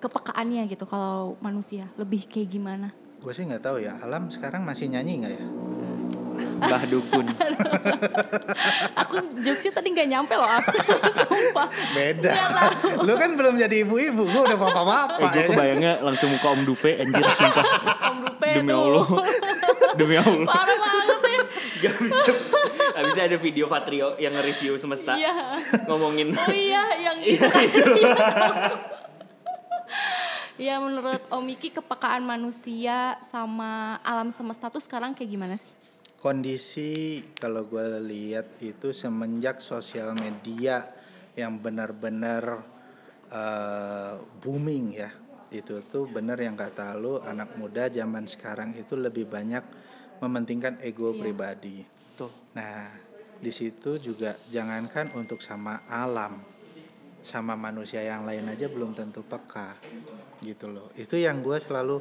Kepekaannya 0.01 0.65
gitu 0.65 0.89
kalau 0.89 1.37
manusia 1.45 1.93
lebih 2.01 2.25
kayak 2.25 2.49
gimana? 2.49 2.89
Gue 3.21 3.33
sih 3.33 3.45
nggak 3.45 3.61
tahu 3.61 3.77
ya 3.79 4.01
alam 4.01 4.33
sekarang 4.33 4.65
masih 4.65 4.89
nyanyi 4.89 5.13
nggak 5.21 5.35
ya 5.35 5.45
Bah 6.61 6.85
dukun. 6.85 7.25
Aku 9.01 9.17
jokesnya 9.41 9.73
tadi 9.73 9.97
nggak 9.97 10.09
nyampe 10.09 10.37
loh, 10.37 10.45
aku 10.45 10.77
sumpah. 10.77 11.69
beda 11.97 12.33
lu 13.01 13.17
kan 13.17 13.33
belum 13.33 13.57
jadi 13.57 13.81
ibu-ibu 13.81 14.29
gue 14.29 14.43
udah 14.45 14.59
bapak-bapak 14.61 15.17
Eh 15.17 15.25
gue 15.25 15.25
ya 15.25 15.33
kan? 15.33 15.49
kebayangnya 15.53 15.93
langsung 16.05 16.29
muka 16.29 16.49
om 16.53 16.61
Dupe 16.65 17.01
anjir 17.01 17.25
sumpah. 17.25 17.65
Om 18.13 18.19
Dupe 18.25 18.49
Demi 18.61 18.69
tuh. 18.69 18.77
Allah. 18.79 19.07
Demi 19.97 20.17
Allah. 20.17 20.49
Parah 20.49 20.77
banget 20.77 21.21
ya. 21.25 21.41
Gak 21.81 21.95
bisa. 21.97 22.23
Gak 22.93 23.05
bisa 23.09 23.21
ada 23.25 23.37
video 23.41 23.65
Patrio 23.65 24.09
yang 24.17 24.33
nge-review 24.37 24.77
semesta. 24.77 25.17
Iya. 25.17 25.33
Ngomongin. 25.89 26.37
Oh 26.37 26.53
iya, 26.53 26.85
yang 26.95 27.17
Iya 27.25 27.49
itu. 27.65 27.93
Ya 30.61 30.77
menurut 30.77 31.25
Om 31.33 31.41
Miki 31.41 31.73
kepekaan 31.73 32.21
manusia 32.21 33.17
sama 33.33 33.97
alam 34.05 34.29
semesta 34.29 34.69
tuh 34.69 34.85
sekarang 34.85 35.17
kayak 35.17 35.31
gimana 35.33 35.57
sih? 35.57 35.81
kondisi 36.21 37.25
kalau 37.41 37.65
gue 37.65 37.97
lihat 38.05 38.61
itu 38.61 38.93
semenjak 38.93 39.57
sosial 39.65 40.13
media 40.21 40.85
yang 41.33 41.57
benar-benar 41.57 42.61
eh, 43.33 44.15
booming 44.45 45.01
ya 45.01 45.09
itu 45.49 45.81
tuh 45.89 46.07
benar 46.07 46.37
yang 46.37 46.55
kata 46.61 46.93
lu 46.95 47.19
anak 47.25 47.57
muda 47.57 47.89
zaman 47.89 48.29
sekarang 48.29 48.77
itu 48.77 48.95
lebih 49.01 49.27
banyak 49.27 49.65
mementingkan 50.21 50.77
ego 50.85 51.17
Iya. 51.17 51.19
pribadi 51.25 51.89
Tuh. 52.21 52.29
nah 52.53 52.93
di 53.41 53.49
situ 53.49 53.97
juga 53.97 54.37
jangankan 54.53 55.17
untuk 55.17 55.41
sama 55.41 55.89
alam 55.89 56.45
sama 57.25 57.57
manusia 57.57 58.05
yang 58.05 58.29
lain 58.29 58.45
aja 58.45 58.69
belum 58.69 58.93
tentu 58.93 59.25
peka 59.25 59.81
gitu 60.41 60.69
loh. 60.69 60.89
Itu 60.97 61.17
yang 61.17 61.41
gue 61.41 61.57
selalu 61.57 62.01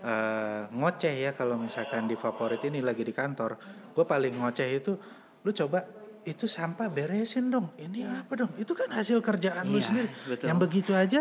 eh, 0.00 0.62
ngoceh 0.68 1.14
ya 1.14 1.32
kalau 1.32 1.56
misalkan 1.56 2.04
di 2.04 2.16
favorit 2.16 2.60
ini 2.64 2.84
lagi 2.84 3.00
di 3.00 3.12
kantor. 3.12 3.56
Gue 3.92 4.04
paling 4.04 4.36
ngoceh 4.36 4.68
itu 4.68 4.92
lu 5.40 5.50
coba 5.52 5.84
itu 6.24 6.48
sampah 6.48 6.88
beresin 6.88 7.52
dong. 7.52 7.68
Ini 7.76 8.24
apa 8.24 8.32
dong? 8.34 8.52
Itu 8.56 8.72
kan 8.72 8.88
hasil 8.88 9.20
kerjaan 9.20 9.68
lu 9.68 9.76
Iya, 9.76 9.86
sendiri. 9.88 10.08
betul. 10.24 10.46
yang 10.48 10.58
begitu 10.58 10.92
aja 10.96 11.20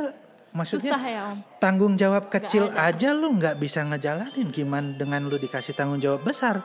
maksudnya 0.56 0.96
Susah 0.96 1.04
ya 1.04 1.22
Om. 1.34 1.40
tanggung 1.60 1.94
jawab 2.00 2.30
kecil 2.30 2.72
ada. 2.72 2.88
aja 2.92 3.12
lu 3.12 3.36
nggak 3.36 3.60
bisa 3.60 3.84
ngejalanin. 3.84 4.48
Gimana 4.52 4.96
dengan 4.96 5.28
lu 5.28 5.36
dikasih 5.36 5.76
tanggung 5.76 6.00
jawab 6.00 6.24
besar? 6.24 6.64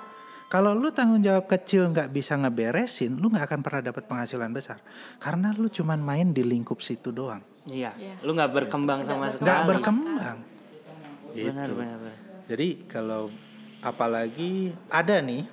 Kalau 0.49 0.73
lu 0.73 0.89
tanggung 0.95 1.21
jawab 1.21 1.45
kecil 1.45 1.91
nggak 1.93 2.09
bisa 2.09 2.39
ngeberesin 2.39 3.19
lu 3.21 3.29
nggak 3.29 3.47
akan 3.53 3.61
pernah 3.61 3.83
dapat 3.85 4.07
penghasilan 4.07 4.49
besar. 4.55 4.79
Karena 5.19 5.51
lu 5.53 5.67
cuman 5.69 5.99
main 5.99 6.31
di 6.31 6.41
lingkup 6.41 6.79
situ 6.81 7.11
doang 7.11 7.43
Iya. 7.69 7.93
Iya. 7.95 8.15
Lu 8.25 8.33
gak 8.33 8.51
berkembang 8.51 9.05
sama 9.05 9.29
sekali. 9.29 9.45
nggak 9.45 9.63
berkembang 9.69 10.39
gitu 11.37 11.53
Benar, 11.53 11.69
benar, 11.71 11.99
benar. 12.01 12.17
jadi 12.49 12.69
kalau 12.89 13.29
apalagi 13.79 14.73
ada 14.89 15.21
nih 15.21 15.45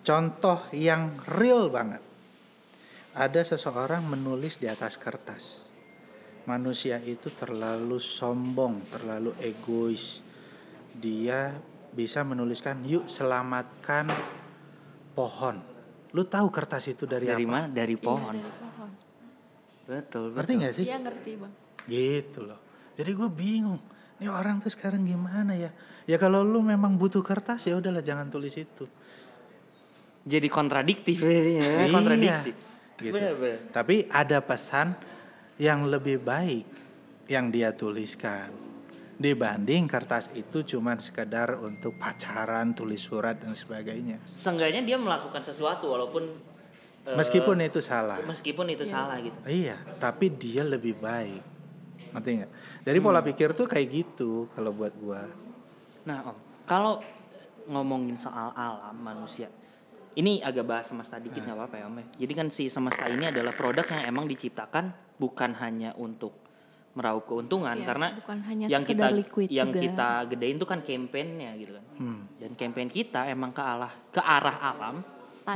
contoh 0.00 0.58
yang 0.72 1.18
real 1.28 1.68
banget 1.68 2.00
ada 3.12 3.40
seseorang 3.42 4.06
menulis 4.06 4.56
di 4.56 4.70
atas 4.70 4.96
kertas 4.96 5.68
manusia 6.42 6.96
itu 6.98 7.30
terlalu 7.30 8.00
sombong 8.00 8.82
terlalu 8.88 9.34
egois 9.38 10.24
dia 10.94 11.52
bisa 11.92 12.24
menuliskan 12.24 12.80
yuk 12.86 13.04
selamatkan 13.06 14.08
pohon 15.12 15.60
lu 16.12 16.22
tahu 16.24 16.48
kertas 16.48 16.88
itu 16.88 17.04
dari, 17.04 17.24
Dari 17.24 17.44
apa 17.44 17.50
mana? 17.50 17.66
Dari 17.68 17.96
Iya, 17.96 18.04
pohon. 18.04 18.34
dari 18.36 18.44
pohon. 18.44 18.71
Betul, 19.92 20.32
betul. 20.32 20.36
ngerti 20.38 20.52
nggak 20.56 20.72
sih 20.72 20.84
Iya 20.86 20.96
ngerti 20.98 21.30
bang. 21.36 21.52
gitu 21.84 22.40
loh 22.42 22.60
jadi 22.92 23.10
gue 23.10 23.28
bingung 23.28 23.80
ini 24.16 24.26
orang 24.26 24.56
tuh 24.56 24.70
sekarang 24.70 25.02
gimana 25.02 25.52
ya 25.52 25.68
ya 26.02 26.16
kalau 26.16 26.40
lu 26.40 26.62
memang 26.62 26.94
butuh 26.94 27.20
kertas 27.20 27.64
ya 27.64 27.74
udahlah 27.74 28.00
jangan 28.00 28.26
tulis 28.26 28.54
itu 28.54 28.86
Jadi 30.22 30.46
kontradiktif 30.46 31.18
ya, 31.18 31.34
Iya, 31.34 31.90
kontradiksi. 31.90 32.54
gitu. 32.96 33.10
Bener-bener. 33.10 33.58
Tapi 33.74 34.06
ada 34.06 34.38
pesan 34.38 34.94
yang 35.58 35.82
lebih 35.84 36.22
baik 36.22 36.62
yang 37.26 37.50
dia 37.50 37.74
tuliskan 37.74 38.54
dibanding 39.18 39.86
kertas 39.86 40.30
itu 40.32 40.62
cuman 40.64 40.98
sekedar 40.98 41.58
untuk 41.58 41.94
pacaran, 41.94 42.70
tulis 42.70 42.98
surat 42.98 43.34
dan 43.34 43.54
sebagainya. 43.54 44.22
Seenggaknya 44.34 44.82
dia 44.82 44.94
melakukan 44.94 45.42
sesuatu 45.42 45.90
walaupun 45.90 46.30
eh, 47.02 47.16
Meskipun 47.16 47.56
itu 47.60 47.80
salah. 47.80 48.18
meskipun 48.22 48.66
itu 48.68 48.84
salah 48.84 49.18
gitu. 49.18 49.34
Iya, 49.44 49.76
tapi 49.98 50.30
dia 50.30 50.62
lebih 50.62 50.96
baik. 50.96 51.42
Ngerti 52.12 52.30
nggak? 52.38 52.50
Dari 52.84 52.98
pola 52.98 53.20
pikir 53.20 53.52
tuh 53.52 53.64
kayak 53.64 53.86
gitu 53.88 54.46
kalau 54.52 54.70
buat 54.70 54.92
gua. 54.96 55.24
Nah, 56.04 56.18
Om, 56.28 56.36
kalau 56.62 57.00
ngomongin 57.64 58.18
soal 58.18 58.52
alam 58.52 58.94
manusia, 58.96 59.48
ini 60.12 60.42
agak 60.42 60.66
bahas 60.66 60.84
semesta 60.84 61.16
dikit 61.16 61.40
nggak 61.40 61.56
apa-apa 61.56 61.76
ya 61.78 61.84
Om. 61.88 61.96
ya. 61.96 62.04
Jadi 62.26 62.32
kan 62.34 62.46
si 62.52 62.68
semesta 62.68 63.08
ini 63.08 63.24
adalah 63.24 63.50
produk 63.50 63.86
yang 63.88 64.02
emang 64.06 64.28
diciptakan 64.28 64.92
bukan 65.16 65.56
hanya 65.56 65.96
untuk 65.96 66.36
meraup 66.92 67.24
keuntungan 67.24 67.72
Iya, 67.72 67.88
karena 67.88 68.08
bukan 68.20 68.38
hanya 68.44 68.66
yang 68.68 68.84
kita 68.84 69.08
liquid 69.08 69.48
yang 69.48 69.72
juga. 69.72 69.80
kita 69.80 70.08
gedein 70.28 70.56
tuh 70.60 70.68
kan 70.68 70.84
campaignnya 70.84 71.56
gitu 71.56 71.72
kan. 71.72 71.84
Hmm. 71.96 72.20
Dan 72.36 72.52
campaign 72.52 72.92
kita 72.92 73.24
emang 73.32 73.56
ke 73.56 73.64
arah 73.64 73.92
ke 74.12 74.20
arah 74.20 74.56
alam 74.60 74.96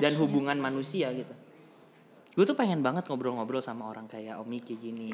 dan 0.01 0.17
hubungan 0.17 0.57
manusia 0.57 1.13
gitu. 1.13 1.36
Gue 2.37 2.45
tuh 2.45 2.53
pengen 2.53 2.85
banget 2.85 3.09
ngobrol-ngobrol 3.09 3.65
sama 3.65 3.89
orang 3.89 4.05
kayak 4.05 4.37
Om 4.37 4.45
Miki 4.45 4.77
gini. 4.77 5.09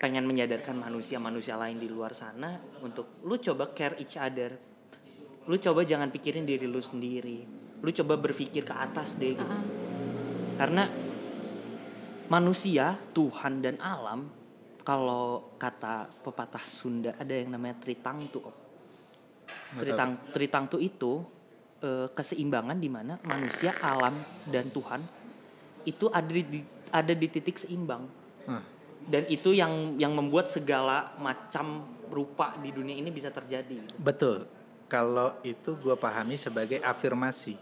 Pengen 0.00 0.24
menyadarkan 0.24 0.72
manusia-manusia 0.72 1.60
lain 1.60 1.76
di 1.76 1.84
luar 1.84 2.16
sana 2.16 2.56
untuk 2.80 3.20
lu 3.28 3.36
coba 3.36 3.76
care 3.76 4.00
each 4.00 4.16
other. 4.16 4.56
Lu 5.44 5.60
coba 5.60 5.84
jangan 5.84 6.08
pikirin 6.08 6.48
diri 6.48 6.64
lu 6.64 6.80
sendiri. 6.80 7.44
Lu 7.84 7.92
coba 7.92 8.16
berpikir 8.16 8.64
ke 8.64 8.72
atas 8.72 9.20
deh 9.20 9.36
gitu. 9.36 9.44
Uh-uh. 9.44 9.64
Karena 10.56 10.88
manusia, 12.32 12.96
Tuhan 13.12 13.60
dan 13.60 13.76
alam 13.76 14.24
kalau 14.80 15.52
kata 15.60 16.08
pepatah 16.24 16.64
Sunda 16.64 17.20
ada 17.20 17.36
yang 17.36 17.52
namanya 17.52 17.76
tritangtu. 17.84 18.40
Om. 18.40 18.56
Nggak 19.76 19.84
Tritang 19.84 20.10
tritangtu 20.32 20.76
itu 20.80 21.20
eh, 21.84 22.08
keseimbangan 22.08 22.80
di 22.80 22.88
mana 22.88 23.20
manusia, 23.28 23.76
alam 23.84 24.16
dan 24.48 24.72
Tuhan 24.72 25.19
itu 25.84 26.08
ada 26.10 26.28
di 26.28 26.60
ada 26.90 27.12
di 27.12 27.26
titik 27.26 27.56
seimbang. 27.56 28.04
Nah, 28.46 28.64
Dan 29.00 29.24
itu 29.26 29.50
yang 29.50 29.96
yang 29.96 30.12
membuat 30.12 30.52
segala 30.52 31.16
macam 31.16 31.88
rupa 32.08 32.52
di 32.58 32.68
dunia 32.70 32.94
ini 32.94 33.08
bisa 33.08 33.30
terjadi. 33.30 33.80
gitu. 33.80 33.96
betul. 33.96 34.44
Kalau 34.86 35.38
itu 35.40 35.78
gua 35.78 35.94
pahami 35.94 36.34
sebagai 36.34 36.82
afirmasi. 36.82 37.54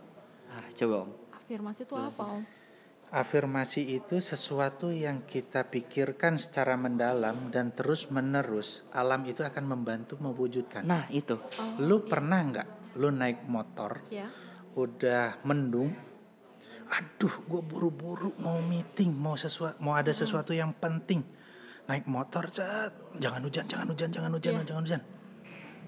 Ah, 0.49 0.65
coba 0.73 1.05
Om. 1.05 1.11
Afirmasi 1.39 1.81
itu 1.85 1.95
apa 1.95 2.23
om? 2.25 2.43
Afirmasi 3.09 3.97
itu 3.97 4.21
sesuatu 4.21 4.93
yang 4.93 5.25
kita 5.25 5.65
pikirkan 5.65 6.37
secara 6.37 6.77
mendalam 6.77 7.49
dan 7.49 7.73
terus 7.73 8.13
menerus 8.13 8.85
alam 8.93 9.25
itu 9.25 9.41
akan 9.41 9.65
membantu 9.65 10.21
mewujudkan. 10.21 10.85
Nah, 10.85 11.09
itu. 11.09 11.41
Oh, 11.41 11.73
lu 11.81 12.05
pernah 12.05 12.45
nggak 12.45 12.69
lu 13.01 13.09
naik 13.09 13.49
motor 13.49 14.05
ya. 14.13 14.29
udah 14.75 15.41
mendung 15.45 15.93
aduh 16.89 17.35
gue 17.45 17.61
buru-buru 17.61 18.33
mau 18.41 18.59
meeting 18.59 19.13
mau 19.13 19.37
sesuatu 19.37 19.77
mau 19.79 19.93
ada 19.93 20.09
sesuatu 20.09 20.57
yang 20.57 20.73
penting 20.73 21.21
naik 21.85 22.09
motor 22.09 22.49
cet 22.49 22.93
jangan 23.21 23.45
hujan 23.45 23.65
jangan 23.69 23.87
hujan 23.93 24.09
jangan 24.09 24.31
hujan 24.33 24.53
Iya. 24.53 24.65
jangan 24.65 24.83
hujan 24.85 25.03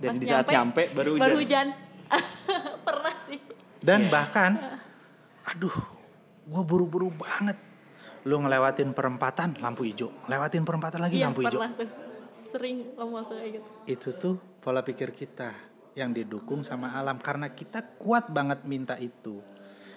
Dan 0.00 0.16
Pas 0.16 0.16
di 0.16 0.26
saat 0.32 0.46
nyampe 0.48 0.82
baru 0.96 1.10
hujan. 1.12 1.20
Baru 1.20 1.36
hujan. 1.44 1.66
Pernah 2.88 3.14
sih. 3.28 3.38
dan 3.80 4.00
Iya. 4.04 4.12
bahkan 4.12 4.52
aduh 5.44 5.76
gue 6.44 6.62
buru-buru 6.64 7.08
banget 7.12 7.56
lu 8.28 8.36
ngelewatin 8.40 8.92
perempatan 8.92 9.56
lampu 9.60 9.88
hijau 9.88 10.12
lewatin 10.28 10.64
perempatan 10.68 11.00
lagi 11.00 11.16
Iya 11.20 11.32
lampu 11.32 11.44
hijau 11.44 11.60
tuh. 11.64 11.88
Sering 12.50 12.82
kayak 12.98 13.48
gitu. 13.56 13.66
itu 13.86 14.08
tuh 14.18 14.34
pola 14.60 14.82
pikir 14.84 15.14
kita 15.16 15.54
yang 15.96 16.12
didukung 16.12 16.60
sama 16.60 16.92
alam 16.92 17.16
karena 17.20 17.52
kita 17.52 17.96
kuat 17.96 18.28
banget 18.28 18.64
minta 18.66 18.98
itu 19.00 19.40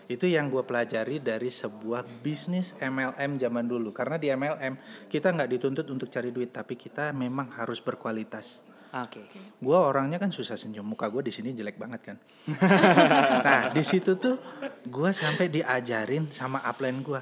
itu 0.08 0.26
yang 0.28 0.52
gue 0.52 0.64
pelajari 0.64 1.20
dari 1.20 1.48
sebuah 1.48 2.04
bisnis 2.24 2.76
MLM 2.80 3.40
zaman 3.40 3.66
dulu. 3.68 3.92
Karena 3.92 4.20
di 4.20 4.28
MLM 4.32 4.80
kita 5.08 5.32
nggak 5.32 5.50
dituntut 5.54 5.88
untuk 5.88 6.08
cari 6.08 6.32
duit 6.32 6.52
tapi 6.52 6.76
kita 6.76 7.12
memang 7.16 7.54
harus 7.56 7.80
berkualitas. 7.80 8.64
Oke. 8.94 9.26
gue 9.58 9.74
orangnya 9.74 10.22
kan 10.22 10.30
susah 10.30 10.54
senyum. 10.54 10.86
Muka 10.86 11.10
gue 11.10 11.26
di 11.26 11.34
sini 11.34 11.50
jelek 11.58 11.82
banget 11.82 12.14
kan. 12.14 12.18
Nah 13.48 13.74
di 13.74 13.82
situ 13.82 14.22
tuh 14.22 14.38
gue 14.86 15.10
sampai 15.10 15.50
diajarin 15.50 16.30
sama 16.30 16.62
upline 16.62 17.02
gue 17.02 17.22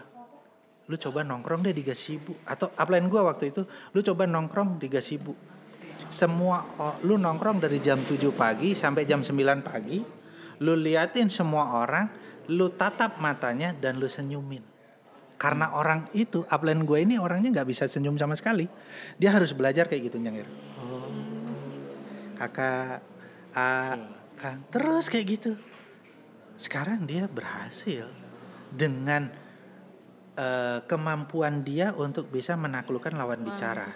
lu 0.91 0.99
coba 0.99 1.23
nongkrong 1.23 1.63
deh 1.63 1.71
di 1.71 1.87
gasibu 1.87 2.35
atau 2.43 2.67
upline 2.75 3.07
gue 3.07 3.21
waktu 3.23 3.55
itu 3.55 3.63
lu 3.95 4.03
coba 4.03 4.27
nongkrong 4.27 4.75
di 4.75 4.91
gasibu 4.91 5.31
semua 6.11 6.67
o- 6.75 6.99
lu 7.07 7.15
nongkrong 7.15 7.63
dari 7.63 7.79
jam 7.79 8.03
7 8.03 8.19
pagi 8.35 8.75
sampai 8.75 9.07
jam 9.07 9.23
9 9.23 9.63
pagi 9.63 10.03
lu 10.59 10.75
liatin 10.75 11.31
semua 11.31 11.79
orang 11.79 12.11
lu 12.49 12.71
tatap 12.73 13.21
matanya 13.21 13.75
dan 13.75 14.01
lu 14.01 14.09
senyumin. 14.09 14.63
Karena 15.41 15.73
orang 15.73 16.05
itu 16.13 16.45
upline 16.53 16.85
gue 16.85 17.01
ini 17.01 17.17
orangnya 17.17 17.61
nggak 17.61 17.69
bisa 17.69 17.89
senyum 17.89 18.13
sama 18.17 18.37
sekali. 18.37 18.69
Dia 19.17 19.33
harus 19.33 19.53
belajar 19.57 19.89
kayak 19.89 20.13
gitu 20.13 20.17
nyengir. 20.21 20.45
Kakak 22.37 23.01
A 23.57 23.97
Kang 24.37 24.61
terus 24.69 25.09
kayak 25.09 25.25
gitu. 25.37 25.51
Sekarang 26.57 27.09
dia 27.09 27.25
berhasil 27.25 28.05
dengan 28.69 29.33
eh, 30.37 30.79
kemampuan 30.85 31.65
dia 31.65 31.89
untuk 31.97 32.29
bisa 32.29 32.53
menaklukkan 32.53 33.17
lawan 33.17 33.41
bicara. 33.41 33.89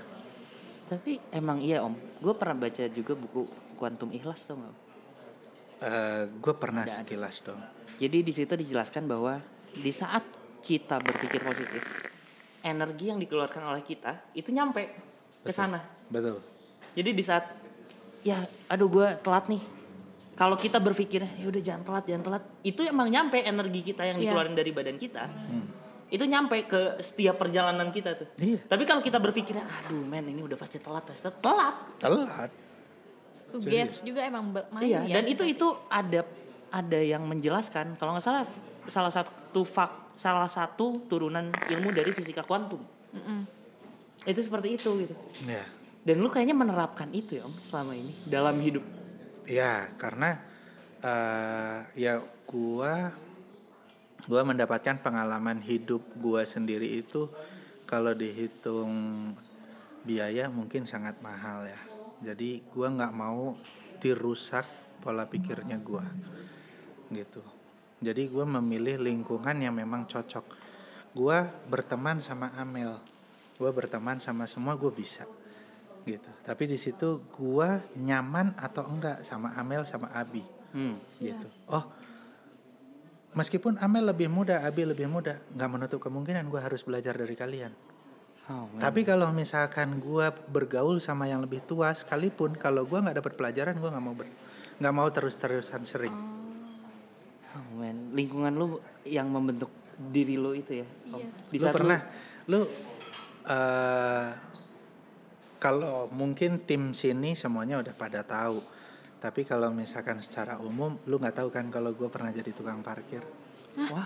Tapi 0.85 1.17
emang 1.33 1.61
iya 1.61 1.81
Om, 1.81 1.97
gue 2.21 2.33
pernah 2.37 2.57
baca 2.57 2.85
juga 2.89 3.13
buku 3.17 3.49
Quantum 3.77 4.13
Ikhlas 4.13 4.45
tuh 4.45 4.57
nggak? 4.57 4.84
Gue 6.36 6.53
pernah 6.55 6.84
Ada, 6.84 6.91
ada. 6.91 6.99
sekilas 7.03 7.36
dong 7.41 7.61
Jadi 7.95 8.17
di 8.21 8.32
situ 8.32 8.53
dijelaskan 8.53 9.03
bahwa 9.05 9.39
di 9.71 9.91
saat 9.91 10.23
kita 10.59 10.97
berpikir 10.97 11.39
positif, 11.39 11.84
energi 12.59 13.05
yang 13.07 13.19
dikeluarkan 13.19 13.69
oleh 13.69 13.84
kita 13.84 14.34
itu 14.34 14.49
nyampe 14.49 14.82
ke 15.39 15.51
sana. 15.51 15.78
betul 16.09 16.41
Jadi 16.95 17.09
di 17.11 17.21
saat 17.21 17.45
ya 18.21 18.39
aduh 18.65 18.89
gue 18.89 19.07
telat 19.21 19.45
nih. 19.45 19.61
Kalau 20.36 20.55
kita 20.55 20.80
berpikir 20.80 21.23
ya 21.23 21.47
udah 21.47 21.61
jangan 21.61 21.84
telat, 21.86 22.03
jangan 22.05 22.23
telat, 22.26 22.43
itu 22.61 22.84
emang 22.84 23.07
nyampe 23.07 23.39
energi 23.39 23.80
kita 23.86 24.03
yang 24.03 24.19
Iya. 24.19 24.23
dikeluarin 24.28 24.51
dari 24.51 24.71
badan 24.71 24.97
kita. 24.97 25.23
Hmm. 25.32 25.63
Itu 26.11 26.23
nyampe 26.23 26.65
ke 26.65 26.99
setiap 26.99 27.39
perjalanan 27.39 27.88
kita 27.88 28.19
tuh. 28.19 28.28
iya 28.41 28.59
Tapi 28.59 28.84
kalau 28.84 28.99
kita 28.99 29.15
berpikir 29.15 29.55
aduh 29.55 30.03
men 30.03 30.28
ini 30.28 30.41
udah 30.41 30.55
pasti 30.55 30.80
telat, 30.80 31.07
pasti 31.07 31.23
telat. 31.39 31.76
telat. 31.97 32.51
Suges 33.59 34.01
juga 34.01 34.21
emang 34.21 34.51
main 34.51 34.83
Iya, 34.83 34.99
ya. 35.05 35.15
dan 35.19 35.25
itu 35.25 35.43
itu 35.43 35.67
ada 35.87 36.21
ada 36.69 36.99
yang 36.99 37.23
menjelaskan 37.23 37.95
kalau 37.95 38.15
nggak 38.15 38.25
salah 38.25 38.43
salah 38.85 39.09
satu 39.09 39.61
fak 39.63 39.91
salah 40.15 40.47
satu 40.47 41.03
turunan 41.07 41.51
ilmu 41.67 41.91
dari 41.91 42.11
fisika 42.11 42.41
kuantum. 42.41 42.79
Mm-mm. 43.11 43.43
Itu 44.23 44.39
seperti 44.39 44.75
itu 44.75 44.89
gitu. 45.03 45.15
ya 45.45 45.63
Dan 46.01 46.21
lu 46.21 46.29
kayaknya 46.29 46.53
menerapkan 46.53 47.09
itu 47.11 47.37
ya 47.37 47.43
Om 47.43 47.55
selama 47.67 47.93
ini 47.93 48.13
dalam 48.25 48.55
hidup. 48.59 48.83
ya 49.45 49.89
karena 49.95 50.39
eh, 50.99 51.79
ya 51.95 52.13
gua 52.45 53.13
gua 54.25 54.41
mendapatkan 54.41 54.97
pengalaman 54.99 55.61
hidup 55.61 56.01
gua 56.17 56.41
sendiri 56.43 56.99
itu 56.99 57.29
kalau 57.85 58.13
dihitung 58.13 58.89
biaya 60.01 60.49
mungkin 60.49 60.85
sangat 60.85 61.17
mahal 61.21 61.65
ya 61.65 61.77
jadi 62.26 62.65
gua 62.73 62.89
nggak 62.89 63.13
mau 63.13 63.53
dirusak 64.01 64.65
pola 65.05 65.30
pikirnya 65.30 65.78
gua. 65.78 66.01
Gitu. 67.13 67.41
Jadi 68.01 68.26
gua 68.34 68.49
memilih 68.49 68.97
lingkungan 68.97 69.53
yang 69.61 69.78
memang 69.78 70.09
cocok. 70.09 70.45
Gua 71.13 71.45
berteman 71.69 72.17
sama 72.19 72.49
Amel. 72.57 72.97
Gua 73.61 73.69
berteman 73.69 74.17
sama 74.17 74.49
semua 74.49 74.73
gua 74.73 74.89
bisa. 74.89 75.30
Gitu. 76.01 76.32
Tapi 76.41 76.65
di 76.65 76.82
situ 76.82 77.21
gua 77.38 77.86
nyaman 77.93 78.57
atau 78.57 78.89
enggak 78.89 79.21
sama 79.21 79.53
Amel 79.53 79.86
sama 79.86 80.09
Abi. 80.09 80.41
Hmm. 80.76 80.99
gitu. 81.23 81.47
Oh 81.71 81.88
meskipun 83.36 83.78
Amel 83.84 84.09
lebih 84.09 84.32
muda 84.32 84.63
Abi 84.63 84.88
lebih 84.88 85.11
muda 85.11 85.43
nggak 85.53 85.69
menutup 85.69 85.99
kemungkinan 86.01 86.47
gua 86.47 86.65
harus 86.65 86.82
belajar 86.82 87.13
dari 87.13 87.36
kalian 87.36 87.76
Oh, 88.45 88.69
tapi 88.77 89.01
kalau 89.01 89.33
misalkan 89.33 89.97
gua 89.97 90.29
bergaul 90.29 91.01
sama 91.01 91.25
yang 91.25 91.41
lebih 91.41 91.65
tua 91.65 91.89
sekalipun 91.97 92.53
kalau 92.53 92.85
gua 92.85 93.01
nggak 93.01 93.17
dapat 93.25 93.33
pelajaran 93.33 93.73
gua 93.81 93.89
nggak 93.89 94.05
mau 94.05 94.13
nggak 94.75 94.93
mau 94.93 95.07
terus-terusan 95.09 95.81
sering 95.81 96.13
Oh, 97.55 97.79
man. 97.79 98.11
lingkungan 98.11 98.51
lu 98.51 98.83
yang 99.07 99.31
membentuk 99.31 99.71
diri 99.95 100.35
lu 100.35 100.51
itu 100.51 100.83
ya. 100.83 100.87
Iya. 101.07 101.27
Di 101.47 101.57
lu 101.57 101.67
pernah 101.71 101.99
lu 102.51 102.67
eh, 103.47 104.29
kalau 105.55 106.11
mungkin 106.11 106.67
tim 106.67 106.91
sini 106.91 107.31
semuanya 107.33 107.79
udah 107.79 107.95
pada 107.95 108.21
tahu. 108.27 108.59
Tapi 109.23 109.41
kalau 109.47 109.71
misalkan 109.73 110.21
secara 110.21 110.59
umum, 110.61 110.99
lu 111.09 111.17
nggak 111.17 111.41
tahu 111.41 111.49
kan 111.49 111.65
kalau 111.73 111.95
gue 111.95 112.05
pernah 112.11 112.29
jadi 112.29 112.51
tukang 112.53 112.85
parkir. 112.85 113.25
Wah, 113.89 114.05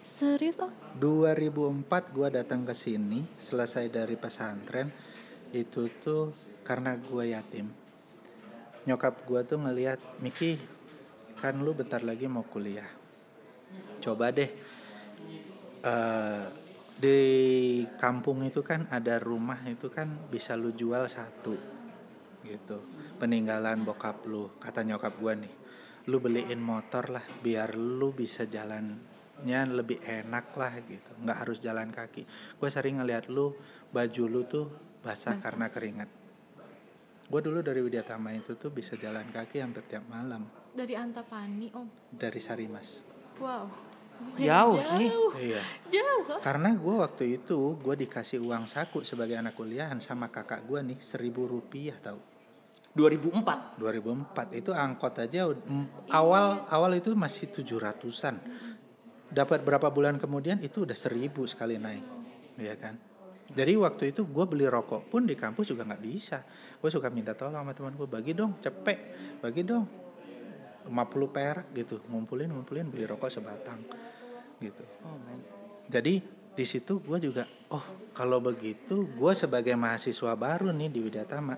Serius 0.00 0.56
oh? 0.64 0.72
2004 0.96 1.84
gue 2.16 2.28
datang 2.32 2.64
ke 2.64 2.72
sini 2.72 3.20
selesai 3.36 3.92
dari 3.92 4.16
pesantren 4.16 4.88
itu 5.52 5.92
tuh 6.00 6.32
karena 6.64 6.96
gue 6.96 7.36
yatim. 7.36 7.68
Nyokap 8.88 9.28
gue 9.28 9.40
tuh 9.44 9.60
ngelihat 9.60 10.00
Miki 10.24 10.56
kan 11.36 11.60
lu 11.60 11.76
bentar 11.76 12.00
lagi 12.00 12.24
mau 12.24 12.48
kuliah. 12.48 12.88
Coba 14.00 14.32
deh 14.32 14.48
eh, 15.84 16.44
di 16.96 17.20
kampung 18.00 18.40
itu 18.48 18.64
kan 18.64 18.88
ada 18.88 19.20
rumah 19.20 19.60
itu 19.68 19.92
kan 19.92 20.32
bisa 20.32 20.56
lu 20.56 20.72
jual 20.72 21.12
satu 21.12 21.56
gitu 22.40 22.80
peninggalan 23.20 23.84
bokap 23.84 24.24
lu 24.24 24.48
kata 24.56 24.80
nyokap 24.80 25.16
gua 25.20 25.36
nih 25.36 25.52
lu 26.08 26.20
beliin 26.20 26.60
motor 26.60 27.12
lah 27.12 27.24
biar 27.44 27.76
lu 27.76 28.16
bisa 28.16 28.48
jalannya 29.40 29.76
lebih 29.76 29.98
enak 30.04 30.52
lah 30.52 30.72
gitu 30.84 31.10
nggak 31.24 31.38
harus 31.40 31.58
jalan 31.60 31.88
kaki 31.88 32.22
gue 32.60 32.68
sering 32.70 33.00
ngeliat 33.00 33.32
lu 33.32 33.56
baju 33.90 34.24
lu 34.28 34.42
tuh 34.44 34.66
basah, 35.00 35.36
Basah. 35.36 35.40
karena 35.40 35.66
keringat 35.72 36.10
gue 37.30 37.40
dulu 37.40 37.62
dari 37.64 37.80
Widyatama 37.80 38.36
itu 38.36 38.58
tuh 38.58 38.68
bisa 38.68 38.98
jalan 39.00 39.24
kaki 39.32 39.62
hampir 39.62 39.86
tiap 39.88 40.04
malam 40.10 40.44
Dari 40.70 40.94
Antapani 40.94 41.72
om. 41.74 41.88
dari 42.12 42.38
Sarimas 42.38 43.02
Wow. 43.40 43.72
Jauh 44.36 44.76
sih. 44.84 45.08
iya 45.40 45.64
Jauh. 45.88 46.36
Karena 46.44 46.76
gue 46.76 46.92
waktu 46.92 47.40
itu 47.40 47.80
gue 47.80 47.96
dikasih 48.04 48.36
uang 48.44 48.68
saku 48.68 49.00
sebagai 49.00 49.32
anak 49.32 49.56
kuliahan 49.56 49.96
sama 49.96 50.28
kakak 50.28 50.68
gue 50.68 50.76
nih 50.92 51.00
seribu 51.00 51.48
rupiah 51.48 51.96
tahu. 51.96 52.20
2004. 52.92 53.80
2004 53.80 54.60
itu 54.60 54.76
angkot 54.76 55.24
aja 55.24 55.48
mm, 55.48 56.12
awal 56.12 56.68
awal 56.68 56.92
itu 57.00 57.16
masih 57.16 57.48
tujuh 57.48 57.80
ratusan. 57.80 58.36
Dapat 59.30 59.62
berapa 59.62 59.88
bulan 59.94 60.18
kemudian 60.18 60.58
itu 60.58 60.82
udah 60.82 60.98
seribu 60.98 61.46
sekali 61.46 61.78
naik, 61.78 62.02
ya 62.58 62.74
kan? 62.74 62.98
Jadi 63.50 63.74
waktu 63.74 64.14
itu 64.14 64.26
gue 64.30 64.44
beli 64.46 64.66
rokok 64.66 65.10
pun 65.10 65.26
di 65.26 65.34
kampus 65.34 65.74
juga 65.74 65.82
nggak 65.82 66.02
bisa. 66.02 66.42
Gue 66.78 66.90
suka 66.90 67.10
minta 67.10 67.34
tolong 67.34 67.58
sama 67.58 67.74
teman 67.74 67.94
gue 67.98 68.06
bagi 68.06 68.30
dong 68.34 68.58
cepet, 68.62 68.98
bagi 69.42 69.66
dong 69.66 69.86
50 70.86 71.34
perak 71.34 71.66
gitu, 71.74 71.98
ngumpulin 72.06 72.50
ngumpulin 72.50 72.86
beli 72.90 73.06
rokok 73.10 73.30
sebatang 73.30 73.82
gitu. 74.62 74.84
Oh, 75.02 75.18
man. 75.18 75.42
Jadi 75.90 76.22
di 76.54 76.64
situ 76.66 77.02
gue 77.02 77.18
juga, 77.18 77.46
oh 77.74 78.10
kalau 78.14 78.38
begitu 78.38 79.06
gue 79.18 79.32
sebagai 79.34 79.74
mahasiswa 79.74 80.34
baru 80.38 80.70
nih 80.70 80.90
di 80.90 80.98
Widyatama 81.02 81.54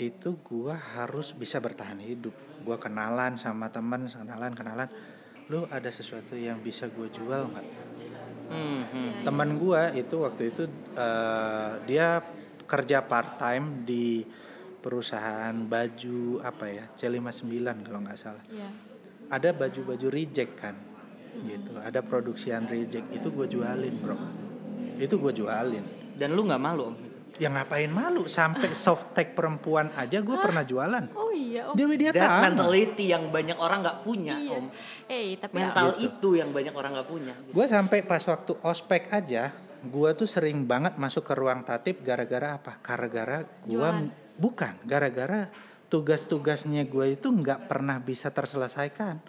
itu 0.00 0.40
gue 0.40 0.72
harus 0.72 1.36
bisa 1.36 1.60
bertahan 1.60 2.00
hidup. 2.00 2.32
Gue 2.64 2.76
kenalan 2.80 3.36
sama 3.36 3.68
teman, 3.68 4.08
kenalan 4.08 4.52
kenalan. 4.56 4.88
Lu 5.52 5.68
ada 5.68 5.92
sesuatu 5.92 6.32
yang 6.32 6.64
bisa 6.64 6.88
gue 6.88 7.12
jual 7.12 7.52
nggak? 7.52 7.66
Hmm, 8.48 8.82
hmm. 8.88 9.10
Teman 9.20 9.60
gue 9.60 9.82
itu 10.00 10.16
waktu 10.24 10.42
itu 10.48 10.64
eh, 10.96 11.72
dia 11.84 12.24
kerja 12.64 13.04
part 13.04 13.36
time 13.36 13.84
di 13.84 14.24
perusahaan 14.80 15.52
baju 15.52 16.40
apa 16.40 16.66
ya 16.72 16.84
C59 16.96 17.84
kalau 17.84 18.00
nggak 18.00 18.16
salah. 18.16 18.40
Iya. 18.48 18.68
Ada 19.28 19.52
baju-baju 19.52 20.08
reject 20.08 20.56
kan, 20.56 20.76
gitu. 21.44 21.76
Ada 21.76 22.00
produksian 22.00 22.64
reject 22.68 23.12
itu 23.12 23.28
gue 23.28 23.46
jualin 23.48 23.94
bro. 24.00 24.16
Itu 24.96 25.20
gue 25.20 25.32
jualin. 25.36 25.84
Dan 26.16 26.32
lu 26.32 26.48
nggak 26.48 26.60
malu 26.60 26.92
om? 26.92 26.96
Ya 27.36 27.48
ngapain 27.48 27.88
malu 27.88 28.28
sampai 28.28 28.72
soft 28.84 29.16
tech 29.16 29.32
perempuan 29.32 29.88
aja 29.94 30.20
gue 30.20 30.36
pernah 30.36 30.62
jualan. 30.62 31.04
Oh 31.16 31.32
iya 31.32 31.68
om. 31.68 31.74
Dia 31.74 31.86
dia 31.96 32.10
That 32.12 32.52
mentality 32.52 33.08
yang 33.08 33.28
banyak 33.28 33.56
orang 33.56 33.80
nggak 33.80 33.98
punya 34.04 34.34
Iya. 34.36 34.58
om. 34.58 34.66
Eh 35.08 35.36
tapi 35.40 35.54
Mental 35.56 35.86
Gitu. 35.96 36.06
itu 36.08 36.28
yang 36.36 36.50
banyak 36.52 36.74
orang 36.76 36.90
nggak 36.96 37.08
punya. 37.08 37.34
Gue 37.48 37.66
sampai 37.66 38.04
pas 38.04 38.20
waktu 38.22 38.52
ospek 38.60 39.08
aja, 39.08 39.52
gue 39.80 40.10
tuh 40.12 40.28
sering 40.28 40.64
banget 40.64 40.94
masuk 40.96 41.24
ke 41.24 41.34
ruang 41.34 41.64
tatip 41.64 42.00
gara-gara 42.00 42.56
apa? 42.56 42.76
Gara-gara 42.78 43.42
gue 43.64 43.90
bukan, 44.36 44.74
gara-gara 44.84 45.48
tugas-tugasnya 45.88 46.88
gue 46.88 47.14
itu 47.14 47.28
nggak 47.28 47.68
pernah 47.68 48.00
bisa 48.00 48.32
terselesaikan. 48.32 49.20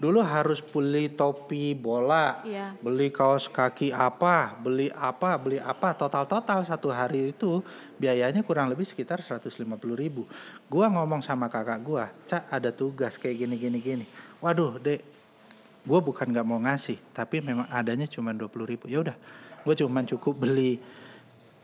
Dulu 0.00 0.18
harus 0.20 0.60
beli 0.62 1.12
topi 1.12 1.76
bola, 1.76 2.42
Iya. 2.42 2.74
beli 2.80 3.10
kaos 3.14 3.46
kaki 3.46 3.94
apa, 3.94 4.56
beli 4.58 4.90
apa, 4.92 5.38
beli 5.38 5.62
apa, 5.62 5.94
total-total 5.94 6.66
satu 6.66 6.90
hari 6.90 7.30
itu 7.30 7.62
biayanya 7.96 8.42
kurang 8.42 8.66
lebih 8.66 8.82
sekitar 8.82 9.22
150 9.22 9.94
ribu. 9.94 10.26
Gua 10.66 10.90
ngomong 10.90 11.22
sama 11.22 11.46
kakak 11.46 11.80
gua, 11.86 12.10
cak 12.26 12.50
ada 12.50 12.74
tugas 12.74 13.14
kayak 13.14 13.46
gini 13.46 13.54
gini 13.60 13.78
gini. 13.78 14.06
Waduh 14.42 14.82
dek, 14.82 15.00
gue 15.82 16.00
bukan 16.02 16.26
nggak 16.30 16.46
mau 16.46 16.58
ngasih, 16.58 16.98
tapi 17.14 17.38
memang 17.38 17.70
adanya 17.70 18.06
cuma 18.10 18.34
20 18.34 18.66
ribu. 18.66 18.90
Ya 18.90 19.02
udah, 19.02 19.14
gue 19.62 19.74
cuma 19.78 20.02
cukup 20.02 20.46
beli 20.46 20.82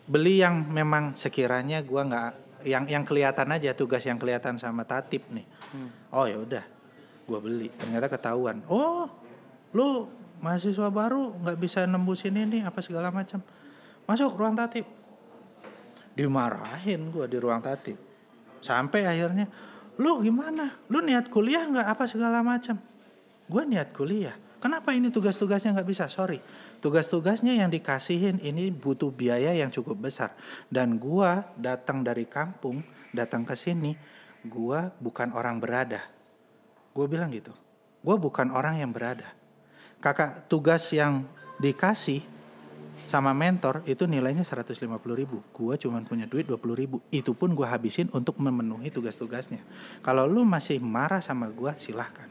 beli 0.08 0.40
yang 0.40 0.64
memang 0.72 1.12
sekiranya 1.20 1.84
gua 1.84 2.00
nggak 2.08 2.30
yang 2.64 2.84
yang 2.88 3.04
kelihatan 3.04 3.54
aja 3.54 3.76
tugas 3.76 4.02
yang 4.08 4.16
kelihatan 4.16 4.56
sama 4.56 4.82
tatip 4.88 5.20
nih. 5.30 5.44
Hmm. 5.74 5.90
Oh 6.10 6.24
ya 6.24 6.40
udah, 6.40 6.64
gue 7.28 7.38
beli. 7.38 7.68
Ternyata 7.76 8.08
ketahuan. 8.08 8.64
Oh, 8.72 9.04
lu 9.76 10.08
mahasiswa 10.40 10.88
baru 10.88 11.36
nggak 11.44 11.58
bisa 11.60 11.84
nembusin 11.84 12.40
ini 12.40 12.64
apa 12.64 12.80
segala 12.80 13.12
macam. 13.12 13.44
Masuk 14.08 14.40
ruang 14.40 14.56
tatip. 14.56 14.88
Dimarahin 16.16 17.12
gue 17.12 17.28
di 17.28 17.36
ruang 17.36 17.60
tatip. 17.60 18.00
Sampai 18.64 19.04
akhirnya, 19.04 19.46
lu 20.00 20.24
gimana? 20.24 20.80
Lu 20.88 21.04
niat 21.04 21.28
kuliah 21.28 21.68
nggak 21.68 21.86
apa 21.94 22.08
segala 22.08 22.40
macam? 22.40 22.80
Gue 23.46 23.62
niat 23.68 23.92
kuliah. 23.92 24.34
Kenapa 24.58 24.90
ini 24.90 25.06
tugas-tugasnya 25.14 25.70
nggak 25.70 25.86
bisa? 25.86 26.10
Sorry, 26.10 26.42
tugas-tugasnya 26.82 27.54
yang 27.54 27.70
dikasihin 27.70 28.42
ini 28.42 28.74
butuh 28.74 29.14
biaya 29.14 29.54
yang 29.54 29.70
cukup 29.70 30.10
besar. 30.10 30.34
Dan 30.66 30.98
gua 30.98 31.46
datang 31.54 32.02
dari 32.02 32.26
kampung, 32.26 32.82
datang 33.14 33.46
ke 33.46 33.54
sini, 33.54 33.94
gua 34.42 34.90
bukan 34.98 35.30
orang 35.30 35.62
berada. 35.62 36.17
Gue 36.98 37.06
bilang 37.06 37.30
gitu. 37.30 37.54
Gue 38.02 38.18
bukan 38.18 38.50
orang 38.50 38.82
yang 38.82 38.90
berada. 38.90 39.30
Kakak 40.02 40.50
tugas 40.50 40.90
yang 40.90 41.22
dikasih 41.62 42.26
sama 43.06 43.30
mentor 43.30 43.86
itu 43.86 44.02
nilainya 44.10 44.42
150 44.42 44.82
ribu. 45.14 45.38
Gue 45.54 45.78
cuman 45.78 46.02
punya 46.02 46.26
duit 46.26 46.50
20 46.50 46.58
ribu. 46.74 46.98
Itu 47.14 47.38
pun 47.38 47.54
gue 47.54 47.62
habisin 47.62 48.10
untuk 48.10 48.42
memenuhi 48.42 48.90
tugas-tugasnya. 48.90 49.62
Kalau 50.02 50.26
lu 50.26 50.42
masih 50.42 50.82
marah 50.82 51.22
sama 51.22 51.46
gue, 51.54 51.70
silahkan. 51.78 52.26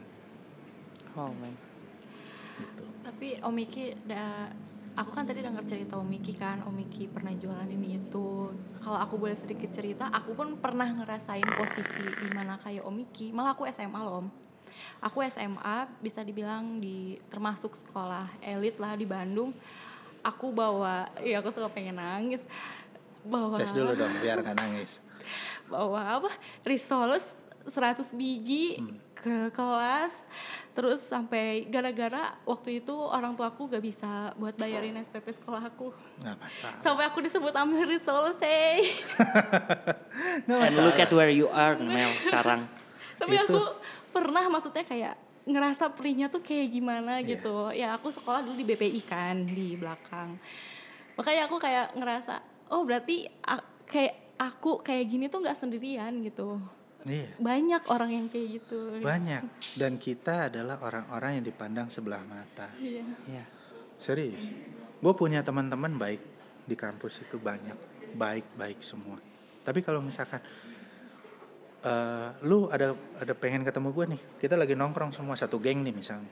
Oh 1.16 1.32
man. 1.32 1.56
Gitu. 2.60 2.84
Tapi 3.08 3.40
Om 3.40 3.52
Miki, 3.56 3.96
da, 4.04 4.52
aku 5.00 5.16
kan 5.16 5.24
tadi 5.24 5.40
dengar 5.40 5.64
cerita 5.64 5.96
Om 5.96 6.04
Miki 6.04 6.36
kan, 6.36 6.60
Om 6.60 6.76
Miki 6.76 7.08
pernah 7.08 7.32
jualan 7.32 7.72
ini 7.72 8.04
itu. 8.04 8.52
Kalau 8.84 9.00
aku 9.00 9.16
boleh 9.16 9.32
sedikit 9.40 9.72
cerita, 9.72 10.12
aku 10.12 10.36
pun 10.36 10.60
pernah 10.60 10.92
ngerasain 10.92 11.56
posisi 11.56 12.04
di 12.04 12.28
mana 12.36 12.60
kayak 12.60 12.84
Om 12.84 12.92
Miki. 12.92 13.32
Malah 13.32 13.56
aku 13.56 13.64
SMA 13.72 13.96
loh 14.04 14.20
Om. 14.20 14.47
Aku 14.98 15.22
SMA 15.24 15.76
bisa 15.98 16.20
dibilang 16.20 16.76
di 16.76 17.16
termasuk 17.28 17.74
sekolah 17.74 18.26
elit 18.40 18.76
lah 18.76 18.94
di 18.94 19.04
Bandung. 19.04 19.54
Aku 20.20 20.50
bawa, 20.50 21.06
iya 21.20 21.38
aku 21.38 21.48
suka 21.48 21.68
pengen 21.68 21.96
nangis. 21.96 22.42
Bawa 23.22 23.54
Ces 23.56 23.70
dulu 23.70 23.94
dong, 23.94 24.10
biar 24.18 24.40
nggak 24.40 24.56
nangis. 24.56 24.98
bawa 25.72 26.16
apa 26.16 26.30
risoles 26.64 27.20
100 27.68 28.00
biji 28.16 28.80
ke 29.14 29.52
kelas 29.52 30.14
terus 30.72 31.02
sampai 31.04 31.66
gara-gara 31.66 32.38
waktu 32.46 32.80
itu 32.80 32.94
orang 32.94 33.34
tua 33.34 33.50
aku 33.50 33.66
gak 33.66 33.82
bisa 33.82 34.30
buat 34.38 34.54
bayarin 34.54 34.94
SPP 34.96 35.34
sekolah 35.36 35.60
aku 35.66 35.90
Nggak 36.22 36.36
masalah. 36.38 36.78
sampai 36.80 37.04
aku 37.04 37.18
disebut 37.20 37.50
ambil 37.52 37.82
risoles 37.84 38.38
hey. 38.38 38.86
Nggak 40.46 40.58
And 40.70 40.76
look 40.78 40.98
at 40.98 41.10
where 41.10 41.28
you 41.28 41.50
are 41.50 41.74
Mel 41.76 42.08
sekarang. 42.24 42.70
tapi 43.20 43.34
Itu- 43.34 43.44
aku 43.50 43.60
pernah 44.18 44.44
maksudnya 44.50 44.84
kayak 44.84 45.14
ngerasa 45.48 45.84
perihnya 45.96 46.26
tuh 46.28 46.42
kayak 46.44 46.68
gimana 46.68 47.22
Iya. 47.22 47.28
gitu 47.38 47.54
ya 47.72 47.96
aku 47.96 48.12
sekolah 48.12 48.44
dulu 48.44 48.58
di 48.58 48.66
BPI 48.68 49.02
kan 49.06 49.36
di 49.48 49.78
belakang 49.78 50.36
makanya 51.16 51.48
aku 51.48 51.56
kayak 51.56 51.96
ngerasa 51.96 52.34
oh 52.68 52.84
berarti 52.84 53.30
kayak 53.88 54.36
aku 54.36 54.84
kayak 54.84 55.08
gini 55.08 55.26
tuh 55.26 55.40
nggak 55.40 55.56
sendirian 55.56 56.12
gitu 56.20 56.60
Iya, 57.06 57.30
banyak 57.38 57.82
orang 57.88 58.10
yang 58.10 58.26
kayak 58.26 58.58
gitu 58.58 58.98
banyak. 59.00 59.40
Dan 59.78 60.02
kita 60.02 60.50
adalah 60.50 60.82
orang-orang 60.82 61.40
yang 61.40 61.46
dipandang 61.46 61.86
sebelah 61.88 62.20
mata. 62.26 62.74
Iya. 62.76 63.06
Ya. 63.30 63.44
Serius. 63.96 64.42
Gue 64.98 65.14
punya 65.14 65.40
teman-teman 65.46 65.94
baik 65.94 66.20
di 66.66 66.74
kampus 66.74 67.22
itu 67.22 67.38
banyak, 67.38 67.78
baik-baik 68.18 68.82
semua. 68.82 69.16
Tapi 69.62 69.78
kalau 69.80 70.02
misalkan 70.02 70.42
eh, 71.84 72.28
lu 72.46 72.70
ada 72.70 72.94
ada 73.18 73.32
pengen 73.34 73.62
ketemu 73.62 73.88
gue 73.94 74.04
nih, 74.16 74.20
kita 74.42 74.54
lagi 74.54 74.74
nongkrong 74.78 75.14
semua 75.14 75.34
satu 75.34 75.58
geng 75.58 75.82
nih 75.82 75.94
misalnya. 75.94 76.30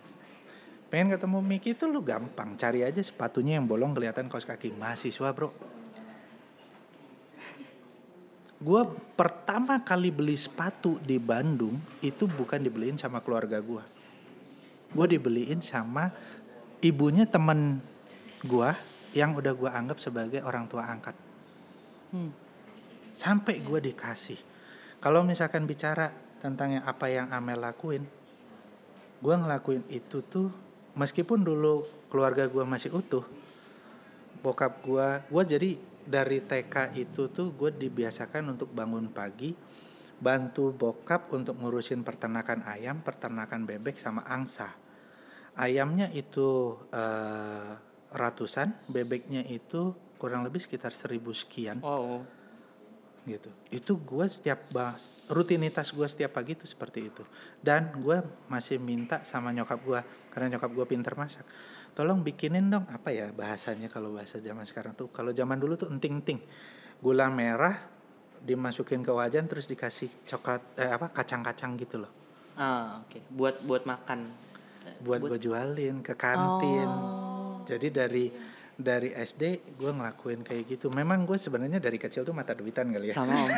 Pengen 0.86 1.18
ketemu 1.18 1.38
Miki 1.42 1.74
itu 1.74 1.90
lu 1.90 1.98
gampang, 2.00 2.54
cari 2.54 2.86
aja 2.86 3.02
sepatunya 3.02 3.58
yang 3.58 3.66
bolong 3.66 3.90
kelihatan 3.90 4.30
kaos 4.30 4.46
kaki 4.46 4.70
mahasiswa 4.74 5.34
bro. 5.34 5.50
gue 8.56 8.82
pertama 9.12 9.84
kali 9.84 10.08
beli 10.08 10.32
sepatu 10.32 10.96
di 11.04 11.20
Bandung 11.20 11.76
itu 12.00 12.24
bukan 12.24 12.56
dibeliin 12.56 12.96
sama 12.96 13.20
keluarga 13.20 13.60
gue 13.60 13.84
gue 14.96 15.06
dibeliin 15.12 15.60
sama 15.60 16.08
ibunya 16.80 17.28
temen 17.28 17.84
gue 18.40 18.70
yang 19.12 19.36
udah 19.36 19.52
gue 19.52 19.68
anggap 19.68 20.00
sebagai 20.00 20.40
orang 20.40 20.64
tua 20.72 20.88
angkat 20.88 21.12
Hmm. 22.06 22.30
sampai 23.18 23.58
gue 23.58 23.82
dikasih 23.90 24.38
kalau 25.00 25.22
misalkan 25.22 25.68
bicara 25.68 26.12
tentang 26.40 26.80
yang 26.80 26.84
apa 26.84 27.06
yang 27.08 27.26
Amel 27.32 27.60
lakuin 27.60 28.04
gue 29.20 29.34
ngelakuin 29.34 29.84
itu 29.88 30.20
tuh 30.24 30.52
meskipun 30.96 31.40
dulu 31.42 31.84
keluarga 32.12 32.46
gue 32.46 32.64
masih 32.64 32.92
utuh 32.92 33.24
bokap 34.44 34.84
gue 34.84 35.08
gue 35.32 35.42
jadi 35.56 35.70
dari 36.06 36.38
TK 36.38 36.94
itu 36.94 37.32
tuh 37.32 37.50
gue 37.56 37.74
dibiasakan 37.74 38.54
untuk 38.54 38.70
bangun 38.70 39.10
pagi 39.10 39.50
bantu 40.16 40.72
bokap 40.72 41.32
untuk 41.34 41.58
ngurusin 41.60 42.00
peternakan 42.06 42.64
ayam 42.64 43.02
peternakan 43.04 43.68
bebek 43.68 44.00
sama 44.00 44.24
angsa 44.24 44.72
ayamnya 45.58 46.08
itu 46.12 46.78
eh, 46.92 47.72
ratusan 48.12 48.88
bebeknya 48.88 49.44
itu 49.44 49.92
kurang 50.16 50.44
lebih 50.46 50.60
sekitar 50.62 50.92
seribu 50.92 51.32
sekian 51.36 51.80
Wow. 51.84 52.24
Gitu. 53.26 53.50
Itu 53.68 53.98
gue 53.98 54.24
setiap 54.30 54.70
bahas 54.70 55.12
rutinitas 55.26 55.90
gue 55.90 56.06
setiap 56.06 56.38
pagi 56.38 56.54
itu 56.54 56.64
seperti 56.64 57.10
itu. 57.10 57.26
Dan 57.58 57.90
gue 57.98 58.22
masih 58.46 58.78
minta 58.78 59.26
sama 59.26 59.50
nyokap 59.50 59.82
gue 59.82 60.00
karena 60.30 60.56
nyokap 60.56 60.70
gue 60.70 60.86
pinter 60.86 61.12
masak. 61.18 61.42
Tolong 61.92 62.22
bikinin 62.22 62.70
dong 62.70 62.86
apa 62.86 63.10
ya 63.10 63.34
bahasanya 63.34 63.90
kalau 63.90 64.14
bahasa 64.14 64.38
zaman 64.38 64.62
sekarang 64.62 64.94
tuh? 64.94 65.10
Kalau 65.10 65.34
zaman 65.34 65.58
dulu 65.58 65.74
tuh 65.74 65.90
enting-enting. 65.90 66.38
Gula 67.02 67.28
merah 67.28 67.76
dimasukin 68.40 69.02
ke 69.02 69.10
wajan 69.10 69.50
terus 69.50 69.66
dikasih 69.66 70.08
coklat 70.24 70.62
eh, 70.78 70.88
apa 70.88 71.10
kacang-kacang 71.10 71.74
gitu 71.82 72.06
loh. 72.06 72.12
Ah, 72.56 73.02
oke. 73.04 73.20
Buat 73.34 73.66
buat 73.66 73.84
makan. 73.84 74.46
buat 75.02 75.18
gue 75.18 75.50
jualin 75.50 75.98
ke 75.98 76.14
kantin. 76.14 76.86
Oh. 76.86 77.58
jadi 77.66 77.90
dari 77.90 78.30
dari 78.76 79.08
SD 79.08 79.72
gue 79.80 79.88
ngelakuin 79.88 80.44
kayak 80.44 80.68
gitu 80.68 80.92
memang 80.92 81.24
gue 81.24 81.40
sebenarnya 81.40 81.80
dari 81.80 81.96
kecil 81.96 82.28
tuh 82.28 82.36
mata 82.36 82.52
duitan 82.52 82.92
kali 82.92 83.08
ya 83.08 83.16
Sama 83.16 83.32
om. 83.32 83.48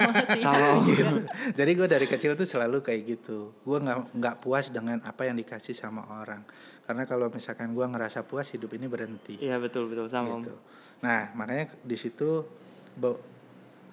Sama 0.44 0.66
om. 0.76 0.84
gitu. 0.84 1.16
Jadi 1.56 1.70
gue 1.72 1.88
dari 1.88 2.04
kecil 2.04 2.36
tuh 2.36 2.44
selalu 2.44 2.84
kayak 2.84 3.02
gitu. 3.08 3.56
Gue 3.64 3.78
nggak 3.80 4.20
nggak 4.20 4.36
puas 4.44 4.68
dengan 4.68 5.00
apa 5.00 5.24
yang 5.24 5.40
dikasih 5.40 5.72
sama 5.72 6.04
orang. 6.20 6.44
Karena 6.84 7.08
kalau 7.08 7.32
misalkan 7.32 7.72
gue 7.72 7.86
ngerasa 7.88 8.28
puas 8.28 8.52
hidup 8.52 8.76
ini 8.76 8.84
berhenti. 8.84 9.40
Iya 9.40 9.56
betul 9.56 9.88
betul 9.88 10.12
sama 10.12 10.44
gitu. 10.44 10.52
om. 10.52 10.60
Nah 11.00 11.32
makanya 11.32 11.72
di 11.80 11.96
situ 11.96 12.44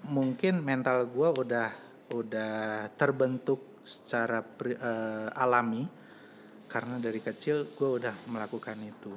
mungkin 0.04 0.60
mental 0.60 1.08
gue 1.08 1.30
udah 1.32 1.70
udah 2.12 2.92
terbentuk 3.00 3.80
secara 3.88 4.44
pri- 4.44 4.76
eh, 4.76 5.30
alami 5.32 5.88
karena 6.68 7.00
dari 7.00 7.24
kecil 7.24 7.72
gue 7.72 7.90
udah 8.04 8.28
melakukan 8.28 8.76
itu 8.84 9.12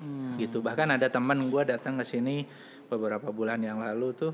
Hmm. 0.00 0.40
gitu. 0.40 0.64
Bahkan 0.64 0.96
ada 0.96 1.12
teman 1.12 1.52
gue 1.52 1.62
datang 1.68 2.00
ke 2.00 2.04
sini 2.08 2.48
beberapa 2.88 3.28
bulan 3.30 3.60
yang 3.60 3.84
lalu 3.84 4.08
tuh 4.16 4.32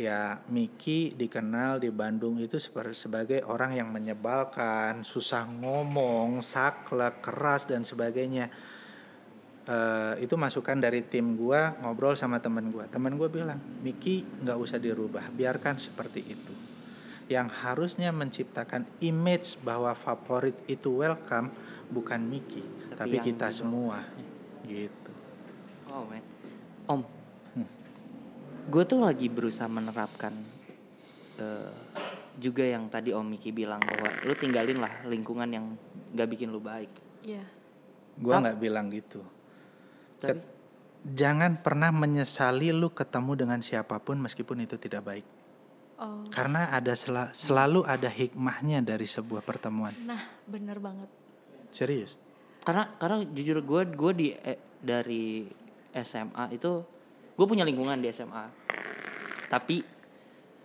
ya 0.00 0.40
Miki 0.48 1.12
dikenal 1.12 1.78
di 1.78 1.92
Bandung 1.92 2.40
itu 2.40 2.56
sebagai 2.96 3.44
orang 3.44 3.76
yang 3.76 3.92
menyebalkan 3.92 5.04
susah 5.04 5.44
ngomong 5.44 6.40
saklek 6.40 7.20
keras 7.20 7.68
dan 7.68 7.84
sebagainya. 7.84 8.48
Eh, 9.62 10.14
itu 10.26 10.34
masukan 10.34 10.74
dari 10.82 11.06
tim 11.06 11.38
gue 11.38 11.60
ngobrol 11.86 12.18
sama 12.18 12.42
teman 12.42 12.74
gue 12.74 12.82
teman 12.90 13.14
gue 13.14 13.30
bilang 13.30 13.62
Miki 13.86 14.26
nggak 14.42 14.58
usah 14.58 14.82
dirubah 14.82 15.30
biarkan 15.30 15.78
seperti 15.78 16.24
itu. 16.24 16.54
Yang 17.30 17.48
harusnya 17.62 18.10
menciptakan 18.10 18.88
image 19.04 19.60
bahwa 19.62 19.94
favorit 19.94 20.58
itu 20.66 20.98
welcome 20.98 21.54
bukan 21.92 22.18
Miki 22.26 22.64
Tapi 22.98 23.22
tapi, 23.22 23.24
kita 23.30 23.54
semua 23.54 24.02
gitu 24.66 25.12
Oh 25.92 26.08
man. 26.08 26.24
Om. 26.88 27.00
Hmm. 27.52 27.68
Gue 28.72 28.82
tuh 28.88 29.04
lagi 29.04 29.28
berusaha 29.28 29.68
menerapkan 29.68 30.32
eh, 31.36 31.72
juga 32.40 32.64
yang 32.64 32.88
tadi 32.88 33.12
Om 33.12 33.28
Miki 33.28 33.52
bilang 33.52 33.84
bahwa 33.84 34.08
lu 34.24 34.32
tinggalin 34.32 34.80
lah 34.80 35.04
lingkungan 35.04 35.48
yang 35.52 35.76
gak 36.16 36.32
bikin 36.32 36.48
lu 36.48 36.64
baik. 36.64 36.88
Iya. 37.20 37.44
Gua 38.16 38.40
Tap- 38.40 38.42
nggak 38.44 38.58
bilang 38.60 38.86
gitu. 38.88 39.20
Tapi 40.20 40.40
Ket- 40.40 40.50
Jangan 41.02 41.58
pernah 41.58 41.90
menyesali 41.90 42.70
lu 42.70 42.94
ketemu 42.94 43.34
dengan 43.34 43.58
siapa 43.58 43.98
pun 43.98 44.22
meskipun 44.22 44.62
itu 44.62 44.78
tidak 44.78 45.02
baik. 45.02 45.26
Oh. 45.98 46.22
Karena 46.30 46.70
ada 46.70 46.94
sela- 46.94 47.34
selalu 47.34 47.82
ada 47.82 48.06
hikmahnya 48.06 48.86
dari 48.86 49.10
sebuah 49.10 49.42
pertemuan. 49.42 49.90
Nah, 50.06 50.22
bener 50.46 50.78
banget. 50.78 51.10
Serius. 51.74 52.14
Karena 52.62 52.94
karena 52.98 53.16
jujur 53.26 53.58
gue 53.62 53.82
gue 53.90 54.12
di 54.14 54.26
eh, 54.34 54.58
dari 54.78 55.46
SMA 55.92 56.54
itu 56.54 56.70
gue 57.34 57.46
punya 57.46 57.66
lingkungan 57.66 57.98
di 57.98 58.08
SMA. 58.14 58.44
Tapi 59.50 59.82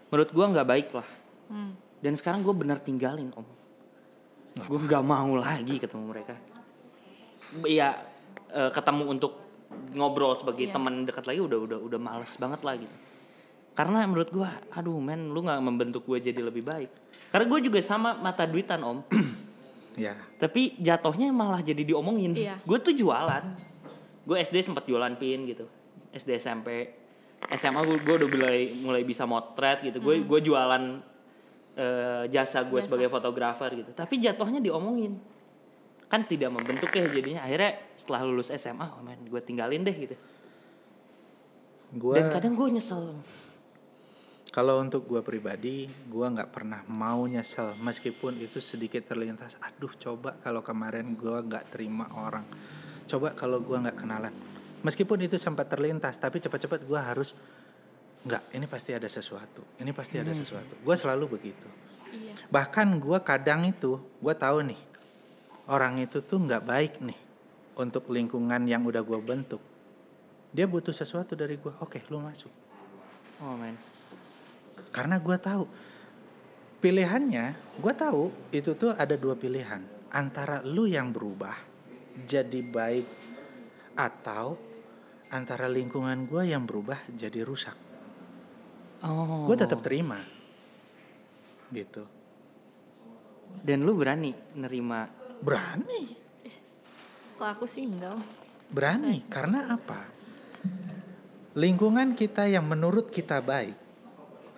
menurut 0.10 0.30
gue 0.32 0.46
nggak 0.46 0.68
baik 0.68 0.88
lah. 0.94 1.08
Hmm. 1.50 1.74
Dan 1.98 2.14
sekarang 2.14 2.46
gue 2.46 2.54
bener 2.54 2.78
tinggalin 2.78 3.34
om. 3.34 3.46
Gue 4.58 4.80
nggak 4.80 5.04
mau 5.06 5.34
lagi 5.38 5.82
ketemu 5.82 6.04
mereka. 6.06 6.36
Iya 7.66 7.98
eh, 8.54 8.70
ketemu 8.70 9.04
untuk 9.18 9.34
ngobrol 9.98 10.38
sebagai 10.38 10.70
Iya. 10.70 10.74
teman 10.78 11.04
dekat 11.04 11.28
lagi 11.28 11.42
udah 11.44 11.60
udah 11.60 11.80
udah 11.82 12.00
males 12.00 12.34
banget 12.38 12.62
lah 12.62 12.76
gitu. 12.78 12.96
Karena 13.78 14.10
menurut 14.10 14.34
gue, 14.34 14.50
aduh 14.74 14.98
men, 14.98 15.30
lu 15.30 15.46
nggak 15.46 15.62
membentuk 15.62 16.02
gue 16.10 16.18
jadi 16.18 16.42
lebih 16.42 16.66
baik. 16.66 16.90
Karena 17.30 17.46
gue 17.46 17.60
juga 17.70 17.78
sama 17.86 18.18
mata 18.18 18.50
duitan 18.50 18.82
om. 18.82 19.06
Ya. 19.98 20.14
Tapi 20.38 20.78
jatuhnya 20.78 21.34
malah 21.34 21.66
jadi 21.66 21.82
diomongin. 21.82 22.38
Iya. 22.38 22.62
Gue 22.62 22.78
tuh 22.78 22.94
jualan. 22.94 23.44
Gue 24.24 24.38
SD 24.46 24.62
sempat 24.62 24.86
jualan 24.86 25.18
pin 25.18 25.50
gitu. 25.50 25.66
SD 26.14 26.38
SMP. 26.38 26.94
SMA 27.58 27.82
gue, 27.82 27.98
gue 28.02 28.16
udah 28.22 28.30
mulai 28.30 28.60
mulai 28.78 29.02
bisa 29.02 29.26
motret 29.26 29.82
gitu. 29.82 29.98
Gue 29.98 30.22
gue 30.22 30.40
jualan 30.46 31.02
eh, 31.74 32.24
jasa 32.30 32.62
gue 32.62 32.78
sebagai 32.86 33.10
fotografer 33.10 33.74
gitu. 33.74 33.92
Tapi 33.98 34.22
jatuhnya 34.22 34.62
diomongin. 34.62 35.18
Kan 36.08 36.30
tidak 36.30 36.54
membentuk 36.54 36.94
ya 36.94 37.10
jadinya. 37.10 37.42
Akhirnya 37.44 37.82
setelah 37.98 38.22
lulus 38.24 38.54
SMA, 38.54 38.86
oh 38.86 39.02
man, 39.02 39.18
gue 39.26 39.42
tinggalin 39.42 39.82
deh 39.82 39.98
gitu. 39.98 40.16
Gua 41.98 42.20
Dan 42.22 42.32
kadang 42.32 42.54
gue 42.54 42.68
nyesel. 42.78 43.18
Kalau 44.58 44.82
untuk 44.82 45.06
gua 45.06 45.22
pribadi, 45.22 45.86
gua 46.10 46.34
nggak 46.34 46.50
pernah 46.50 46.82
mau 46.90 47.30
nyesel 47.30 47.78
meskipun 47.78 48.42
itu 48.42 48.58
sedikit 48.58 49.06
terlintas. 49.06 49.54
Aduh, 49.62 49.94
coba 50.02 50.34
kalau 50.42 50.66
kemarin 50.66 51.14
gua 51.14 51.46
nggak 51.46 51.78
terima 51.78 52.10
orang. 52.18 52.42
Coba 53.06 53.38
kalau 53.38 53.62
gua 53.62 53.86
nggak 53.86 54.02
kenalan. 54.02 54.34
Meskipun 54.82 55.22
itu 55.22 55.38
sempat 55.38 55.70
terlintas, 55.70 56.18
tapi 56.18 56.42
cepat-cepat 56.42 56.90
gua 56.90 57.06
harus 57.06 57.38
nggak. 58.26 58.50
Ini 58.58 58.66
pasti 58.66 58.98
ada 58.98 59.06
sesuatu. 59.06 59.62
Ini 59.78 59.94
pasti 59.94 60.18
ada 60.18 60.34
sesuatu. 60.34 60.74
Gua 60.82 60.98
selalu 60.98 61.38
begitu. 61.38 61.70
Iya. 62.10 62.50
Bahkan 62.50 62.98
gua 62.98 63.22
kadang 63.22 63.62
itu, 63.62 64.02
gua 64.18 64.34
tahu 64.34 64.66
nih 64.74 64.82
orang 65.70 66.02
itu 66.02 66.18
tuh 66.26 66.42
nggak 66.42 66.66
baik 66.66 66.94
nih 67.06 67.20
untuk 67.78 68.10
lingkungan 68.10 68.66
yang 68.66 68.82
udah 68.90 69.06
gua 69.06 69.22
bentuk. 69.22 69.62
Dia 70.50 70.66
butuh 70.66 70.98
sesuatu 70.98 71.38
dari 71.38 71.62
gua. 71.62 71.78
Oke, 71.78 72.02
lu 72.10 72.18
masuk. 72.18 72.50
Oh 73.38 73.54
man. 73.54 73.87
Karena 74.98 75.22
gue 75.22 75.38
tahu 75.38 75.64
pilihannya, 76.82 77.78
gue 77.78 77.94
tahu 77.94 78.34
itu 78.50 78.74
tuh 78.74 78.98
ada 78.98 79.14
dua 79.14 79.38
pilihan 79.38 79.86
antara 80.10 80.66
lu 80.66 80.90
yang 80.90 81.14
berubah 81.14 81.54
jadi 82.26 82.66
baik 82.66 83.06
atau 83.94 84.58
antara 85.30 85.70
lingkungan 85.70 86.26
gue 86.26 86.50
yang 86.50 86.66
berubah 86.66 86.98
jadi 87.14 87.46
rusak. 87.46 87.78
Oh. 89.06 89.46
Gue 89.46 89.54
tetap 89.54 89.86
terima, 89.86 90.18
gitu. 91.70 92.02
Dan 93.62 93.86
lu 93.86 93.94
berani 93.94 94.34
nerima 94.58 95.06
Berani, 95.38 96.18
Kalau 97.38 97.54
aku 97.54 97.70
sih 97.70 97.86
enggak. 97.86 98.18
berani. 98.74 99.22
Karena 99.30 99.70
apa? 99.70 100.10
Lingkungan 101.54 102.18
kita 102.18 102.50
yang 102.50 102.66
menurut 102.66 103.14
kita 103.14 103.38
baik, 103.46 103.87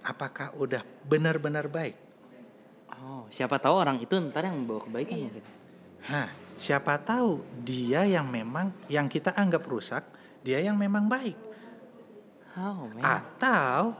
apakah 0.09 0.57
udah 0.57 0.81
benar-benar 1.05 1.69
baik? 1.69 1.93
Oh, 2.99 3.29
siapa 3.29 3.61
tahu 3.61 3.75
orang 3.77 4.01
itu 4.01 4.17
ntar 4.17 4.49
yang 4.49 4.57
membawa 4.57 4.81
kebaikan 4.81 5.15
Iya. 5.15 5.23
mungkin. 5.29 5.43
Hah, 6.09 6.29
siapa 6.57 6.97
tahu 6.97 7.45
dia 7.61 8.03
yang 8.09 8.25
memang 8.25 8.73
yang 8.89 9.05
kita 9.05 9.37
anggap 9.37 9.61
rusak, 9.69 10.01
dia 10.41 10.57
yang 10.57 10.75
memang 10.75 11.05
baik. 11.05 11.37
Oh, 12.57 12.89
man. 12.89 13.03
Atau 13.05 13.93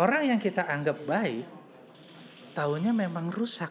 orang 0.00 0.34
yang 0.34 0.40
kita 0.40 0.64
anggap 0.64 1.04
baik, 1.04 1.44
taunya 2.56 2.90
memang 2.96 3.28
rusak. 3.28 3.70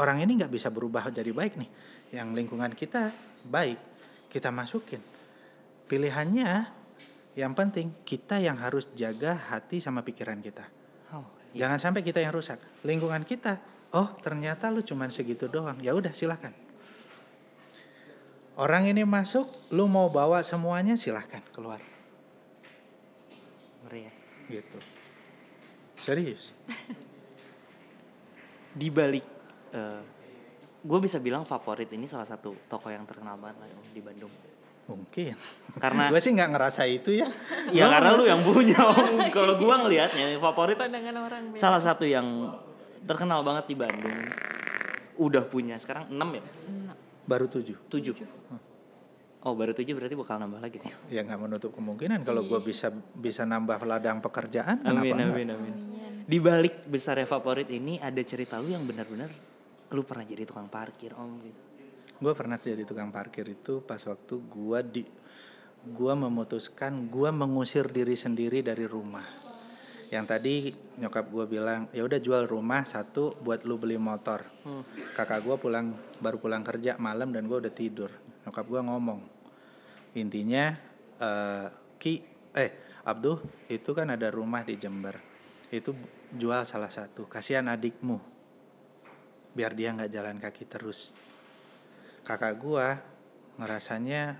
Orang 0.00 0.18
ini 0.24 0.40
nggak 0.40 0.50
bisa 0.50 0.72
berubah 0.72 1.12
jadi 1.12 1.30
baik 1.30 1.60
nih. 1.60 1.70
Yang 2.16 2.28
lingkungan 2.34 2.72
kita 2.72 3.12
baik, 3.46 3.78
kita 4.32 4.48
masukin. 4.50 5.02
Pilihannya 5.86 6.66
Yang 7.36 7.52
penting 7.52 7.86
kita 8.08 8.40
yang 8.40 8.56
harus 8.56 8.88
jaga 8.96 9.36
hati 9.36 9.78
sama 9.78 10.00
pikiran 10.00 10.40
kita. 10.40 10.64
Oh, 11.12 11.22
iya. 11.52 11.68
Jangan 11.68 11.78
sampai 11.78 12.00
kita 12.00 12.24
yang 12.24 12.32
rusak. 12.32 12.56
Lingkungan 12.80 13.28
kita, 13.28 13.60
oh 13.92 14.16
ternyata 14.24 14.72
lu 14.72 14.80
cuman 14.80 15.12
segitu 15.12 15.46
doang. 15.46 15.76
Ya 15.84 15.92
udah 15.92 16.16
silakan. 16.16 16.56
Orang 18.56 18.88
ini 18.88 19.04
masuk, 19.04 19.52
lu 19.68 19.84
mau 19.84 20.08
bawa 20.08 20.40
semuanya 20.40 20.96
silahkan 20.96 21.44
keluar. 21.52 21.84
Ngeri 23.84 24.08
ya. 24.08 24.12
Gitu. 24.48 24.78
Serius. 26.00 26.56
Di 28.80 28.88
balik 28.88 29.36
gue 30.86 30.98
bisa 31.02 31.18
bilang 31.18 31.42
favorit 31.42 31.90
ini 31.90 32.06
salah 32.06 32.24
satu 32.24 32.54
toko 32.70 32.86
yang 32.88 33.02
terkenal 33.02 33.34
banget 33.36 33.58
lah 33.58 33.68
di 33.90 34.00
Bandung. 34.00 34.30
Mungkin. 34.86 35.34
Karena 35.76 36.08
gue 36.08 36.20
sih 36.22 36.32
nggak 36.32 36.50
ngerasa 36.54 36.82
itu 36.86 37.10
ya. 37.20 37.28
ya 37.74 37.90
karena 37.90 38.14
lu 38.14 38.24
yang 38.24 38.40
punya 38.46 38.78
Om. 38.94 39.28
Kalau 39.34 39.58
gua 39.58 39.82
ngelihatnya 39.82 40.38
favorit 40.38 40.78
Pandangan 40.78 41.16
orang 41.20 41.42
salah 41.58 41.82
satu 41.82 42.06
yang 42.06 42.54
terkenal 43.02 43.42
banget 43.42 43.64
di 43.70 43.74
Bandung. 43.74 44.18
Udah 45.16 45.42
punya 45.48 45.80
sekarang 45.80 46.12
6 46.12 46.16
ya? 46.16 46.44
Baru 47.26 47.50
tujuh. 47.50 47.76
7. 47.90 48.22
Oh, 49.46 49.54
baru 49.54 49.74
7 49.74 49.86
berarti 49.94 50.14
bakal 50.14 50.36
nambah 50.42 50.60
lagi 50.62 50.78
nih. 50.82 50.92
Ya 51.10 51.20
nggak 51.26 51.38
menutup 51.38 51.70
kemungkinan 51.74 52.22
kalau 52.22 52.46
gue 52.46 52.60
bisa 52.62 52.90
bisa 53.14 53.42
nambah 53.42 53.82
ladang 53.86 54.22
pekerjaan. 54.22 54.82
kenapa 54.82 55.02
Amin 55.02 55.18
amin 55.18 55.48
amin. 55.50 55.74
Di 56.26 56.38
balik 56.42 56.86
besarnya 56.86 57.26
favorit 57.26 57.70
ini 57.70 57.98
ada 58.02 58.18
cerita 58.26 58.58
lu 58.58 58.74
yang 58.74 58.82
benar-benar 58.82 59.30
lu 59.94 60.02
pernah 60.02 60.26
jadi 60.26 60.42
tukang 60.42 60.66
parkir 60.66 61.14
Om 61.14 61.32
gitu. 61.46 61.65
Gue 62.16 62.32
pernah 62.32 62.56
jadi 62.56 62.82
tukang 62.88 63.12
parkir 63.12 63.44
itu 63.44 63.84
pas 63.84 64.00
waktu 64.00 64.34
gue 64.40 64.78
di 64.88 65.02
gue 65.86 66.12
memutuskan 66.16 67.06
gue 67.12 67.30
mengusir 67.30 67.86
diri 67.92 68.16
sendiri 68.16 68.64
dari 68.64 68.88
rumah. 68.88 69.26
Yang 70.06 70.24
tadi 70.26 70.54
nyokap 71.02 71.26
gue 71.28 71.44
bilang 71.50 71.90
ya 71.90 72.06
udah 72.06 72.18
jual 72.22 72.46
rumah 72.46 72.86
satu 72.86 73.36
buat 73.42 73.62
lu 73.68 73.76
beli 73.76 74.00
motor. 74.00 74.42
Kakak 75.12 75.44
gue 75.44 75.56
pulang 75.60 75.92
baru 76.18 76.40
pulang 76.40 76.64
kerja 76.64 76.96
malam 76.96 77.30
dan 77.30 77.44
gue 77.44 77.58
udah 77.60 77.74
tidur. 77.74 78.10
Nyokap 78.46 78.64
gue 78.64 78.80
ngomong 78.80 79.20
intinya 80.16 80.72
eh, 81.20 81.68
Ki 82.00 82.24
eh 82.56 82.72
Abduh 83.06 83.38
itu 83.70 83.94
kan 83.94 84.10
ada 84.10 84.32
rumah 84.32 84.66
di 84.66 84.74
Jember 84.74 85.14
itu 85.70 85.94
jual 86.34 86.62
salah 86.66 86.90
satu 86.90 87.26
kasihan 87.26 87.66
adikmu 87.70 88.18
biar 89.54 89.72
dia 89.78 89.94
nggak 89.94 90.10
jalan 90.10 90.36
kaki 90.42 90.64
terus 90.66 91.10
kakak 92.26 92.58
gua 92.58 92.98
ngerasanya 93.54 94.34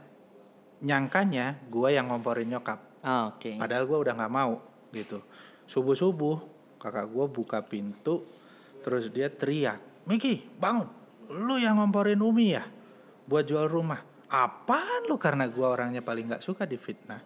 nyangkanya 0.82 1.62
gua 1.70 1.94
yang 1.94 2.10
ngomporin 2.10 2.50
nyokap. 2.50 2.82
Ah, 3.06 3.30
oke. 3.30 3.54
padahal 3.54 3.86
gua 3.86 4.02
udah 4.02 4.14
nggak 4.18 4.34
mau 4.34 4.58
gitu. 4.90 5.22
Subuh 5.70 5.94
subuh 5.94 6.42
kakak 6.82 7.06
gua 7.06 7.30
buka 7.30 7.62
pintu 7.62 8.26
terus 8.82 9.06
dia 9.14 9.30
teriak 9.30 9.78
Miki 10.06 10.42
bangun. 10.58 10.86
Lu 11.30 11.58
yang 11.58 11.82
ngomporin 11.82 12.22
Umi 12.22 12.54
ya? 12.54 12.62
Buat 13.26 13.50
jual 13.50 13.66
rumah. 13.66 13.98
Apaan 14.30 15.10
lu? 15.10 15.18
Karena 15.18 15.50
gua 15.50 15.74
orangnya 15.74 16.02
paling 16.02 16.30
nggak 16.30 16.42
suka 16.42 16.62
difitnah. 16.62 17.18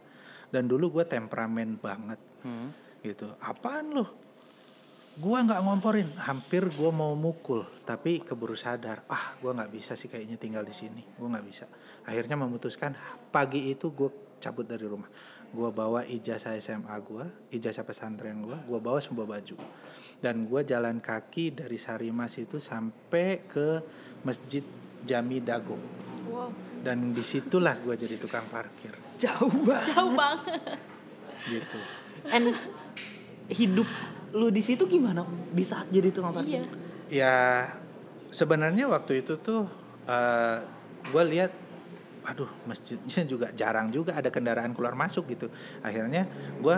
Dan 0.49 0.65
dulu 0.69 1.01
gua 1.01 1.05
temperamen 1.05 1.81
banget. 1.81 2.21
Hmm. 2.41 2.73
gitu. 3.05 3.29
Apaan 3.41 3.97
lu 3.97 4.05
gua 5.19 5.43
nggak 5.43 5.63
ngomporin 5.67 6.15
hampir 6.23 6.71
gua 6.79 6.95
mau 6.95 7.19
mukul 7.19 7.67
tapi 7.83 8.23
keburu 8.23 8.55
sadar 8.55 9.03
ah 9.11 9.35
gua 9.43 9.59
nggak 9.59 9.73
bisa 9.75 9.99
sih 9.99 10.07
kayaknya 10.07 10.39
tinggal 10.39 10.63
di 10.63 10.71
sini 10.71 11.03
gua 11.19 11.35
nggak 11.35 11.47
bisa. 11.47 11.67
Akhirnya 12.07 12.39
memutuskan 12.39 12.95
pagi 13.35 13.75
itu 13.75 13.91
gua 13.91 14.11
cabut 14.39 14.69
dari 14.69 14.87
rumah. 14.87 15.11
Gua 15.51 15.75
bawa 15.75 16.07
ijazah 16.07 16.55
SMA 16.63 16.95
gua 17.03 17.27
ijazah 17.51 17.83
pesantren 17.83 18.39
gua 18.39 18.63
gua 18.63 18.79
bawa 18.79 19.03
semua 19.03 19.27
baju. 19.27 19.59
Dan 20.23 20.47
gua 20.47 20.63
jalan 20.63 21.03
kaki 21.03 21.59
dari 21.59 21.81
Sarimas 21.81 22.39
itu 22.39 22.63
sampai 22.63 23.51
ke 23.51 23.83
masjid 24.23 24.63
Jami 25.03 25.43
Dago. 25.43 25.81
Wow, 26.31 26.55
dan 26.87 27.11
di 27.11 27.25
situlah 27.27 27.75
gua 27.83 27.99
jadi 27.99 28.15
tukang 28.15 28.47
parkir. 28.47 28.95
Jauh 29.19 29.51
banget. 29.67 29.87
jauh 29.91 30.13
banget. 30.15 30.61
gitu. 31.49 31.79
And 32.31 32.53
hidup 33.51 33.89
lu 34.37 34.49
di 34.55 34.63
situ 34.63 34.87
gimana 34.87 35.27
di 35.51 35.65
saat 35.67 35.91
jadi 35.91 36.15
tukang 36.15 36.35
parkir? 36.35 36.63
Iya. 36.63 36.71
Ya 37.11 37.37
sebenarnya 38.31 38.87
waktu 38.87 39.27
itu 39.27 39.39
tuh 39.43 39.67
gue 41.11 41.25
lihat, 41.31 41.51
aduh 42.27 42.51
masjidnya 42.67 43.27
juga 43.27 43.51
jarang 43.51 43.91
juga 43.91 44.15
ada 44.15 44.31
kendaraan 44.31 44.71
keluar 44.77 44.95
masuk 44.95 45.31
gitu. 45.35 45.51
Akhirnya 45.83 46.31
gue 46.63 46.77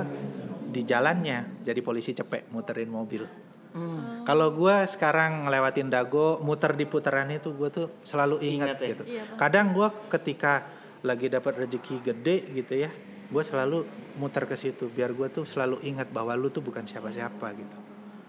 di 0.72 0.80
jalannya 0.88 1.60
jadi 1.60 1.80
polisi 1.84 2.16
cepek 2.16 2.48
muterin 2.48 2.88
mobil. 2.88 3.28
Hmm. 3.72 4.24
Kalau 4.28 4.52
gue 4.52 4.84
sekarang 4.84 5.48
ngelewatin 5.48 5.88
Dago 5.88 6.40
muter 6.44 6.76
di 6.76 6.84
putaran 6.84 7.28
itu 7.32 7.56
gue 7.56 7.68
tuh 7.72 7.88
selalu 8.04 8.44
ingat 8.44 8.76
Ingat 8.76 8.80
ya? 8.80 8.88
gitu. 8.92 9.02
Iya. 9.08 9.24
Kadang 9.40 9.72
gue 9.72 9.88
ketika 10.12 10.68
lagi 11.00 11.32
dapat 11.32 11.66
rezeki 11.66 11.96
gede 12.04 12.36
gitu 12.52 12.84
ya, 12.84 12.92
gue 13.32 13.40
selalu 13.42 13.88
muter 14.14 14.44
ke 14.44 14.54
situ 14.54 14.86
biar 14.86 15.10
gue 15.10 15.24
tuh 15.26 15.42
selalu 15.42 15.80
ingat 15.82 16.06
bahwa 16.06 16.36
lu 16.36 16.48
tuh 16.48 16.60
bukan 16.60 16.84
siapa-siapa 16.84 17.46
gitu. 17.54 17.78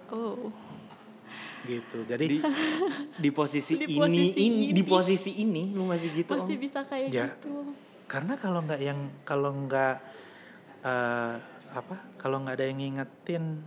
Oh. 0.10 0.48
Gitu. 1.64 2.04
Jadi 2.04 2.26
Di, 2.30 2.40
di 3.18 3.30
posisi 3.30 3.76
Di 3.82 3.88
ini, 3.90 3.96
posisi 3.98 4.32
in- 4.38 4.60
ini. 4.62 4.72
di 4.72 4.84
posisi 4.84 5.32
ini 5.38 5.64
lu 5.72 5.84
masih 5.86 6.10
gitu 6.14 6.32
Masih 6.34 6.56
Om? 6.56 6.62
bisa 6.62 6.80
kayak 6.84 7.08
Ya. 7.10 7.28
gitu. 7.30 7.76
karena 8.04 8.36
kalau 8.36 8.60
nggak 8.62 8.80
yang 8.80 9.00
kalau 9.24 9.50
nggak 9.58 9.96
eh, 10.82 11.36
apa 11.74 11.96
kalau 12.16 12.40
nggak 12.40 12.56
ada 12.56 12.66
yang 12.66 12.78
ngingetin 12.78 13.64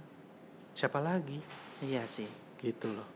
siapa 0.72 1.00
lagi 1.00 1.40
Iya 1.80 2.04
sih. 2.06 2.28
gitu 2.58 2.92
loh 2.92 3.08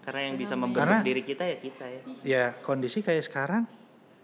Karena 0.00 0.20
yang 0.26 0.36
bisa 0.36 0.52
membentuk 0.54 0.84
Karena- 0.84 1.00
diri 1.02 1.22
kita 1.22 1.44
ya 1.44 1.56
kita 1.58 1.84
ya. 1.84 2.00
ya 2.24 2.44
kondisi 2.58 3.00
kayak 3.00 3.22
sekarang 3.22 3.68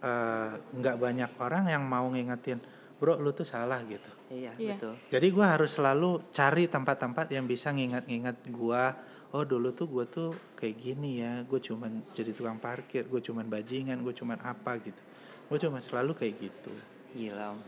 eh, 0.01 0.51
nggak 0.75 0.97
banyak 0.97 1.31
orang 1.37 1.69
yang 1.69 1.85
mau 1.85 2.09
ngingetin 2.09 2.57
bro 3.01 3.17
lu 3.17 3.33
tuh 3.33 3.43
salah 3.43 3.81
gitu 3.83 4.07
Iya, 4.29 4.53
Iya. 4.55 4.77
betul. 4.77 4.95
jadi 5.09 5.27
gua 5.31 5.47
harus 5.51 5.73
selalu 5.73 6.29
cari 6.31 6.69
tempat-tempat 6.69 7.27
yang 7.29 7.45
bisa 7.45 7.73
ngingat-ngingat 7.73 8.47
gua 8.47 8.95
oh 9.31 9.43
dulu 9.43 9.73
tuh 9.73 9.87
gua 9.87 10.05
tuh 10.05 10.31
kayak 10.55 10.77
gini 10.77 11.19
ya 11.19 11.41
gue 11.41 11.57
cuman 11.59 12.03
jadi 12.11 12.31
tukang 12.31 12.59
parkir 12.59 13.05
gue 13.05 13.19
cuman 13.19 13.47
bajingan 13.47 13.99
gue 14.01 14.13
cuman 14.13 14.37
apa 14.39 14.77
gitu 14.79 15.01
gue 15.47 15.59
cuma 15.59 15.79
selalu 15.79 16.13
kayak 16.15 16.35
gitu 16.39 16.73
Gila 17.11 17.51
Om. 17.51 17.59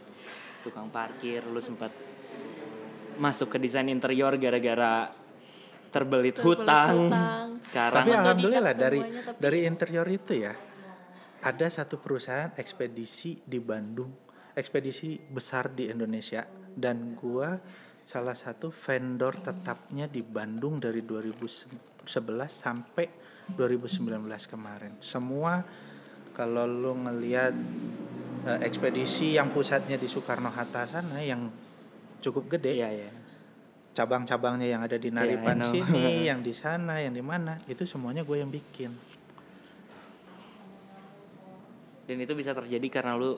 Tukang 0.61 0.87
parkir 0.89 1.43
lu 1.43 1.59
sempat 1.59 1.91
masuk 3.15 3.49
ke 3.49 3.59
desain 3.59 3.87
interior 3.87 4.35
gara-gara 4.37 5.11
terbelit, 5.89 6.35
Terbelit 6.35 6.63
hutang. 6.63 6.97
hutang. 7.07 7.47
Sekarang 7.63 7.97
Tapi 7.97 8.09
Otodidak 8.09 8.23
alhamdulillah 8.23 8.75
dari 8.75 8.99
semuanya, 8.99 9.23
tapi- 9.25 9.41
dari 9.41 9.59
interior 9.63 10.07
itu 10.09 10.33
ya 10.37 10.53
ada 11.43 11.67
satu 11.69 11.95
perusahaan 11.97 12.51
ekspedisi 12.55 13.39
di 13.41 13.59
Bandung, 13.59 14.11
ekspedisi 14.53 15.17
besar 15.19 15.73
di 15.73 15.89
Indonesia 15.89 16.45
dan 16.77 17.17
gua 17.17 17.57
salah 18.03 18.35
satu 18.35 18.75
vendor 18.75 19.39
tetapnya 19.39 20.11
di 20.11 20.21
Bandung 20.27 20.83
dari 20.83 21.07
2011 21.07 22.03
sampai 22.51 23.07
2019 23.55 24.27
kemarin. 24.51 24.99
Semua 24.99 25.63
kalau 26.35 26.67
lu 26.67 26.93
ngelihat 27.07 27.55
eh, 28.49 28.59
ekspedisi 28.67 29.39
yang 29.39 29.55
pusatnya 29.55 30.01
di 30.01 30.09
Soekarno 30.11 30.51
Hatta 30.51 30.83
sana 30.89 31.23
yang 31.23 31.47
cukup 32.23 32.59
gede 32.59 32.79
Iya, 32.79 32.91
iya. 32.91 33.11
cabang-cabangnya 33.93 34.73
yang 34.73 34.83
ada 34.83 34.97
di 34.97 35.13
Iya, 35.13 35.17
Naripan 35.21 35.59
know. 35.63 35.69
sini, 35.69 36.05
yang 36.31 36.41
di 36.41 36.55
sana, 36.57 37.03
yang 37.03 37.13
di 37.13 37.21
mana, 37.21 37.61
itu 37.69 37.85
semuanya 37.85 38.25
gue 38.25 38.41
yang 38.41 38.49
bikin. 38.49 38.89
Dan 42.09 42.17
itu 42.19 42.33
bisa 42.35 42.57
terjadi 42.57 42.89
karena 42.89 43.15
lu 43.15 43.37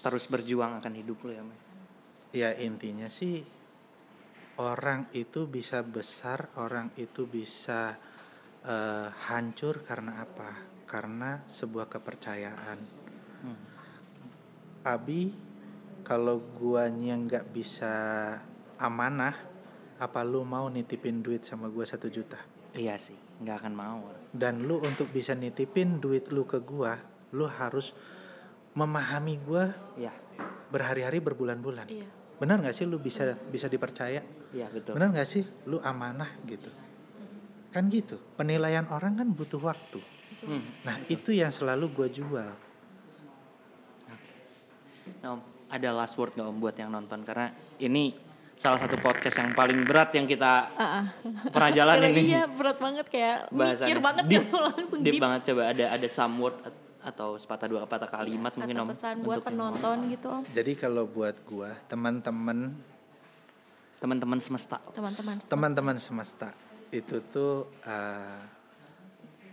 terus 0.00 0.24
berjuang 0.26 0.80
akan 0.80 0.94
hidup 0.96 1.20
lu 1.24 1.32
ya, 1.36 1.44
Mas. 1.44 1.60
Ya 2.30 2.50
intinya 2.56 3.10
sih 3.10 3.42
orang 4.60 5.08
itu 5.16 5.48
bisa 5.48 5.80
besar, 5.80 6.52
orang 6.60 6.92
itu 7.00 7.24
bisa 7.24 7.96
eh, 8.64 9.08
hancur 9.30 9.84
karena 9.84 10.24
apa? 10.24 10.82
Karena 10.84 11.40
sebuah 11.46 11.86
kepercayaan. 11.88 12.78
Hmm. 13.40 13.60
Abi, 14.84 15.32
kalau 16.04 16.40
guanya 16.56 17.16
nggak 17.16 17.52
bisa 17.52 17.94
amanah, 18.80 19.36
apa 20.00 20.20
lu 20.24 20.44
mau 20.44 20.68
nitipin 20.72 21.20
duit 21.20 21.44
sama 21.44 21.68
gua 21.68 21.84
satu 21.84 22.08
juta? 22.08 22.40
Iya 22.72 22.96
sih, 22.96 23.16
nggak 23.42 23.56
akan 23.64 23.74
mau. 23.74 24.00
dan 24.30 24.62
lu 24.62 24.78
untuk 24.78 25.10
bisa 25.10 25.34
nitipin 25.34 25.98
duit 25.98 26.30
lu 26.30 26.46
ke 26.46 26.62
gua 26.62 26.94
lu 27.34 27.46
harus 27.46 27.94
memahami 28.72 29.34
gua 29.40 29.74
Iya, 29.94 30.14
berhari-hari 30.68 31.18
berbulan-bulan 31.18 31.86
Iya. 31.86 32.08
benar 32.36 32.56
nggak 32.58 32.72
sih 32.72 32.84
lu 32.84 32.96
bisa 32.96 33.36
bisa 33.44 33.66
dipercaya 33.66 34.22
iya 34.50 34.66
betul. 34.66 34.94
benar 34.94 35.10
nggak 35.10 35.26
sih 35.26 35.42
lu 35.66 35.78
amanah 35.80 36.30
gitu 36.44 36.70
kan 37.68 37.86
gitu 37.86 38.16
penilaian 38.34 38.86
orang 38.88 39.14
kan 39.14 39.28
butuh 39.28 39.60
waktu 39.60 40.00
Hmm. 40.40 40.64
nah 40.82 40.96
itu 41.06 41.30
yang 41.30 41.50
selalu 41.50 41.90
gua 41.90 42.08
jual 42.08 42.48
Nah, 45.20 45.28
Om, 45.28 45.40
ada 45.68 45.88
last 45.92 46.16
word 46.16 46.32
nggak 46.32 46.48
om 46.48 46.56
buat 46.56 46.72
yang 46.74 46.88
nonton 46.88 47.20
karena 47.20 47.52
ini 47.76 48.16
salah 48.56 48.76
satu 48.78 48.96
podcast 48.96 49.36
yang 49.36 49.52
paling 49.52 49.84
berat 49.84 50.12
yang 50.12 50.24
kita 50.24 50.52
ah. 50.70 51.04
pernah 51.46 51.70
jalan 51.70 51.96
ini. 52.06 52.22
Iya 52.32 52.44
berat 52.46 52.76
banget 52.76 53.06
kayak 53.06 53.48
Bahasannya. 53.50 53.84
mikir 53.86 53.98
banget 53.98 54.24
Deep. 54.26 54.40
gitu 54.42 54.56
langsung 54.58 54.98
Deep 54.98 55.12
deep. 55.12 55.22
banget 55.22 55.40
coba 55.46 55.62
ada 55.68 55.84
ada 55.90 56.08
some 56.08 56.34
word 56.36 56.56
at- 56.62 56.80
atau 57.00 57.40
sepatah 57.40 57.68
dua 57.68 57.88
patah 57.88 58.08
kalimat 58.08 58.52
mungkin 58.56 58.76
Atau 58.76 58.84
om. 58.84 58.92
pesan 58.92 59.16
buat 59.24 59.40
penonton 59.40 59.96
gitu 60.12 60.26
om. 60.28 60.42
Jadi 60.52 60.72
kalau 60.76 61.08
buat 61.08 61.36
gua, 61.48 61.72
teman-teman 61.88 62.76
Teman-teman 64.00 64.40
semesta. 64.40 64.80
Teman-teman. 64.96 65.34
teman-teman 65.44 65.96
semesta 66.00 66.56
itu 66.88 67.20
tuh 67.28 67.68
eh, 67.84 68.40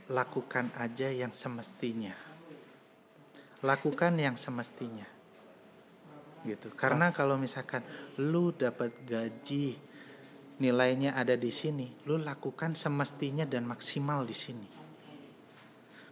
lakukan 0.07 0.71
aja 0.79 1.11
yang 1.11 1.35
semestinya. 1.35 2.15
Lakukan 3.59 4.15
yang 4.15 4.39
semestinya. 4.39 5.03
Gitu. 6.47 6.71
Karena 6.79 7.11
kalau 7.11 7.35
misalkan 7.35 7.83
lu 8.23 8.55
dapat 8.55 8.95
gaji 9.03 9.75
nilainya 10.63 11.19
ada 11.19 11.35
di 11.35 11.51
sini, 11.51 11.91
lu 12.07 12.15
lakukan 12.15 12.71
semestinya 12.71 13.43
dan 13.43 13.67
maksimal 13.67 14.23
di 14.23 14.37
sini. 14.37 14.69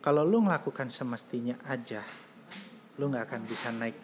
Kalau 0.05 0.21
lu 0.21 0.37
melakukan 0.37 0.93
semestinya 0.93 1.57
aja, 1.65 2.05
lu 3.01 3.09
nggak 3.09 3.25
akan 3.25 3.41
bisa 3.49 3.73
naik 3.73 3.97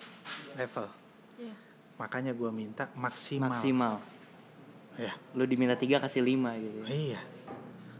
level. 0.57 0.89
Iya. 1.37 1.53
Makanya 2.01 2.33
gua 2.33 2.49
minta 2.49 2.89
maksimal. 2.97 3.53
Maksimal. 3.53 4.01
Ya. 4.97 5.13
Lu 5.37 5.45
diminta 5.45 5.77
tiga 5.77 6.01
kasih 6.01 6.25
lima 6.25 6.57
gitu. 6.57 6.89
Iya. 6.89 7.21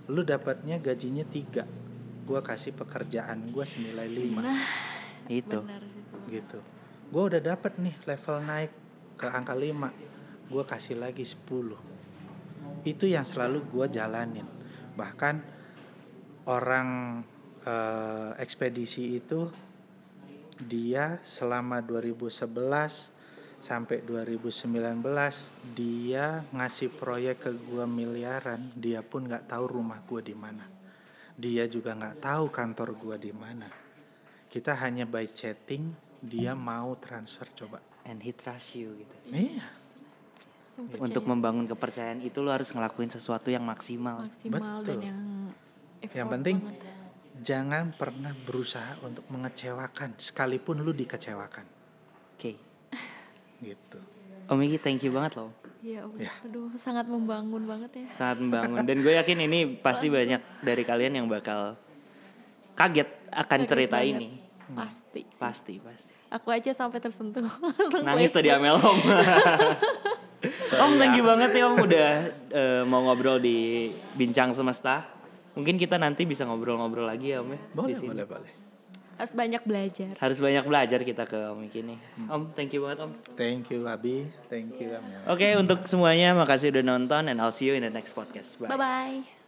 Lu 0.10 0.26
dapatnya 0.26 0.82
gajinya 0.82 1.22
tiga. 1.30 1.70
Gua 2.26 2.42
kasih 2.42 2.74
pekerjaan 2.74 3.54
gua 3.54 3.70
senilai 3.70 4.10
lima. 4.10 4.50
Nah, 4.50 4.66
Itu. 5.30 5.62
benar 5.62 5.86
gitu. 6.26 6.58
Gua 7.14 7.30
udah 7.30 7.42
dapat 7.54 7.78
nih 7.78 7.96
level 8.10 8.38
naik 8.42 8.72
ke 9.14 9.30
angka 9.30 9.54
lima. 9.54 9.94
Gua 10.50 10.66
kasih 10.66 10.98
lagi 10.98 11.22
10. 11.22 11.78
Itu 12.82 13.06
yang 13.06 13.30
selalu 13.30 13.62
gua 13.70 13.86
jalanin. 13.86 14.50
Bahkan 14.98 15.36
orang 16.50 17.22
eh, 17.66 18.32
ekspedisi 18.42 19.18
itu 19.18 19.50
dia 20.62 21.18
selama 21.26 21.82
2011 21.82 22.50
sampai 23.62 24.02
2019 24.02 25.06
dia 25.78 26.42
ngasih 26.50 26.90
proyek 26.98 27.46
ke 27.46 27.52
gua 27.70 27.86
miliaran 27.86 28.74
dia 28.74 29.06
pun 29.06 29.26
nggak 29.30 29.46
tahu 29.50 29.66
rumah 29.70 30.02
gua 30.06 30.22
di 30.22 30.34
mana 30.34 30.66
dia 31.38 31.70
juga 31.70 31.94
nggak 31.94 32.18
tahu 32.22 32.50
kantor 32.50 32.90
gua 32.98 33.18
di 33.22 33.30
mana 33.34 33.70
kita 34.50 34.74
hanya 34.82 35.06
by 35.06 35.30
chatting 35.30 35.94
dia 36.22 36.54
mau 36.58 36.98
transfer 36.98 37.46
coba 37.54 37.82
And 38.02 38.18
he 38.18 38.34
trust 38.34 38.74
you 38.74 38.98
gitu. 38.98 39.16
iya 39.30 39.66
Langsung 40.74 41.04
Untuk 41.06 41.24
membangun 41.30 41.70
kepercayaan 41.70 42.26
itu 42.26 42.42
lu 42.42 42.50
harus 42.50 42.74
ngelakuin 42.74 43.14
sesuatu 43.14 43.54
yang 43.54 43.62
maksimal. 43.62 44.26
maksimal 44.26 44.82
dan 44.82 44.98
Betul. 44.98 45.02
yang 45.06 45.22
yang 46.02 46.26
effort 46.26 46.34
penting 46.34 46.58
banget. 46.58 47.01
Jangan 47.40 47.96
pernah 47.96 48.36
berusaha 48.36 49.00
untuk 49.06 49.24
mengecewakan 49.32 50.20
sekalipun 50.20 50.84
lu 50.84 50.92
dikecewakan 50.92 51.64
Oke. 52.36 52.60
gitu 53.64 54.00
Om 54.52 54.60
Iki 54.68 54.78
thank 54.84 55.00
you 55.08 55.16
banget 55.16 55.40
loh. 55.40 55.56
Iya, 55.80 56.04
om. 56.04 56.12
Ya. 56.20 56.28
aduh 56.44 56.68
sangat 56.76 57.08
membangun 57.08 57.64
banget 57.64 58.04
ya. 58.04 58.08
Sangat 58.20 58.44
membangun 58.44 58.84
dan 58.84 58.98
gue 59.00 59.14
yakin 59.16 59.38
ini 59.48 59.80
pasti 59.80 60.12
banyak 60.12 60.44
dari 60.60 60.84
kalian 60.84 61.24
yang 61.24 61.28
bakal 61.32 61.80
kaget 62.76 63.08
akan 63.32 63.60
Kaget 63.64 63.70
cerita 63.72 63.98
banget. 64.04 64.12
ini. 64.12 64.30
Pasti. 64.76 65.24
sih. 65.24 65.40
Pasti, 65.40 65.74
pasti. 65.80 66.12
Aku 66.32 66.52
aja 66.52 66.72
sampai 66.76 67.00
tersentuh. 67.00 67.48
Nangis 68.08 68.36
tadi. 68.36 68.52
Amel 68.52 68.76
Om. 68.76 69.00
om 70.84 70.92
thank 71.00 71.16
you 71.16 71.24
banget 71.24 71.52
ya 71.56 71.72
Om 71.72 71.76
udah 71.88 72.10
eh, 72.52 72.84
mau 72.84 73.08
ngobrol 73.08 73.40
di 73.40 73.92
Bincang 74.20 74.52
Semesta. 74.52 75.11
Mungkin 75.52 75.76
kita 75.76 76.00
nanti 76.00 76.24
bisa 76.24 76.48
ngobrol-ngobrol 76.48 77.06
lagi 77.06 77.36
ya 77.36 77.44
Om 77.44 77.52
ya. 77.52 77.60
di 77.60 77.76
boleh 77.76 77.96
sini. 77.98 78.10
boleh 78.12 78.26
boleh 78.26 78.52
Harus 79.22 79.38
banyak 79.38 79.62
belajar. 79.62 80.14
Harus 80.18 80.40
banyak 80.42 80.66
belajar 80.66 81.00
kita 81.06 81.24
ke 81.30 81.38
Om 81.54 81.62
Iki 81.70 81.80
nih. 81.86 82.00
Om, 82.26 82.42
thank 82.58 82.74
you 82.74 82.82
banget 82.82 83.06
Om. 83.06 83.12
thank 83.38 83.70
you 83.70 83.86
Abi 83.86 84.26
thank 84.50 84.74
you 84.82 84.90
Amel 84.90 85.22
Oke, 85.30 85.46
untuk 85.56 85.86
semuanya 85.86 86.34
makasih 86.34 86.74
udah 86.74 86.84
nonton 86.88 87.30
and 87.30 87.38
I'll 87.38 87.54
see 87.54 87.70
you 87.70 87.78
in 87.78 87.86
the 87.86 87.94
next 87.94 88.18
podcast. 88.18 88.58
Bye. 88.58 88.72
Bye 88.74 88.80
bye. 88.80 89.41